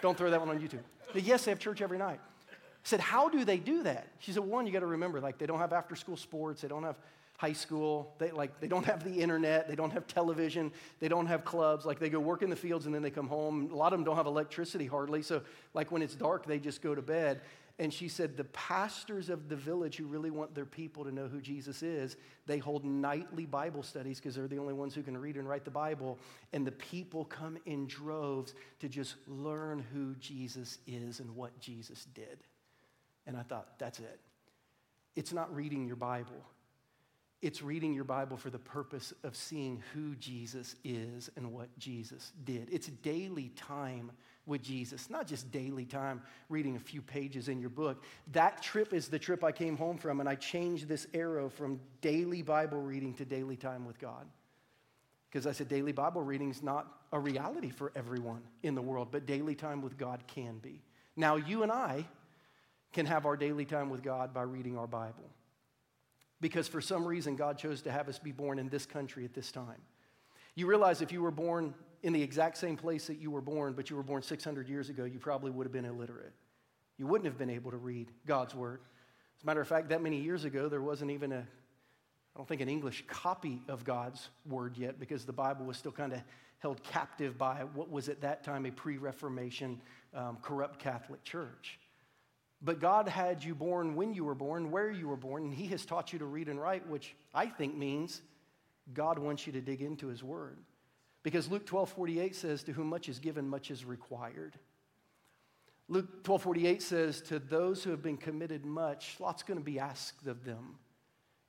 don't 0.02 0.16
throw 0.18 0.30
that 0.30 0.40
one 0.40 0.48
on 0.48 0.58
YouTube. 0.58 0.82
But 1.12 1.22
yes, 1.22 1.44
they 1.44 1.50
have 1.50 1.58
church 1.58 1.80
every 1.80 1.98
night. 1.98 2.20
I 2.50 2.54
said, 2.82 3.00
how 3.00 3.28
do 3.28 3.44
they 3.44 3.56
do 3.56 3.82
that? 3.84 4.08
She 4.18 4.32
said, 4.32 4.42
one, 4.42 4.66
you 4.66 4.72
got 4.72 4.80
to 4.80 4.86
remember, 4.86 5.20
like 5.20 5.38
they 5.38 5.46
don't 5.46 5.60
have 5.60 5.72
after 5.72 5.96
school 5.96 6.16
sports, 6.16 6.60
they 6.60 6.68
don't 6.68 6.82
have 6.82 6.96
high 7.36 7.52
school, 7.52 8.14
they 8.18 8.30
like 8.30 8.60
they 8.60 8.68
don't 8.68 8.84
have 8.84 9.02
the 9.02 9.20
internet, 9.20 9.68
they 9.68 9.74
don't 9.74 9.92
have 9.92 10.06
television, 10.06 10.70
they 11.00 11.08
don't 11.08 11.26
have 11.26 11.44
clubs. 11.44 11.84
Like 11.84 11.98
they 11.98 12.08
go 12.08 12.20
work 12.20 12.42
in 12.42 12.50
the 12.50 12.56
fields 12.56 12.86
and 12.86 12.94
then 12.94 13.02
they 13.02 13.10
come 13.10 13.26
home. 13.26 13.70
A 13.72 13.76
lot 13.76 13.92
of 13.92 13.98
them 13.98 14.04
don't 14.04 14.16
have 14.16 14.26
electricity 14.26 14.86
hardly, 14.86 15.22
so 15.22 15.42
like 15.72 15.90
when 15.90 16.02
it's 16.02 16.14
dark, 16.14 16.46
they 16.46 16.58
just 16.58 16.82
go 16.82 16.94
to 16.94 17.02
bed. 17.02 17.40
And 17.80 17.92
she 17.92 18.06
said, 18.06 18.36
the 18.36 18.44
pastors 18.44 19.28
of 19.28 19.48
the 19.48 19.56
village 19.56 19.96
who 19.96 20.06
really 20.06 20.30
want 20.30 20.54
their 20.54 20.64
people 20.64 21.02
to 21.04 21.10
know 21.10 21.26
who 21.26 21.40
Jesus 21.40 21.82
is, 21.82 22.16
they 22.46 22.58
hold 22.58 22.84
nightly 22.84 23.46
Bible 23.46 23.82
studies 23.82 24.20
because 24.20 24.36
they're 24.36 24.46
the 24.46 24.60
only 24.60 24.74
ones 24.74 24.94
who 24.94 25.02
can 25.02 25.18
read 25.18 25.36
and 25.36 25.48
write 25.48 25.64
the 25.64 25.72
Bible. 25.72 26.20
And 26.52 26.64
the 26.64 26.72
people 26.72 27.24
come 27.24 27.58
in 27.66 27.88
droves 27.88 28.54
to 28.78 28.88
just 28.88 29.16
learn 29.26 29.84
who 29.92 30.14
Jesus 30.20 30.78
is 30.86 31.18
and 31.18 31.34
what 31.34 31.58
Jesus 31.58 32.06
did. 32.14 32.44
And 33.26 33.36
I 33.36 33.42
thought, 33.42 33.76
that's 33.78 33.98
it. 33.98 34.20
It's 35.16 35.32
not 35.32 35.52
reading 35.52 35.84
your 35.84 35.96
Bible. 35.96 36.44
It's 37.42 37.60
reading 37.60 37.92
your 37.92 38.04
Bible 38.04 38.36
for 38.36 38.50
the 38.50 38.58
purpose 38.58 39.12
of 39.24 39.34
seeing 39.34 39.82
who 39.92 40.14
Jesus 40.14 40.76
is 40.84 41.28
and 41.36 41.52
what 41.52 41.76
Jesus 41.76 42.32
did. 42.44 42.68
It's 42.70 42.86
daily 42.86 43.50
time 43.56 44.12
with 44.46 44.62
Jesus, 44.62 45.08
not 45.08 45.26
just 45.26 45.50
daily 45.50 45.84
time 45.84 46.22
reading 46.48 46.76
a 46.76 46.80
few 46.80 47.00
pages 47.00 47.48
in 47.48 47.60
your 47.60 47.70
book. 47.70 48.02
That 48.32 48.62
trip 48.62 48.92
is 48.92 49.08
the 49.08 49.18
trip 49.18 49.42
I 49.42 49.52
came 49.52 49.76
home 49.76 49.96
from, 49.96 50.20
and 50.20 50.28
I 50.28 50.34
changed 50.34 50.86
this 50.86 51.06
arrow 51.14 51.48
from 51.48 51.80
daily 52.00 52.42
Bible 52.42 52.80
reading 52.80 53.14
to 53.14 53.24
daily 53.24 53.56
time 53.56 53.86
with 53.86 53.98
God. 53.98 54.26
Because 55.30 55.46
I 55.46 55.52
said 55.52 55.68
daily 55.68 55.92
Bible 55.92 56.22
reading 56.22 56.50
is 56.50 56.62
not 56.62 56.86
a 57.12 57.18
reality 57.18 57.70
for 57.70 57.90
everyone 57.96 58.42
in 58.62 58.74
the 58.74 58.82
world, 58.82 59.08
but 59.10 59.26
daily 59.26 59.54
time 59.54 59.80
with 59.80 59.96
God 59.96 60.22
can 60.26 60.58
be. 60.58 60.82
Now, 61.16 61.36
you 61.36 61.62
and 61.62 61.72
I 61.72 62.06
can 62.92 63.06
have 63.06 63.26
our 63.26 63.36
daily 63.36 63.64
time 63.64 63.90
with 63.90 64.02
God 64.02 64.32
by 64.34 64.42
reading 64.42 64.76
our 64.78 64.86
Bible. 64.86 65.30
Because 66.40 66.68
for 66.68 66.80
some 66.80 67.06
reason, 67.06 67.36
God 67.36 67.56
chose 67.58 67.82
to 67.82 67.92
have 67.92 68.08
us 68.08 68.18
be 68.18 68.32
born 68.32 68.58
in 68.58 68.68
this 68.68 68.84
country 68.84 69.24
at 69.24 69.32
this 69.32 69.50
time. 69.50 69.80
You 70.54 70.66
realize 70.66 71.00
if 71.00 71.10
you 71.10 71.22
were 71.22 71.30
born 71.30 71.74
in 72.04 72.12
the 72.12 72.22
exact 72.22 72.58
same 72.58 72.76
place 72.76 73.06
that 73.06 73.18
you 73.18 73.30
were 73.30 73.40
born, 73.40 73.72
but 73.72 73.88
you 73.88 73.96
were 73.96 74.02
born 74.02 74.22
600 74.22 74.68
years 74.68 74.90
ago, 74.90 75.04
you 75.04 75.18
probably 75.18 75.50
would 75.50 75.64
have 75.64 75.72
been 75.72 75.86
illiterate. 75.86 76.34
You 76.98 77.06
wouldn't 77.06 77.24
have 77.24 77.38
been 77.38 77.48
able 77.48 77.70
to 77.70 77.78
read 77.78 78.12
God's 78.26 78.54
word. 78.54 78.80
As 79.38 79.42
a 79.42 79.46
matter 79.46 79.62
of 79.62 79.66
fact, 79.66 79.88
that 79.88 80.02
many 80.02 80.20
years 80.20 80.44
ago, 80.44 80.68
there 80.68 80.82
wasn't 80.82 81.10
even 81.10 81.32
a, 81.32 81.38
I 81.38 82.36
don't 82.36 82.46
think, 82.46 82.60
an 82.60 82.68
English 82.68 83.04
copy 83.08 83.62
of 83.68 83.84
God's 83.84 84.28
word 84.46 84.76
yet 84.76 85.00
because 85.00 85.24
the 85.24 85.32
Bible 85.32 85.64
was 85.64 85.78
still 85.78 85.92
kind 85.92 86.12
of 86.12 86.20
held 86.58 86.82
captive 86.82 87.38
by 87.38 87.64
what 87.72 87.90
was 87.90 88.10
at 88.10 88.20
that 88.20 88.44
time 88.44 88.66
a 88.66 88.70
pre 88.70 88.98
Reformation 88.98 89.80
um, 90.12 90.36
corrupt 90.42 90.78
Catholic 90.78 91.24
church. 91.24 91.80
But 92.60 92.80
God 92.80 93.08
had 93.08 93.42
you 93.42 93.54
born 93.54 93.96
when 93.96 94.12
you 94.12 94.24
were 94.24 94.34
born, 94.34 94.70
where 94.70 94.90
you 94.90 95.08
were 95.08 95.16
born, 95.16 95.44
and 95.44 95.54
He 95.54 95.68
has 95.68 95.86
taught 95.86 96.12
you 96.12 96.18
to 96.18 96.26
read 96.26 96.50
and 96.50 96.60
write, 96.60 96.86
which 96.86 97.16
I 97.32 97.46
think 97.46 97.74
means 97.74 98.20
God 98.92 99.18
wants 99.18 99.46
you 99.46 99.54
to 99.54 99.62
dig 99.62 99.80
into 99.80 100.08
His 100.08 100.22
Word. 100.22 100.58
Because 101.24 101.50
Luke 101.50 101.66
12 101.66 101.88
48 101.90 102.36
says, 102.36 102.62
To 102.62 102.72
whom 102.72 102.86
much 102.86 103.08
is 103.08 103.18
given, 103.18 103.48
much 103.48 103.72
is 103.72 103.84
required. 103.84 104.56
Luke 105.88 106.22
12 106.22 106.42
48 106.42 106.82
says, 106.82 107.20
To 107.22 107.40
those 107.40 107.82
who 107.82 107.90
have 107.90 108.02
been 108.02 108.18
committed 108.18 108.64
much, 108.64 109.16
lots 109.18 109.42
going 109.42 109.58
to 109.58 109.64
be 109.64 109.80
asked 109.80 110.28
of 110.28 110.44
them. 110.44 110.76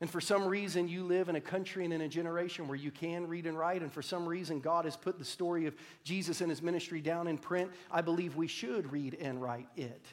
And 0.02 0.10
for 0.10 0.20
some 0.20 0.46
reason, 0.46 0.88
you 0.88 1.04
live 1.04 1.30
in 1.30 1.36
a 1.36 1.42
country 1.42 1.86
and 1.86 1.94
in 1.94 2.02
a 2.02 2.08
generation 2.08 2.68
where 2.68 2.78
you 2.78 2.92
can 2.92 3.28
read 3.28 3.46
and 3.46 3.58
write, 3.58 3.82
and 3.82 3.92
for 3.92 4.02
some 4.02 4.26
reason, 4.26 4.60
God 4.60 4.84
has 4.86 4.98
put 4.98 5.18
the 5.18 5.26
story 5.26 5.68
of 5.68 5.76
Jesus 6.04 6.42
and 6.42 6.50
his 6.50 6.62
ministry 6.62 7.00
down 7.00 7.28
in 7.28 7.38
print. 7.38 7.72
I 7.90 8.02
believe 8.02 8.36
we 8.36 8.48
should 8.48 8.92
read 8.92 9.16
and 9.22 9.42
write 9.42 9.68
it. 9.78 10.06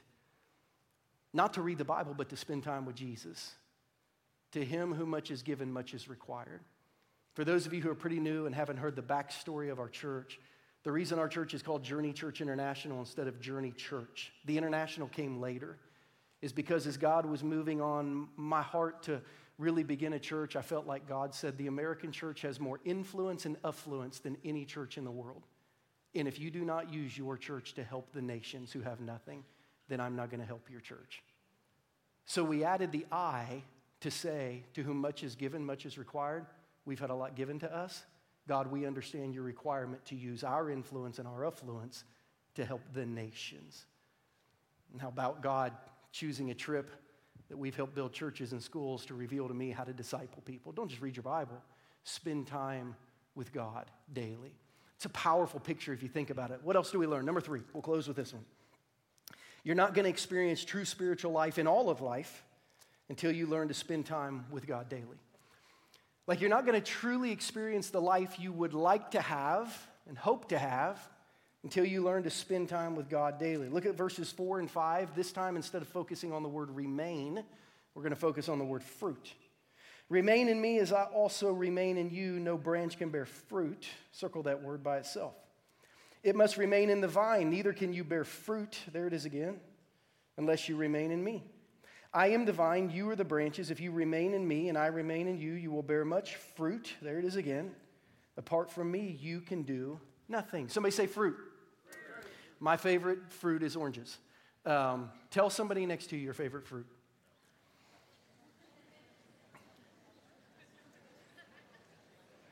Not 1.33 1.55
to 1.55 1.63
read 1.63 1.79
the 1.79 1.85
Bible, 1.85 2.15
but 2.17 2.29
to 2.29 2.37
spend 2.37 2.63
time 2.63 2.85
with 2.85 2.95
Jesus. 2.95 3.55
To 4.53 4.65
him 4.65 4.95
who 4.95 5.05
much 5.05 5.31
is 5.31 5.43
given, 5.43 5.73
much 5.73 5.95
is 5.95 6.09
required. 6.09 6.61
For 7.35 7.45
those 7.45 7.67
of 7.67 7.73
you 7.73 7.81
who 7.81 7.91
are 7.91 7.95
pretty 7.95 8.21
new 8.21 8.47
and 8.47 8.55
haven't 8.55 8.77
heard 8.77 8.95
the 8.95 9.03
backstory 9.03 9.71
of 9.71 9.79
our 9.79 9.89
church, 9.89 10.39
the 10.85 10.93
reason 10.93 11.19
our 11.19 11.29
church 11.29 11.55
is 11.55 11.63
called 11.63 11.83
Journey 11.83 12.13
Church 12.13 12.41
International 12.41 13.01
instead 13.01 13.29
of 13.29 13.41
Journey 13.41 13.73
Church, 13.73 14.33
the 14.45 14.59
international 14.59 15.09
came 15.09 15.41
later, 15.41 15.79
is 16.43 16.53
because 16.53 16.87
as 16.87 16.97
God 16.97 17.25
was 17.25 17.43
moving 17.43 17.81
on 17.81 18.29
my 18.37 18.63
heart 18.63 19.05
to 19.05 19.23
really 19.59 19.85
begin 19.85 20.13
a 20.15 20.19
church, 20.19 20.57
I 20.57 20.63
felt 20.63 20.87
like 20.87 21.09
God 21.09 21.35
said 21.35 21.57
the 21.57 21.69
American 21.69 22.11
church 22.11 22.43
has 22.43 22.59
more 22.59 22.81
influence 22.85 23.47
and 23.47 23.57
affluence 23.65 24.19
than 24.19 24.37
any 24.45 24.65
church 24.65 24.99
in 24.99 25.05
the 25.05 25.11
world. 25.11 25.47
And 26.15 26.27
if 26.27 26.39
you 26.39 26.51
do 26.51 26.65
not 26.65 26.93
use 26.93 27.17
your 27.17 27.39
church 27.39 27.75
to 27.75 27.85
help 27.85 28.13
the 28.13 28.21
nations 28.21 28.73
who 28.73 28.81
have 28.81 29.01
nothing, 29.01 29.45
then 29.89 30.01
I'm 30.01 30.17
not 30.17 30.31
going 30.31 30.41
to 30.41 30.47
help 30.47 30.69
your 30.71 30.81
church. 30.81 31.23
So 32.27 32.45
we 32.45 32.65
added 32.65 32.93
the 32.93 33.07
I 33.11 33.63
to 34.01 34.11
say, 34.11 34.65
to 34.75 34.83
whom 34.83 34.99
much 34.99 35.23
is 35.23 35.37
given, 35.37 35.65
much 35.65 35.87
is 35.87 35.97
required. 35.97 36.45
We've 36.85 36.99
had 36.99 37.11
a 37.11 37.15
lot 37.15 37.37
given 37.37 37.59
to 37.61 37.75
us. 37.75 38.05
God, 38.49 38.71
we 38.71 38.87
understand 38.87 39.35
your 39.35 39.45
requirement 39.45 40.05
to 40.07 40.17
use 40.17 40.43
our 40.43 40.71
influence 40.71 41.19
and 41.19 41.29
our 41.29 41.47
affluence 41.47 42.05
to 42.55 42.65
help 42.65 42.81
the 42.93 43.07
nations. 43.07 43.87
And 44.93 45.01
how 45.01 45.09
about 45.09 45.43
God 45.43 45.73
choosing 46.11 46.51
a 46.51 46.55
trip 46.55 46.91
that 47.49 47.57
we've 47.57 47.77
helped 47.77 47.95
build 47.95 48.13
churches 48.13 48.53
and 48.53 48.63
schools 48.63 49.07
to 49.07 49.15
reveal 49.15 49.49
to 49.49 49.55
me 49.55 49.71
how 49.71 49.85
to 49.85 49.93
disciple 49.93 50.43
people? 50.45 50.73
Don't 50.73 50.89
just 50.89 51.03
read 51.03 51.17
your 51.17 51.23
Bible, 51.23 51.63
spend 52.05 52.47
time 52.47 52.97
with 53.35 53.53
God 53.53 53.87
daily. 54.13 54.55
It's 54.97 55.07
a 55.07 55.11
powerful 55.11 55.61
picture 55.61 55.93
if 55.93 56.03
you 56.03 56.09
think 56.09 56.31
about 56.31 56.51
it. 56.51 56.61
What 56.63 56.77
else 56.77 56.91
do 56.91 56.99
we 56.99 57.07
learn? 57.07 57.25
Number 57.25 57.41
three, 57.41 57.63
we'll 57.73 57.83
close 57.83 58.07
with 58.07 58.17
this 58.17 58.33
one. 58.33 58.45
You're 59.65 59.77
not 59.77 59.95
going 59.95 60.05
to 60.05 60.11
experience 60.11 60.65
true 60.65 60.85
spiritual 60.85 61.33
life 61.33 61.59
in 61.59 61.67
all 61.67 61.89
of 61.89 62.01
life 62.01 62.45
until 63.09 63.33
you 63.33 63.47
learn 63.47 63.69
to 63.69 63.75
spend 63.75 64.07
time 64.07 64.45
with 64.51 64.67
God 64.67 64.89
daily. 64.89 65.19
Like, 66.27 66.41
you're 66.41 66.51
not 66.51 66.65
going 66.65 66.81
to 66.81 66.87
truly 66.87 67.33
experience 67.33 67.91
the 67.91 68.01
life 68.01 68.39
you 68.39 68.53
would 68.53 68.75
like 68.75 69.11
to 69.13 69.21
have 69.21 69.77
and 70.09 70.17
hope 70.17 70.49
to 70.51 70.59
have 70.59 71.01
until 71.65 71.85
you 71.85 72.03
learn 72.03 72.23
to 72.25 72.31
spend 72.31 72.69
time 72.69 72.97
with 72.97 73.09
God 73.09 73.39
daily. 73.39 73.69
Look 73.69 73.87
at 73.87 73.97
verses 73.97 74.31
four 74.31 74.59
and 74.59 74.71
five. 74.71 75.15
This 75.15 75.33
time, 75.33 75.57
instead 75.57 75.83
of 75.83 75.89
focusing 75.89 76.33
on 76.33 76.43
the 76.43 76.49
word 76.49 76.71
remain, 76.71 77.43
we're 77.95 78.03
going 78.03 78.15
to 78.15 78.21
focus 78.21 78.49
on 78.49 78.59
the 78.59 78.65
word 78.65 78.83
fruit. 78.83 79.33
Remain 80.09 80.49
in 80.49 80.61
me 80.61 80.79
as 80.79 80.93
I 80.93 81.05
also 81.05 81.53
remain 81.53 81.97
in 81.97 82.11
you. 82.11 82.39
No 82.39 82.57
branch 82.57 82.99
can 82.99 83.11
bear 83.11 83.25
fruit. 83.25 83.87
Circle 84.13 84.43
that 84.45 84.63
word 84.63 84.83
by 84.83 84.99
itself. 84.99 85.35
It 86.23 86.37
must 86.37 86.57
remain 86.57 86.91
in 86.91 87.01
the 87.01 87.09
vine. 87.09 87.51
Neither 87.51 87.73
can 87.73 87.93
you 87.93 88.05
bear 88.05 88.25
fruit, 88.25 88.79
there 88.93 89.07
it 89.07 89.13
is 89.13 89.25
again, 89.25 89.59
unless 90.37 90.69
you 90.69 90.77
remain 90.77 91.11
in 91.11 91.23
me. 91.23 91.43
I 92.15 92.29
am 92.29 92.45
the 92.45 92.53
vine, 92.53 92.91
you 92.91 93.09
are 93.09 93.17
the 93.17 93.25
branches. 93.25 93.71
If 93.71 93.81
you 93.81 93.91
remain 93.91 94.35
in 94.35 94.47
me 94.47 94.69
and 94.69 94.77
I 94.77 94.87
remain 94.87 95.29
in 95.29 95.39
you, 95.39 95.53
you 95.53 95.71
will 95.71 95.83
bear 95.83 96.05
much 96.05 96.37
fruit. 96.37 96.93
There 97.01 97.19
it 97.19 97.25
is 97.25 97.37
again. 97.37 97.73
Apart 98.37 98.71
from 98.71 98.91
me, 98.91 99.17
you 99.21 99.41
can 99.41 99.63
do 99.63 99.99
nothing. 100.29 100.69
Somebody 100.69 100.93
say 100.93 101.07
fruit. 101.07 101.37
My 102.61 102.77
favorite 102.77 103.19
fruit 103.31 103.63
is 103.63 103.77
oranges. 103.77 104.19
Um, 104.67 105.11
tell 105.31 105.49
somebody 105.49 105.87
next 105.87 106.09
to 106.09 106.17
you 106.17 106.23
your 106.23 106.35
favorite 106.35 106.67
fruit. 106.67 106.87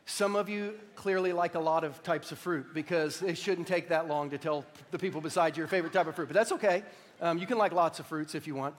Some 0.06 0.36
of 0.36 0.48
you 0.48 0.74
clearly 0.96 1.32
like 1.32 1.54
a 1.54 1.60
lot 1.60 1.84
of 1.84 2.02
types 2.02 2.32
of 2.32 2.38
fruit 2.38 2.74
because 2.74 3.22
it 3.22 3.38
shouldn't 3.38 3.68
take 3.68 3.88
that 3.90 4.08
long 4.08 4.30
to 4.30 4.38
tell 4.38 4.64
the 4.90 4.98
people 4.98 5.20
beside 5.20 5.56
you 5.56 5.60
your 5.60 5.68
favorite 5.68 5.92
type 5.92 6.06
of 6.06 6.16
fruit, 6.16 6.28
but 6.28 6.34
that's 6.34 6.52
okay. 6.52 6.82
Um, 7.20 7.38
you 7.38 7.46
can 7.46 7.58
like 7.58 7.72
lots 7.72 8.00
of 8.00 8.06
fruits 8.06 8.34
if 8.34 8.46
you 8.46 8.54
want. 8.54 8.74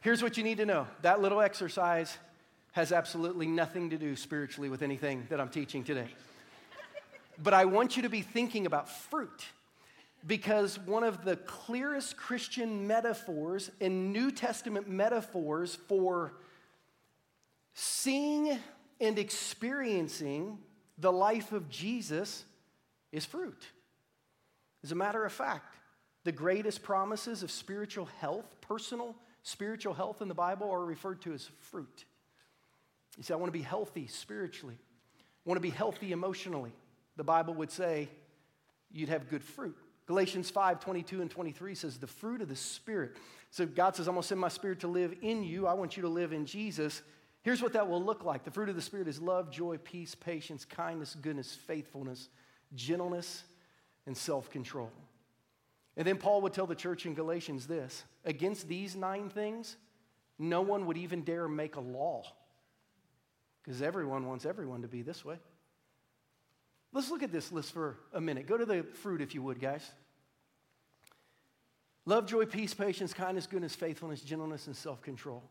Here's 0.00 0.22
what 0.22 0.36
you 0.36 0.44
need 0.44 0.58
to 0.58 0.66
know 0.66 0.86
that 1.02 1.20
little 1.20 1.40
exercise 1.40 2.16
has 2.72 2.92
absolutely 2.92 3.46
nothing 3.46 3.90
to 3.90 3.98
do 3.98 4.14
spiritually 4.14 4.68
with 4.68 4.82
anything 4.82 5.26
that 5.30 5.40
I'm 5.40 5.48
teaching 5.48 5.82
today. 5.82 6.06
but 7.42 7.52
I 7.52 7.64
want 7.64 7.96
you 7.96 8.02
to 8.02 8.08
be 8.08 8.22
thinking 8.22 8.66
about 8.66 8.88
fruit 8.88 9.46
because 10.26 10.78
one 10.78 11.02
of 11.02 11.24
the 11.24 11.36
clearest 11.36 12.16
Christian 12.16 12.86
metaphors 12.86 13.70
and 13.80 14.12
New 14.12 14.30
Testament 14.30 14.88
metaphors 14.88 15.74
for 15.74 16.32
seeing 17.74 18.56
and 19.00 19.18
experiencing 19.18 20.58
the 20.98 21.12
life 21.12 21.52
of 21.52 21.68
Jesus 21.68 22.44
is 23.10 23.24
fruit. 23.24 23.66
As 24.84 24.92
a 24.92 24.96
matter 24.96 25.24
of 25.24 25.32
fact, 25.32 25.74
the 26.22 26.32
greatest 26.32 26.82
promises 26.82 27.42
of 27.42 27.50
spiritual 27.50 28.08
health, 28.20 28.60
personal 28.60 29.16
spiritual 29.48 29.94
health 29.94 30.20
in 30.20 30.28
the 30.28 30.34
Bible 30.34 30.70
are 30.70 30.84
referred 30.84 31.22
to 31.22 31.32
as 31.32 31.48
fruit. 31.70 32.04
You 33.16 33.22
say, 33.22 33.34
I 33.34 33.36
want 33.38 33.48
to 33.52 33.58
be 33.58 33.64
healthy 33.64 34.06
spiritually, 34.06 34.76
I 34.78 35.48
want 35.48 35.56
to 35.56 35.62
be 35.62 35.70
healthy 35.70 36.12
emotionally. 36.12 36.72
The 37.16 37.24
Bible 37.24 37.54
would 37.54 37.72
say 37.72 38.08
you'd 38.92 39.08
have 39.08 39.28
good 39.28 39.42
fruit. 39.42 39.76
Galatians 40.06 40.50
5 40.50 40.80
22 40.80 41.20
and 41.20 41.30
23 41.30 41.74
says, 41.74 41.98
The 41.98 42.06
fruit 42.06 42.42
of 42.42 42.48
the 42.48 42.56
Spirit. 42.56 43.16
So 43.50 43.66
God 43.66 43.96
says, 43.96 44.06
I'm 44.06 44.14
going 44.14 44.22
to 44.22 44.28
send 44.28 44.40
my 44.40 44.48
Spirit 44.48 44.80
to 44.80 44.88
live 44.88 45.14
in 45.22 45.42
you. 45.42 45.66
I 45.66 45.72
want 45.72 45.96
you 45.96 46.02
to 46.02 46.08
live 46.08 46.32
in 46.32 46.46
Jesus. 46.46 47.02
Here's 47.42 47.62
what 47.62 47.72
that 47.72 47.88
will 47.88 48.02
look 48.02 48.24
like 48.24 48.44
the 48.44 48.50
fruit 48.50 48.68
of 48.68 48.76
the 48.76 48.82
Spirit 48.82 49.08
is 49.08 49.20
love, 49.20 49.50
joy, 49.50 49.78
peace, 49.78 50.14
patience, 50.14 50.64
kindness, 50.64 51.16
goodness, 51.20 51.54
faithfulness, 51.54 52.28
gentleness, 52.74 53.42
and 54.06 54.16
self 54.16 54.50
control. 54.50 54.90
And 55.98 56.06
then 56.06 56.16
Paul 56.16 56.42
would 56.42 56.52
tell 56.52 56.66
the 56.68 56.76
church 56.76 57.06
in 57.06 57.14
Galatians 57.14 57.66
this 57.66 58.04
against 58.24 58.68
these 58.68 58.94
nine 58.94 59.28
things, 59.28 59.76
no 60.38 60.62
one 60.62 60.86
would 60.86 60.96
even 60.96 61.22
dare 61.22 61.48
make 61.48 61.74
a 61.74 61.80
law 61.80 62.22
because 63.60 63.82
everyone 63.82 64.26
wants 64.28 64.46
everyone 64.46 64.82
to 64.82 64.88
be 64.88 65.02
this 65.02 65.24
way. 65.24 65.38
Let's 66.92 67.10
look 67.10 67.24
at 67.24 67.32
this 67.32 67.50
list 67.50 67.72
for 67.72 67.98
a 68.14 68.20
minute. 68.20 68.46
Go 68.46 68.56
to 68.56 68.64
the 68.64 68.84
fruit, 69.02 69.20
if 69.20 69.34
you 69.34 69.42
would, 69.42 69.60
guys. 69.60 69.90
Love, 72.06 72.26
joy, 72.26 72.46
peace, 72.46 72.72
patience, 72.72 73.12
kindness, 73.12 73.48
goodness, 73.48 73.74
faithfulness, 73.74 74.22
gentleness, 74.22 74.68
and 74.68 74.76
self 74.76 75.02
control. 75.02 75.42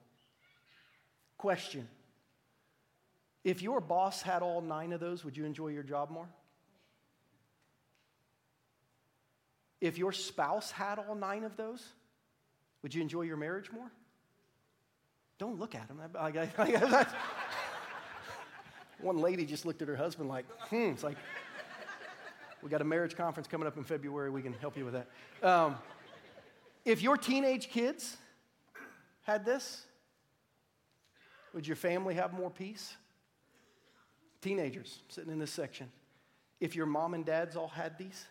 Question 1.37 1.89
If 3.43 3.61
your 3.61 3.81
boss 3.81 4.21
had 4.21 4.41
all 4.41 4.61
nine 4.61 4.93
of 4.93 5.01
those, 5.01 5.25
would 5.25 5.35
you 5.35 5.43
enjoy 5.43 5.67
your 5.67 5.83
job 5.83 6.09
more? 6.09 6.29
If 9.79 9.97
your 9.97 10.11
spouse 10.11 10.71
had 10.71 10.99
all 10.99 11.15
nine 11.15 11.43
of 11.43 11.55
those, 11.55 11.83
would 12.81 12.93
you 12.95 13.01
enjoy 13.01 13.23
your 13.23 13.37
marriage 13.37 13.71
more? 13.71 13.91
Don't 15.37 15.59
look 15.59 15.75
at 15.75 15.87
him. 15.87 16.01
One 18.99 19.17
lady 19.19 19.45
just 19.45 19.65
looked 19.65 19.81
at 19.81 19.87
her 19.87 19.95
husband 19.95 20.29
like, 20.29 20.45
hmm. 20.69 20.91
It's 20.91 21.03
like, 21.03 21.17
we 22.63 22.69
got 22.69 22.81
a 22.81 22.85
marriage 22.85 23.15
conference 23.15 23.47
coming 23.47 23.67
up 23.67 23.77
in 23.77 23.83
February. 23.83 24.31
We 24.31 24.41
can 24.41 24.53
help 24.53 24.75
you 24.75 24.85
with 24.85 24.95
that. 24.95 25.07
Um, 25.47 25.75
if 26.85 27.03
your 27.03 27.17
teenage 27.17 27.69
kids 27.69 28.17
had 29.21 29.45
this, 29.45 29.85
would 31.53 31.67
your 31.67 31.75
family 31.75 32.15
have 32.15 32.33
more 32.33 32.49
peace? 32.49 32.95
Teenagers 34.41 34.99
sitting 35.09 35.31
in 35.31 35.37
this 35.37 35.51
section. 35.51 35.91
If 36.59 36.75
your 36.75 36.85
mom 36.87 37.13
and 37.13 37.25
dads 37.25 37.55
all 37.55 37.67
had 37.67 37.97
these, 37.97 38.25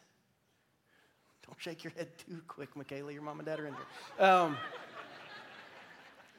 don't 1.47 1.61
shake 1.61 1.85
your 1.85 1.93
head 1.97 2.09
too 2.19 2.41
quick, 2.49 2.75
Michaela. 2.77 3.13
Your 3.13 3.23
mom 3.23 3.39
and 3.39 3.47
dad 3.47 3.61
are 3.61 3.67
in 3.67 3.75
there. 4.19 4.29
Um, 4.31 4.57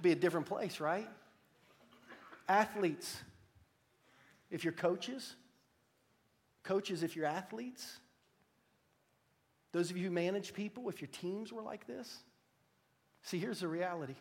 be 0.02 0.12
a 0.12 0.16
different 0.16 0.46
place, 0.46 0.80
right? 0.80 1.08
Athletes, 2.48 3.18
if 4.52 4.64
you're 4.64 4.74
coaches, 4.74 5.36
coaches, 6.64 7.04
if 7.04 7.16
you're 7.16 7.26
athletes, 7.26 8.00
Those 9.72 9.92
of 9.92 9.98
you 9.98 10.06
who 10.06 10.12
manage 10.12 10.54
people, 10.54 10.90
if 10.90 11.02
your 11.02 11.10
teams 11.10 11.52
were 11.52 11.62
like 11.62 11.86
this, 11.88 12.20
see, 13.22 13.38
here's 13.38 13.60
the 13.60 13.68
reality. 13.68 14.16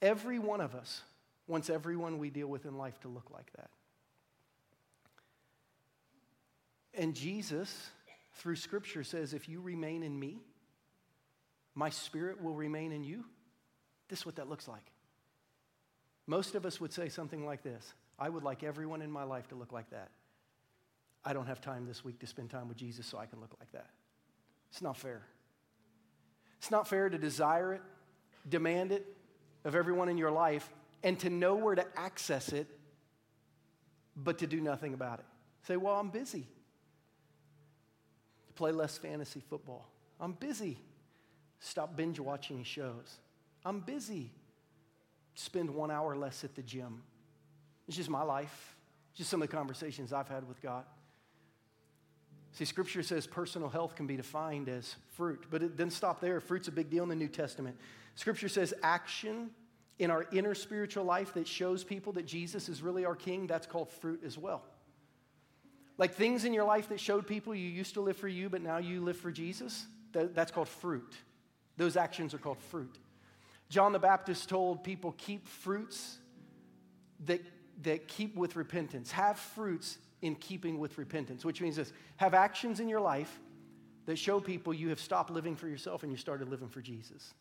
Every 0.00 0.38
one 0.38 0.60
of 0.60 0.74
us 0.74 1.02
wants 1.46 1.68
everyone 1.68 2.18
we 2.18 2.30
deal 2.30 2.48
with 2.48 2.64
in 2.64 2.76
life 2.78 2.98
to 3.00 3.08
look 3.08 3.30
like 3.30 3.52
that. 3.56 3.70
And 6.94 7.14
Jesus, 7.14 7.90
through 8.34 8.56
Scripture, 8.56 9.04
says, 9.04 9.34
If 9.34 9.48
you 9.48 9.60
remain 9.60 10.02
in 10.02 10.18
me, 10.18 10.38
my 11.74 11.90
spirit 11.90 12.42
will 12.42 12.54
remain 12.54 12.92
in 12.92 13.04
you. 13.04 13.24
This 14.08 14.20
is 14.20 14.26
what 14.26 14.36
that 14.36 14.48
looks 14.48 14.66
like. 14.66 14.92
Most 16.26 16.54
of 16.54 16.66
us 16.66 16.80
would 16.80 16.92
say 16.92 17.08
something 17.08 17.44
like 17.44 17.62
this 17.62 17.94
I 18.18 18.28
would 18.28 18.42
like 18.42 18.62
everyone 18.62 19.02
in 19.02 19.10
my 19.10 19.24
life 19.24 19.48
to 19.48 19.54
look 19.54 19.72
like 19.72 19.90
that. 19.90 20.10
I 21.24 21.32
don't 21.32 21.46
have 21.46 21.60
time 21.60 21.86
this 21.86 22.04
week 22.04 22.18
to 22.20 22.26
spend 22.26 22.50
time 22.50 22.68
with 22.68 22.76
Jesus, 22.76 23.06
so 23.06 23.18
I 23.18 23.26
can 23.26 23.40
look 23.40 23.54
like 23.58 23.72
that. 23.72 23.90
It's 24.70 24.80
not 24.80 24.96
fair. 24.96 25.22
It's 26.58 26.70
not 26.70 26.88
fair 26.88 27.08
to 27.08 27.18
desire 27.18 27.74
it, 27.74 27.82
demand 28.48 28.92
it 28.92 29.06
of 29.64 29.74
everyone 29.74 30.08
in 30.08 30.18
your 30.18 30.30
life, 30.30 30.70
and 31.02 31.18
to 31.20 31.30
know 31.30 31.54
where 31.54 31.74
to 31.74 31.86
access 31.96 32.50
it, 32.50 32.66
but 34.16 34.38
to 34.38 34.46
do 34.46 34.60
nothing 34.60 34.94
about 34.94 35.18
it. 35.18 35.24
Say, 35.66 35.76
well, 35.76 35.96
I'm 35.96 36.10
busy. 36.10 36.46
Play 38.60 38.72
less 38.72 38.98
fantasy 38.98 39.40
football. 39.48 39.88
I'm 40.20 40.32
busy. 40.32 40.76
Stop 41.60 41.96
binge 41.96 42.20
watching 42.20 42.62
shows. 42.62 43.16
I'm 43.64 43.80
busy. 43.80 44.32
Spend 45.34 45.70
one 45.70 45.90
hour 45.90 46.14
less 46.14 46.44
at 46.44 46.54
the 46.54 46.60
gym. 46.60 47.02
It's 47.88 47.96
just 47.96 48.10
my 48.10 48.20
life, 48.20 48.76
just 49.14 49.30
some 49.30 49.40
of 49.40 49.48
the 49.48 49.56
conversations 49.56 50.12
I've 50.12 50.28
had 50.28 50.46
with 50.46 50.60
God. 50.60 50.84
See, 52.52 52.66
Scripture 52.66 53.02
says 53.02 53.26
personal 53.26 53.70
health 53.70 53.96
can 53.96 54.06
be 54.06 54.18
defined 54.18 54.68
as 54.68 54.94
fruit, 55.16 55.46
but 55.50 55.62
it 55.62 55.78
doesn't 55.78 55.92
stop 55.92 56.20
there. 56.20 56.38
Fruit's 56.38 56.68
a 56.68 56.72
big 56.72 56.90
deal 56.90 57.02
in 57.02 57.08
the 57.08 57.16
New 57.16 57.28
Testament. 57.28 57.78
Scripture 58.14 58.50
says 58.50 58.74
action 58.82 59.48
in 59.98 60.10
our 60.10 60.26
inner 60.32 60.54
spiritual 60.54 61.04
life 61.04 61.32
that 61.32 61.48
shows 61.48 61.82
people 61.82 62.12
that 62.12 62.26
Jesus 62.26 62.68
is 62.68 62.82
really 62.82 63.06
our 63.06 63.16
King, 63.16 63.46
that's 63.46 63.66
called 63.66 63.88
fruit 63.88 64.20
as 64.22 64.36
well. 64.36 64.64
Like 66.00 66.14
things 66.14 66.46
in 66.46 66.54
your 66.54 66.64
life 66.64 66.88
that 66.88 66.98
showed 66.98 67.26
people 67.26 67.54
you 67.54 67.68
used 67.68 67.92
to 67.92 68.00
live 68.00 68.16
for 68.16 68.26
you, 68.26 68.48
but 68.48 68.62
now 68.62 68.78
you 68.78 69.02
live 69.02 69.18
for 69.18 69.30
Jesus, 69.30 69.84
that, 70.12 70.34
that's 70.34 70.50
called 70.50 70.68
fruit. 70.68 71.14
Those 71.76 71.94
actions 71.94 72.32
are 72.32 72.38
called 72.38 72.56
fruit. 72.70 72.96
John 73.68 73.92
the 73.92 73.98
Baptist 73.98 74.48
told 74.48 74.82
people, 74.82 75.14
keep 75.18 75.46
fruits 75.46 76.16
that, 77.26 77.42
that 77.82 78.08
keep 78.08 78.34
with 78.34 78.56
repentance. 78.56 79.10
Have 79.10 79.38
fruits 79.38 79.98
in 80.22 80.36
keeping 80.36 80.78
with 80.78 80.96
repentance, 80.96 81.44
which 81.44 81.60
means 81.60 81.76
this 81.76 81.92
have 82.16 82.32
actions 82.32 82.80
in 82.80 82.88
your 82.88 83.00
life 83.00 83.38
that 84.06 84.16
show 84.16 84.40
people 84.40 84.72
you 84.72 84.88
have 84.88 85.00
stopped 85.00 85.30
living 85.30 85.54
for 85.54 85.68
yourself 85.68 86.02
and 86.02 86.10
you 86.10 86.16
started 86.16 86.48
living 86.48 86.70
for 86.70 86.80
Jesus. 86.80 87.34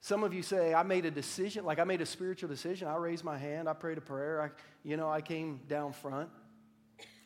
Some 0.00 0.24
of 0.24 0.32
you 0.32 0.42
say, 0.42 0.72
I 0.72 0.82
made 0.82 1.04
a 1.04 1.10
decision, 1.10 1.66
like 1.66 1.78
I 1.78 1.84
made 1.84 2.00
a 2.00 2.06
spiritual 2.06 2.48
decision. 2.48 2.88
I 2.88 2.96
raised 2.96 3.22
my 3.22 3.36
hand, 3.36 3.68
I 3.68 3.74
prayed 3.74 3.98
a 3.98 4.00
prayer, 4.00 4.40
I, 4.40 4.48
you 4.82 4.96
know, 4.96 5.10
I 5.10 5.20
came 5.20 5.60
down 5.68 5.92
front. 5.92 6.30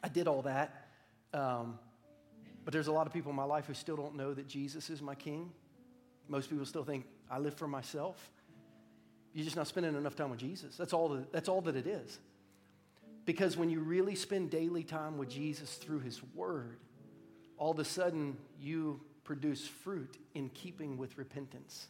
I 0.07 0.09
did 0.09 0.28
all 0.28 0.42
that. 0.42 0.86
Um, 1.34 1.80
but 2.64 2.72
there's 2.72 2.86
a 2.86 2.92
lot 2.92 3.09
of 3.09 3.12
people 3.12 3.30
in 3.30 3.36
my 3.36 3.44
life 3.44 3.66
who 3.66 3.74
still 3.74 3.96
don't 3.96 4.14
know 4.14 4.32
that 4.32 4.46
Jesus 4.46 4.88
is 4.88 5.02
my 5.02 5.16
king. 5.16 5.50
Most 6.28 6.48
people 6.48 6.64
still 6.64 6.84
think 6.84 7.07
I 7.28 7.40
live 7.40 7.54
for 7.54 7.66
myself. 7.66 8.30
You're 9.34 9.44
just 9.44 9.57
not 9.57 9.66
spending 9.66 9.96
enough 9.96 10.14
time 10.14 10.30
with 10.30 10.38
Jesus. 10.38 10.76
That's 10.76 10.92
all 10.92 11.09
that, 11.09 11.32
that's 11.32 11.48
all 11.48 11.61
that 11.62 11.74
it 11.74 11.88
is. 11.88 12.20
Because 13.24 13.57
when 13.57 13.68
you 13.68 13.80
really 13.80 14.14
spend 14.14 14.50
daily 14.50 14.84
time 14.84 15.18
with 15.18 15.28
Jesus 15.28 15.74
through 15.74 16.00
his 16.00 16.20
word, 16.36 16.78
all 17.59 17.72
of 17.72 17.80
a 17.80 17.84
sudden 17.84 18.36
you 18.61 19.00
produce 19.24 19.66
fruit 19.66 20.18
in 20.34 20.50
keeping 20.50 20.98
with 20.98 21.18
repentance. 21.18 21.88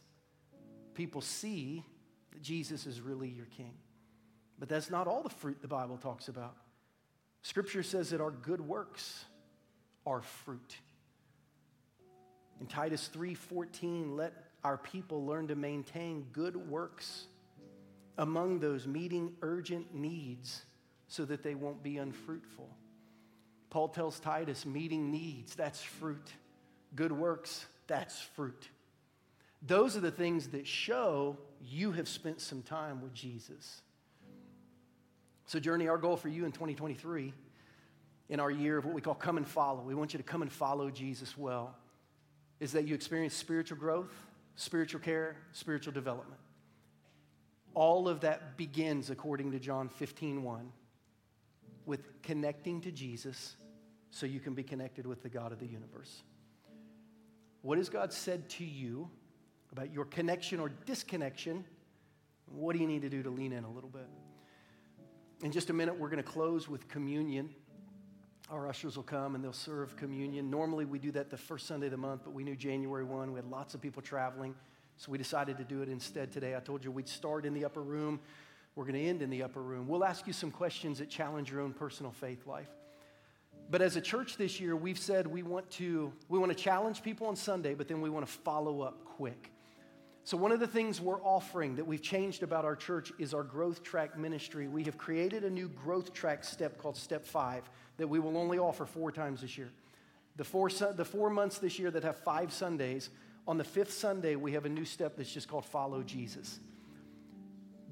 People 0.95 1.21
see 1.21 1.85
that 2.31 2.41
Jesus 2.41 2.87
is 2.87 2.99
really 2.99 3.29
your 3.29 3.45
king. 3.45 3.75
But 4.57 4.69
that's 4.69 4.89
not 4.89 5.05
all 5.05 5.21
the 5.21 5.29
fruit 5.29 5.61
the 5.61 5.67
Bible 5.67 5.97
talks 5.97 6.29
about. 6.29 6.55
Scripture 7.47 7.81
says 7.81 8.09
that 8.09 8.19
our 8.19 8.31
good 8.31 8.59
works 8.59 9.23
are 10.05 10.21
fruit. 10.21 10.75
In 12.59 12.67
Titus 12.67 13.07
3:14, 13.07 14.17
let 14.17 14.51
our 14.65 14.77
people 14.77 15.25
learn 15.25 15.47
to 15.47 15.55
maintain 15.55 16.23
good 16.33 16.57
works 16.57 17.27
among 18.17 18.59
those 18.59 18.85
meeting 18.85 19.33
urgent 19.41 19.95
needs 19.95 20.65
so 21.07 21.23
that 21.23 21.41
they 21.41 21.55
won't 21.55 21.81
be 21.81 21.99
unfruitful. 21.99 22.69
Paul 23.69 23.87
tells 23.87 24.19
Titus, 24.19 24.65
meeting 24.65 25.09
needs, 25.09 25.55
that's 25.55 25.81
fruit. 25.81 26.33
Good 26.95 27.13
works, 27.13 27.65
that's 27.87 28.19
fruit. 28.19 28.67
Those 29.61 29.95
are 29.95 30.01
the 30.01 30.11
things 30.11 30.49
that 30.49 30.67
show 30.67 31.37
you 31.61 31.93
have 31.93 32.09
spent 32.09 32.41
some 32.41 32.61
time 32.61 33.01
with 33.01 33.13
Jesus. 33.13 33.83
So, 35.47 35.59
Journey, 35.61 35.87
our 35.87 35.97
goal 35.97 36.17
for 36.17 36.27
you 36.27 36.43
in 36.43 36.51
2023, 36.51 37.33
in 38.27 38.39
our 38.41 38.51
year 38.51 38.77
of 38.77 38.85
what 38.85 38.93
we 38.93 38.99
call 38.99 39.15
come 39.15 39.37
and 39.37 39.47
follow, 39.47 39.81
we 39.81 39.95
want 39.95 40.13
you 40.13 40.17
to 40.17 40.23
come 40.23 40.41
and 40.41 40.51
follow 40.51 40.89
Jesus 40.89 41.37
well, 41.37 41.73
is 42.59 42.73
that 42.73 42.85
you 42.85 42.93
experience 42.93 43.33
spiritual 43.33 43.77
growth, 43.77 44.11
spiritual 44.55 44.99
care, 44.99 45.37
spiritual 45.53 45.93
development. 45.93 46.41
All 47.73 48.09
of 48.09 48.21
that 48.21 48.57
begins, 48.57 49.09
according 49.09 49.53
to 49.53 49.59
John 49.59 49.87
15 49.87 50.43
1, 50.43 50.71
with 51.85 52.21
connecting 52.23 52.81
to 52.81 52.91
Jesus 52.91 53.55
so 54.11 54.25
you 54.25 54.41
can 54.41 54.53
be 54.53 54.63
connected 54.63 55.07
with 55.07 55.23
the 55.23 55.29
God 55.29 55.53
of 55.53 55.59
the 55.59 55.67
universe. 55.67 56.23
What 57.61 57.77
has 57.77 57.87
God 57.87 58.11
said 58.11 58.49
to 58.49 58.65
you 58.65 59.09
about 59.71 59.93
your 59.93 60.03
connection 60.03 60.59
or 60.59 60.69
disconnection? 60.85 61.63
What 62.51 62.73
do 62.73 62.79
you 62.79 62.87
need 62.87 63.03
to 63.03 63.09
do 63.09 63.23
to 63.23 63.29
lean 63.29 63.53
in 63.53 63.63
a 63.63 63.71
little 63.71 63.89
bit? 63.89 64.09
In 65.43 65.51
just 65.51 65.69
a 65.69 65.73
minute, 65.73 65.97
we're 65.97 66.09
going 66.09 66.23
to 66.23 66.29
close 66.29 66.67
with 66.67 66.87
communion. 66.87 67.49
Our 68.49 68.67
ushers 68.67 68.95
will 68.95 69.03
come 69.03 69.35
and 69.35 69.43
they'll 69.43 69.53
serve 69.53 69.95
communion. 69.95 70.49
Normally, 70.49 70.85
we 70.85 70.99
do 70.99 71.11
that 71.11 71.29
the 71.29 71.37
first 71.37 71.67
Sunday 71.67 71.87
of 71.87 71.91
the 71.91 71.97
month, 71.97 72.21
but 72.23 72.33
we 72.33 72.43
knew 72.43 72.55
January 72.55 73.03
1, 73.03 73.31
we 73.31 73.37
had 73.37 73.49
lots 73.49 73.75
of 73.75 73.81
people 73.81 74.01
traveling, 74.01 74.55
so 74.95 75.11
we 75.11 75.17
decided 75.17 75.57
to 75.57 75.63
do 75.63 75.81
it 75.81 75.89
instead 75.89 76.31
today. 76.31 76.55
I 76.55 76.59
told 76.59 76.83
you 76.83 76.91
we'd 76.91 77.07
start 77.07 77.45
in 77.45 77.53
the 77.53 77.65
upper 77.65 77.83
room 77.83 78.19
we're 78.77 78.85
going 78.85 78.93
to 78.93 79.09
end 79.09 79.23
in 79.23 79.31
the 79.31 79.41
upper 79.41 79.61
room. 79.61 79.87
We'll 79.87 80.03
ask 80.03 80.27
you 80.27 80.33
some 80.33 80.51
questions 80.51 80.99
that 80.99 81.09
challenge 81.09 81.51
your 81.51 81.61
own 81.61 81.73
personal 81.73 82.11
faith 82.11 82.45
life. 82.45 82.69
But 83.71 83.81
as 83.81 83.95
a 83.95 84.01
church 84.01 84.37
this 84.37 84.59
year, 84.59 84.75
we've 84.75 84.99
said 84.99 85.25
we 85.25 85.41
want 85.41 85.67
to 85.71 86.13
we 86.29 86.37
want 86.37 86.55
to 86.55 86.63
challenge 86.63 87.01
people 87.01 87.25
on 87.25 87.35
Sunday, 87.35 87.73
but 87.73 87.87
then 87.87 88.01
we 88.01 88.11
want 88.11 88.27
to 88.27 88.31
follow 88.31 88.81
up 88.81 89.03
quick. 89.03 89.51
So 90.27 90.35
one 90.35 90.51
of 90.51 90.59
the 90.59 90.67
things 90.67 90.99
we're 90.99 91.21
offering 91.21 91.77
that 91.77 91.87
we've 91.87 92.01
changed 92.01 92.43
about 92.43 92.65
our 92.65 92.75
church 92.75 93.13
is 93.17 93.33
our 93.33 93.43
growth 93.43 93.81
track 93.81 94.17
ministry. 94.17 94.67
We 94.67 94.83
have 94.83 94.97
created 94.97 95.45
a 95.45 95.49
new 95.49 95.69
growth 95.69 96.13
track 96.13 96.43
step 96.43 96.77
called 96.77 96.97
Step 96.97 97.25
5 97.25 97.63
that 97.95 98.09
we 98.09 98.19
will 98.19 98.37
only 98.37 98.59
offer 98.59 98.85
4 98.85 99.13
times 99.13 99.39
this 99.39 99.57
year. 99.57 99.69
The 100.35 100.43
four, 100.43 100.67
the 100.69 101.05
four 101.05 101.29
months 101.29 101.59
this 101.59 101.79
year 101.79 101.91
that 101.91 102.03
have 102.03 102.17
five 102.17 102.51
Sundays, 102.51 103.09
on 103.47 103.57
the 103.57 103.63
fifth 103.63 103.93
Sunday, 103.93 104.35
we 104.35 104.51
have 104.51 104.65
a 104.65 104.69
new 104.69 104.83
step 104.83 105.15
that's 105.15 105.31
just 105.31 105.47
called 105.47 105.63
Follow 105.63 106.03
Jesus 106.03 106.59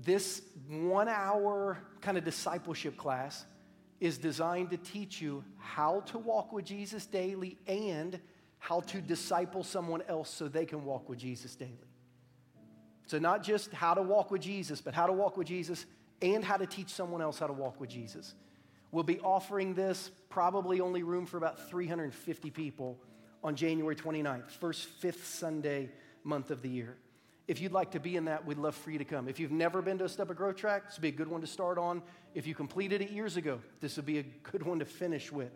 this 0.03 0.41
one 0.69 1.07
hour 1.07 1.77
kind 2.01 2.17
of 2.17 2.23
discipleship 2.23 2.97
class 2.97 3.45
is 3.99 4.17
designed 4.17 4.69
to 4.69 4.77
teach 4.77 5.21
you 5.21 5.43
how 5.57 6.01
to 6.01 6.19
walk 6.19 6.51
with 6.51 6.65
Jesus 6.65 7.05
daily 7.05 7.57
and 7.65 8.19
how 8.59 8.81
to 8.81 9.01
disciple 9.01 9.63
someone 9.63 10.03
else 10.07 10.29
so 10.29 10.47
they 10.47 10.65
can 10.65 10.83
walk 10.83 11.09
with 11.09 11.17
Jesus 11.17 11.55
daily. 11.55 11.94
So, 13.07 13.19
not 13.19 13.43
just 13.43 13.71
how 13.71 13.93
to 13.93 14.01
walk 14.01 14.31
with 14.31 14.41
Jesus, 14.41 14.81
but 14.81 14.93
how 14.93 15.05
to 15.05 15.13
walk 15.13 15.37
with 15.37 15.47
Jesus 15.47 15.85
and 16.21 16.43
how 16.43 16.57
to 16.57 16.65
teach 16.65 16.89
someone 16.89 17.21
else 17.21 17.39
how 17.39 17.47
to 17.47 17.53
walk 17.53 17.79
with 17.79 17.89
Jesus. 17.89 18.33
We'll 18.91 19.03
be 19.03 19.19
offering 19.19 19.73
this, 19.73 20.09
probably 20.29 20.79
only 20.79 21.03
room 21.03 21.25
for 21.25 21.37
about 21.37 21.69
350 21.69 22.49
people 22.51 22.97
on 23.43 23.55
January 23.55 23.95
29th, 23.95 24.49
first 24.51 24.87
fifth 24.87 25.27
Sunday 25.27 25.89
month 26.23 26.49
of 26.49 26.61
the 26.61 26.69
year. 26.69 26.97
If 27.47 27.61
you'd 27.61 27.73
like 27.73 27.91
to 27.91 27.99
be 27.99 28.15
in 28.15 28.25
that, 28.25 28.45
we'd 28.45 28.57
love 28.57 28.73
for 28.73 28.89
you 28.89 28.97
to 28.97 29.05
come. 29.05 29.27
If 29.27 29.39
you've 29.39 29.51
never 29.51 29.81
been 29.81 29.99
to 29.99 30.05
a 30.05 30.09
Step 30.09 30.31
of 30.31 30.37
Growth 30.37 30.55
track, 30.55 30.85
this 30.85 30.97
would 30.97 31.03
be 31.03 31.09
a 31.09 31.11
good 31.11 31.27
one 31.27 31.41
to 31.41 31.47
start 31.47 31.77
on. 31.77 32.01
If 32.33 32.47
you 32.47 32.55
completed 32.55 33.01
it 33.01 33.11
years 33.11 33.37
ago, 33.37 33.59
this 33.81 33.97
would 33.97 34.05
be 34.05 34.17
a 34.17 34.23
good 34.23 34.63
one 34.63 34.79
to 34.79 34.85
finish 34.85 35.31
with. 35.31 35.51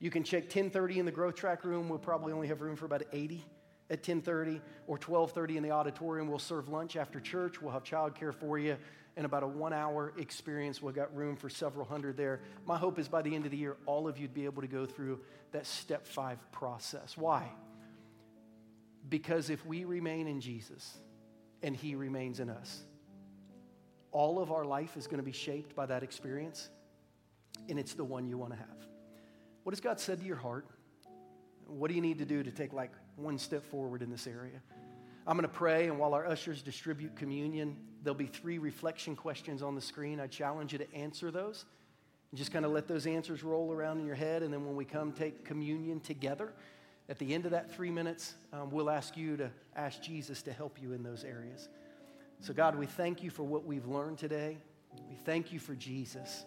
You 0.00 0.10
can 0.10 0.22
check 0.22 0.42
1030 0.44 0.98
in 0.98 1.06
the 1.06 1.12
growth 1.12 1.34
track 1.34 1.64
room. 1.64 1.88
We'll 1.88 1.98
probably 1.98 2.32
only 2.32 2.48
have 2.48 2.60
room 2.60 2.76
for 2.76 2.84
about 2.84 3.04
80 3.12 3.42
at 3.90 3.98
1030 3.98 4.60
or 4.86 4.96
1230 4.96 5.56
in 5.56 5.62
the 5.62 5.70
auditorium. 5.70 6.28
We'll 6.28 6.38
serve 6.38 6.68
lunch 6.68 6.96
after 6.96 7.20
church. 7.20 7.60
We'll 7.60 7.72
have 7.72 7.84
childcare 7.84 8.34
for 8.34 8.58
you 8.58 8.76
and 9.16 9.26
about 9.26 9.42
a 9.42 9.46
one 9.46 9.72
hour 9.72 10.12
experience. 10.16 10.80
We've 10.80 10.94
got 10.94 11.14
room 11.14 11.36
for 11.36 11.50
several 11.50 11.84
hundred 11.84 12.16
there. 12.16 12.40
My 12.64 12.78
hope 12.78 12.98
is 12.98 13.08
by 13.08 13.22
the 13.22 13.34
end 13.34 13.44
of 13.44 13.50
the 13.50 13.56
year, 13.56 13.76
all 13.84 14.08
of 14.08 14.18
you'd 14.18 14.32
be 14.32 14.44
able 14.44 14.62
to 14.62 14.68
go 14.68 14.86
through 14.86 15.20
that 15.52 15.66
step 15.66 16.06
five 16.06 16.38
process. 16.52 17.16
Why? 17.16 17.50
Because 19.08 19.50
if 19.50 19.66
we 19.66 19.84
remain 19.84 20.28
in 20.28 20.40
Jesus, 20.40 20.96
and 21.62 21.76
He 21.76 21.94
remains 21.94 22.40
in 22.40 22.50
us. 22.50 22.82
All 24.12 24.40
of 24.40 24.50
our 24.50 24.64
life 24.64 24.96
is 24.96 25.06
going 25.06 25.18
to 25.18 25.24
be 25.24 25.32
shaped 25.32 25.74
by 25.76 25.86
that 25.86 26.02
experience, 26.02 26.68
and 27.68 27.78
it's 27.78 27.94
the 27.94 28.04
one 28.04 28.26
you 28.26 28.38
want 28.38 28.52
to 28.52 28.58
have. 28.58 28.86
What 29.62 29.72
has 29.72 29.80
God 29.80 30.00
said 30.00 30.20
to 30.20 30.26
your 30.26 30.36
heart? 30.36 30.66
What 31.66 31.88
do 31.88 31.94
you 31.94 32.00
need 32.00 32.18
to 32.18 32.24
do 32.24 32.42
to 32.42 32.50
take 32.50 32.72
like 32.72 32.90
one 33.20 33.38
step 33.38 33.64
forward 33.64 34.02
in 34.02 34.10
this 34.10 34.26
area? 34.26 34.60
I'm 35.26 35.36
going 35.36 35.48
to 35.48 35.54
pray, 35.54 35.86
and 35.88 35.98
while 35.98 36.14
our 36.14 36.26
ushers 36.26 36.62
distribute 36.62 37.14
communion, 37.14 37.76
there'll 38.02 38.16
be 38.16 38.26
three 38.26 38.58
reflection 38.58 39.14
questions 39.14 39.62
on 39.62 39.74
the 39.74 39.80
screen. 39.80 40.18
I 40.18 40.26
challenge 40.26 40.72
you 40.72 40.78
to 40.78 40.94
answer 40.94 41.30
those. 41.30 41.64
And 42.30 42.38
just 42.38 42.52
kind 42.52 42.64
of 42.64 42.72
let 42.72 42.88
those 42.88 43.06
answers 43.06 43.42
roll 43.42 43.72
around 43.72 43.98
in 43.98 44.06
your 44.06 44.14
head, 44.14 44.42
and 44.42 44.52
then 44.52 44.64
when 44.64 44.76
we 44.76 44.84
come 44.84 45.12
take 45.12 45.44
communion 45.44 46.00
together, 46.00 46.52
at 47.08 47.18
the 47.18 47.34
end 47.34 47.44
of 47.44 47.50
that 47.50 47.72
three 47.72 47.90
minutes, 47.90 48.34
um, 48.52 48.70
we'll 48.70 48.88
ask 48.88 49.16
you 49.16 49.36
to 49.36 49.50
ask 49.74 50.00
Jesus 50.00 50.42
to 50.42 50.52
help 50.52 50.80
you 50.80 50.92
in 50.92 51.02
those 51.02 51.24
areas. 51.24 51.68
So, 52.38 52.54
God, 52.54 52.78
we 52.78 52.86
thank 52.86 53.22
you 53.22 53.30
for 53.30 53.42
what 53.42 53.66
we've 53.66 53.86
learned 53.86 54.18
today. 54.18 54.58
We 55.08 55.16
thank 55.16 55.52
you 55.52 55.58
for 55.58 55.74
Jesus. 55.74 56.44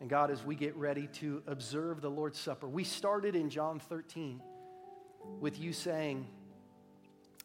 And 0.00 0.10
God, 0.10 0.30
as 0.30 0.44
we 0.44 0.54
get 0.56 0.76
ready 0.76 1.06
to 1.14 1.42
observe 1.46 2.00
the 2.00 2.10
Lord's 2.10 2.38
Supper, 2.38 2.68
we 2.68 2.84
started 2.84 3.36
in 3.36 3.48
John 3.48 3.78
13 3.78 4.42
with 5.40 5.58
you 5.58 5.72
saying, 5.72 6.26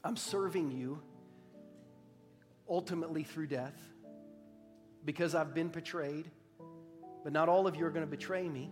I'm 0.04 0.18
serving 0.18 0.72
you 0.72 1.02
ultimately 2.70 3.24
through 3.24 3.48
death 3.48 3.76
because 5.06 5.36
I've 5.36 5.54
been 5.54 5.70
betrayed, 5.70 6.30
but 7.24 7.34
not 7.34 7.50
all 7.50 7.68
of 7.68 7.76
you 7.76 7.86
are 7.86 7.90
going 7.90 8.06
to 8.06 8.10
betray 8.10 8.48
me. 8.48 8.70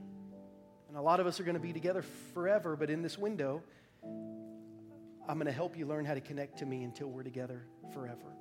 And 0.87 0.97
a 0.97 1.01
lot 1.01 1.19
of 1.19 1.27
us 1.27 1.39
are 1.39 1.43
going 1.43 1.55
to 1.55 1.61
be 1.61 1.73
together 1.73 2.03
forever, 2.33 2.75
but 2.75 2.89
in 2.89 3.01
this 3.01 3.17
window, 3.17 3.61
I'm 4.03 5.35
going 5.35 5.47
to 5.47 5.51
help 5.51 5.77
you 5.77 5.85
learn 5.85 6.05
how 6.05 6.13
to 6.13 6.21
connect 6.21 6.59
to 6.59 6.65
me 6.65 6.83
until 6.83 7.07
we're 7.09 7.23
together 7.23 7.63
forever. 7.93 8.33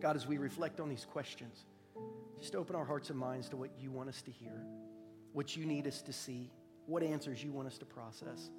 God, 0.00 0.14
as 0.14 0.26
we 0.26 0.38
reflect 0.38 0.78
on 0.78 0.88
these 0.88 1.04
questions, 1.04 1.64
just 2.38 2.54
open 2.54 2.76
our 2.76 2.84
hearts 2.84 3.10
and 3.10 3.18
minds 3.18 3.48
to 3.48 3.56
what 3.56 3.70
you 3.80 3.90
want 3.90 4.08
us 4.08 4.22
to 4.22 4.30
hear, 4.30 4.64
what 5.32 5.56
you 5.56 5.64
need 5.64 5.86
us 5.86 6.02
to 6.02 6.12
see, 6.12 6.50
what 6.86 7.02
answers 7.02 7.42
you 7.42 7.50
want 7.50 7.66
us 7.66 7.78
to 7.78 7.84
process. 7.84 8.50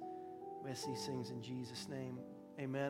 Ask 0.66 0.86
these 0.86 1.06
things 1.06 1.30
in 1.30 1.42
Jesus' 1.42 1.88
name. 1.88 2.18
Amen. 2.58 2.86